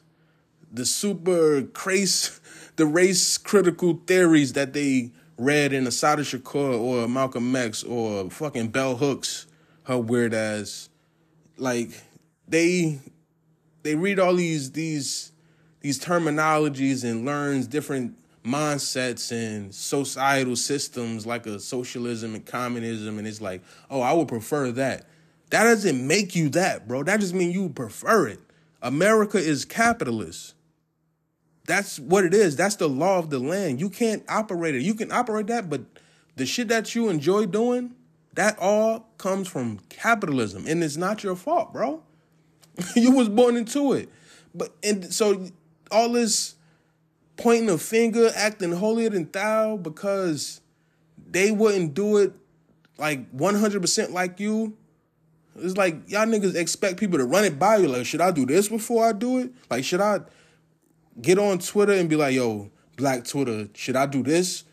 the 0.70 0.84
super 0.84 1.62
crazy, 1.62 2.32
the 2.76 2.84
race 2.84 3.38
critical 3.38 3.98
theories 4.06 4.52
that 4.52 4.74
they 4.74 5.12
read 5.38 5.72
in 5.72 5.86
Assata 5.86 6.22
Shakur 6.22 6.78
or 6.78 7.08
Malcolm 7.08 7.54
X 7.54 7.82
or 7.82 8.30
fucking 8.30 8.68
Bell 8.68 8.96
Hooks, 8.96 9.46
her 9.84 9.98
weird 9.98 10.34
ass. 10.34 10.88
Like 11.56 11.90
they 12.48 13.00
they 13.82 13.94
read 13.94 14.18
all 14.18 14.34
these 14.34 14.72
these 14.72 15.32
these 15.80 15.98
terminologies 15.98 17.04
and 17.04 17.24
learns 17.24 17.66
different 17.66 18.16
mindsets 18.44 19.30
and 19.30 19.72
societal 19.74 20.56
systems 20.56 21.26
like 21.26 21.46
a 21.46 21.60
socialism 21.60 22.34
and 22.34 22.44
communism 22.44 23.18
and 23.18 23.26
it's 23.26 23.40
like, 23.40 23.62
oh, 23.90 24.00
I 24.00 24.12
would 24.12 24.28
prefer 24.28 24.72
that. 24.72 25.06
That 25.50 25.64
doesn't 25.64 26.06
make 26.06 26.34
you 26.34 26.48
that, 26.50 26.88
bro. 26.88 27.02
That 27.02 27.20
just 27.20 27.34
means 27.34 27.54
you 27.54 27.68
prefer 27.68 28.26
it. 28.28 28.40
America 28.80 29.38
is 29.38 29.64
capitalist. 29.64 30.54
That's 31.66 31.98
what 31.98 32.24
it 32.24 32.34
is. 32.34 32.56
That's 32.56 32.76
the 32.76 32.88
law 32.88 33.18
of 33.18 33.30
the 33.30 33.38
land. 33.38 33.80
You 33.80 33.88
can't 33.88 34.24
operate 34.28 34.74
it. 34.74 34.82
You 34.82 34.94
can 34.94 35.12
operate 35.12 35.46
that, 35.46 35.70
but 35.70 35.82
the 36.36 36.46
shit 36.46 36.68
that 36.68 36.94
you 36.94 37.08
enjoy 37.08 37.46
doing, 37.46 37.94
that 38.34 38.58
all 38.58 39.08
comes 39.18 39.48
from 39.48 39.78
capitalism. 39.88 40.64
And 40.66 40.82
it's 40.82 40.96
not 40.96 41.22
your 41.22 41.36
fault, 41.36 41.72
bro. 41.72 42.02
you 42.96 43.12
was 43.12 43.28
born 43.28 43.56
into 43.56 43.92
it. 43.92 44.08
But 44.54 44.74
and 44.82 45.12
so 45.12 45.46
all 45.90 46.10
this 46.12 46.56
pointing 47.36 47.70
a 47.70 47.78
finger, 47.78 48.30
acting 48.34 48.72
holier 48.72 49.10
than 49.10 49.30
thou 49.30 49.76
because 49.76 50.60
they 51.30 51.52
wouldn't 51.52 51.94
do 51.94 52.18
it 52.18 52.32
like 52.98 53.32
100% 53.32 54.10
like 54.10 54.38
you 54.38 54.76
it's 55.56 55.76
like 55.76 56.08
y'all 56.08 56.26
niggas 56.26 56.54
expect 56.54 56.98
people 56.98 57.18
to 57.18 57.24
run 57.24 57.44
it 57.44 57.58
by 57.58 57.76
you. 57.76 57.88
Like, 57.88 58.06
should 58.06 58.20
I 58.20 58.30
do 58.30 58.46
this 58.46 58.68
before 58.68 59.04
I 59.04 59.12
do 59.12 59.38
it? 59.38 59.52
Like, 59.70 59.84
should 59.84 60.00
I 60.00 60.20
get 61.20 61.38
on 61.38 61.58
Twitter 61.58 61.92
and 61.92 62.08
be 62.08 62.16
like, 62.16 62.34
yo, 62.34 62.70
Black 62.96 63.24
Twitter, 63.24 63.68
should 63.74 63.96
I 63.96 64.06
do 64.06 64.22
this? 64.22 64.64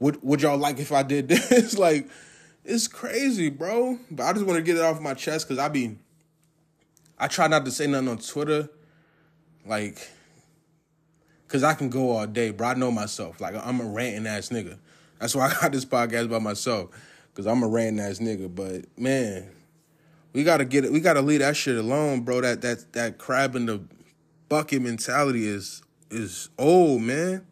Would 0.00 0.22
would 0.22 0.42
y'all 0.42 0.58
like 0.58 0.78
if 0.78 0.92
I 0.92 1.02
did 1.02 1.28
this? 1.28 1.76
like, 1.76 2.08
it's 2.64 2.88
crazy, 2.88 3.50
bro. 3.50 3.98
But 4.10 4.24
I 4.24 4.32
just 4.32 4.46
want 4.46 4.58
to 4.58 4.62
get 4.62 4.76
it 4.76 4.82
off 4.82 5.00
my 5.00 5.14
chest 5.14 5.48
because 5.48 5.58
I 5.58 5.68
be 5.68 5.96
I 7.18 7.26
try 7.28 7.48
not 7.48 7.64
to 7.64 7.70
say 7.70 7.86
nothing 7.86 8.08
on 8.08 8.18
Twitter. 8.18 8.68
Like, 9.66 10.08
cause 11.48 11.62
I 11.62 11.74
can 11.74 11.90
go 11.90 12.10
all 12.10 12.26
day, 12.26 12.50
bro. 12.50 12.68
I 12.68 12.74
know 12.74 12.90
myself. 12.90 13.40
Like 13.40 13.54
I'm 13.54 13.80
a 13.80 13.84
ranting 13.84 14.26
ass 14.26 14.50
nigga. 14.50 14.78
That's 15.18 15.34
why 15.34 15.48
I 15.48 15.60
got 15.60 15.72
this 15.72 15.84
podcast 15.84 16.30
by 16.30 16.38
myself. 16.38 16.90
Cause 17.34 17.46
I'm 17.46 17.62
a 17.62 17.68
ranting 17.68 18.04
ass 18.04 18.18
nigga. 18.18 18.52
But 18.54 18.86
man, 18.98 19.50
we 20.32 20.44
gotta 20.44 20.64
get 20.64 20.84
it. 20.84 20.92
We 20.92 21.00
gotta 21.00 21.22
leave 21.22 21.40
that 21.40 21.56
shit 21.56 21.76
alone, 21.76 22.22
bro. 22.22 22.40
That 22.40 22.62
that 22.62 22.92
that 22.92 23.18
crab 23.18 23.56
in 23.56 23.66
the 23.66 23.80
bucket 24.48 24.82
mentality 24.82 25.46
is 25.46 25.82
is 26.10 26.48
old, 26.58 27.02
man. 27.02 27.46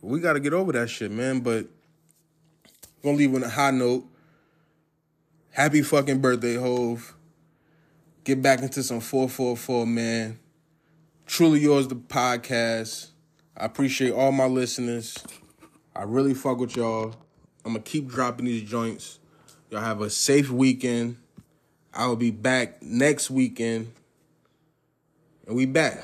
We 0.00 0.20
gotta 0.20 0.40
get 0.40 0.52
over 0.52 0.72
that 0.72 0.90
shit, 0.90 1.10
man. 1.10 1.40
But 1.40 1.66
gonna 3.02 3.16
leave 3.16 3.34
on 3.34 3.42
a 3.42 3.48
high 3.48 3.70
note. 3.70 4.06
Happy 5.50 5.82
fucking 5.82 6.20
birthday, 6.20 6.54
Hov. 6.54 7.14
Get 8.24 8.42
back 8.42 8.60
into 8.62 8.82
some 8.82 9.00
444, 9.00 9.86
man. 9.86 10.38
Truly 11.26 11.60
yours, 11.60 11.88
the 11.88 11.94
podcast. 11.94 13.10
I 13.56 13.66
appreciate 13.66 14.12
all 14.12 14.32
my 14.32 14.46
listeners. 14.46 15.16
I 15.94 16.02
really 16.02 16.34
fuck 16.34 16.58
with 16.58 16.76
y'all. 16.76 17.14
I'm 17.64 17.72
gonna 17.72 17.80
keep 17.80 18.08
dropping 18.08 18.46
these 18.46 18.68
joints. 18.68 19.20
Y'all 19.70 19.80
have 19.80 20.00
a 20.00 20.10
safe 20.10 20.50
weekend. 20.50 21.16
I 21.92 22.06
will 22.06 22.16
be 22.16 22.30
back 22.30 22.82
next 22.82 23.30
weekend. 23.30 23.92
And 25.46 25.56
we 25.56 25.66
back. 25.66 26.02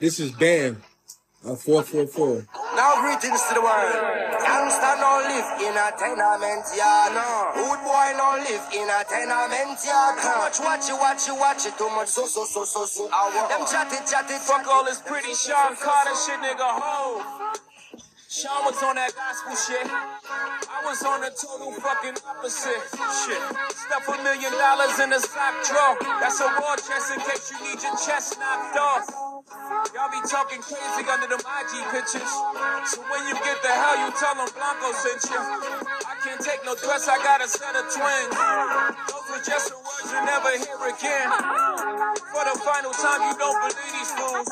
This 0.00 0.20
is 0.20 0.30
Bam 0.32 0.80
on 1.44 1.56
444. 1.56 2.57
Now 2.78 2.94
greetings 3.02 3.42
to 3.50 3.58
the 3.58 3.60
world. 3.60 3.90
Gangsta 4.38 5.02
no 5.02 5.18
live 5.26 5.50
in 5.66 5.74
a 5.74 5.90
tenement 5.98 6.62
yard. 6.78 7.10
No. 7.10 7.50
Good 7.58 7.82
boy 7.82 8.08
no 8.14 8.38
live 8.38 8.66
in 8.70 8.86
a 8.86 9.02
tenement 9.02 9.82
yard. 9.82 10.14
Too 10.22 10.62
much 10.62 10.62
watch 10.62 10.86
it, 10.86 10.94
watch 10.94 11.26
it, 11.26 11.34
watch 11.34 11.66
it. 11.66 11.74
Too 11.74 11.90
much 11.90 12.06
so 12.06 12.30
so 12.30 12.46
so 12.46 12.62
so 12.62 12.86
so. 12.86 13.10
Them 13.50 13.66
chat 13.66 13.90
it, 13.90 14.06
chat 14.06 14.30
it. 14.30 14.38
Fuck 14.46 14.70
all 14.70 14.84
this 14.84 15.02
pretty 15.02 15.34
Sean 15.34 15.74
Carter 15.74 16.14
shit, 16.14 16.38
nigga. 16.38 16.70
Ho. 16.78 17.18
Sean 18.30 18.62
was 18.62 18.80
on 18.86 18.94
that 18.94 19.10
gospel 19.10 19.58
shit. 19.58 19.82
I 19.82 20.78
was 20.86 21.02
on 21.02 21.18
the 21.22 21.34
total 21.34 21.74
fucking 21.82 22.14
opposite 22.30 22.78
shit. 23.26 23.42
Stuff 23.74 24.06
a 24.06 24.22
million 24.22 24.54
dollars 24.54 24.94
in 25.02 25.10
a 25.10 25.18
sock 25.18 25.66
drawer. 25.66 25.98
That's 26.22 26.38
a 26.38 26.46
war 26.62 26.78
chest 26.78 27.10
in 27.10 27.18
case 27.26 27.50
you 27.50 27.58
need 27.58 27.82
your 27.82 27.98
chest 27.98 28.38
knocked 28.38 28.78
off. 28.78 29.27
Y'all 29.98 30.14
be 30.14 30.22
talking 30.30 30.62
crazy 30.62 31.02
under 31.10 31.26
them 31.26 31.42
IG 31.42 31.74
pictures. 31.90 32.30
So 32.86 33.02
when 33.10 33.26
you 33.26 33.34
get 33.42 33.58
the 33.66 33.74
hell, 33.74 33.98
you 33.98 34.14
tell 34.14 34.30
them 34.38 34.46
Blanco 34.54 34.94
sent 34.94 35.26
you. 35.26 35.42
I 36.06 36.14
can't 36.22 36.38
take 36.38 36.62
no 36.62 36.78
threats, 36.78 37.10
I 37.10 37.18
got 37.18 37.42
a 37.42 37.50
set 37.50 37.74
of 37.74 37.82
twins. 37.90 38.30
Those 39.10 39.26
were 39.26 39.42
just 39.42 39.74
the 39.74 39.78
words 39.82 40.06
you 40.06 40.22
never 40.22 40.54
hear 40.54 40.78
again. 40.86 41.26
For 42.30 42.46
the 42.46 42.54
final 42.62 42.94
time, 42.94 43.26
you 43.26 43.34
don't 43.42 43.58
believe 43.58 43.90
these 43.98 44.14
fools. 44.14 44.46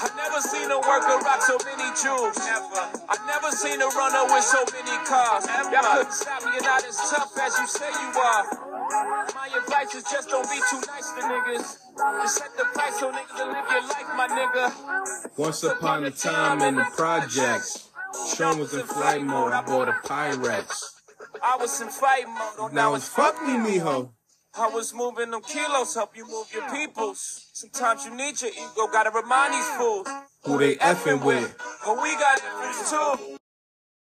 I've 0.00 0.16
never 0.16 0.40
seen 0.48 0.72
a 0.72 0.80
worker 0.80 1.28
rock 1.28 1.44
so 1.44 1.60
many 1.60 1.84
jewels. 2.00 2.40
Never. 2.40 2.80
I 3.04 3.20
never 3.28 3.52
seen 3.52 3.84
a 3.84 3.88
runner 3.92 4.32
with 4.32 4.48
so 4.48 4.64
many 4.72 4.96
cars. 5.04 5.44
Y'all 5.44 5.84
couldn't 5.92 6.16
stop 6.16 6.40
me, 6.40 6.56
you're 6.56 6.64
not 6.64 6.80
as 6.88 6.96
tough 7.04 7.36
as 7.36 7.52
you 7.60 7.68
say 7.68 7.92
you 8.00 8.08
are. 8.16 8.48
My 9.36 9.44
advice 9.60 9.92
is 9.92 10.08
just 10.08 10.32
don't 10.32 10.48
be 10.48 10.56
too 10.72 10.80
nice 10.88 11.12
to 11.12 11.20
niggas. 11.20 11.89
Just 12.00 12.38
set 12.38 12.56
the 12.56 12.64
price 12.64 12.98
so 12.98 13.12
niggas 13.12 13.34
will 13.36 13.48
live 13.48 13.64
your 13.70 13.82
life, 13.82 14.08
my 14.16 14.26
nigga. 14.28 15.38
Once 15.38 15.62
upon 15.64 16.04
a 16.04 16.10
time 16.10 16.62
in 16.62 16.76
the 16.76 16.86
projects, 16.96 17.90
Sean 18.34 18.58
was 18.58 18.72
in 18.72 18.86
flight 18.86 19.22
mode. 19.22 19.52
I 19.52 19.62
bought 19.62 19.88
a 19.88 19.92
Pyrex. 19.92 20.82
I 21.42 21.56
was 21.60 21.80
in 21.80 21.88
fight 21.88 22.26
mode. 22.26 22.56
Oh, 22.58 22.70
now 22.72 22.94
it's 22.94 23.06
fuck 23.06 23.40
me, 23.42 23.52
mijo. 23.52 24.12
I 24.58 24.68
was 24.68 24.94
moving 24.94 25.30
them 25.30 25.42
kilos, 25.42 25.94
help 25.94 26.16
you 26.16 26.26
move 26.26 26.46
your 26.52 26.68
peoples. 26.70 27.50
Sometimes 27.52 28.04
you 28.04 28.14
need 28.16 28.40
your 28.40 28.50
ego, 28.50 28.88
gotta 28.90 29.10
remind 29.10 29.54
these 29.54 29.68
fools. 29.76 30.08
Who 30.44 30.58
they 30.58 30.76
effing 30.76 31.22
with? 31.24 31.54
But 31.84 32.02
we 32.02 32.12
got 32.14 32.36
difference 32.36 32.90
too. 32.90 33.39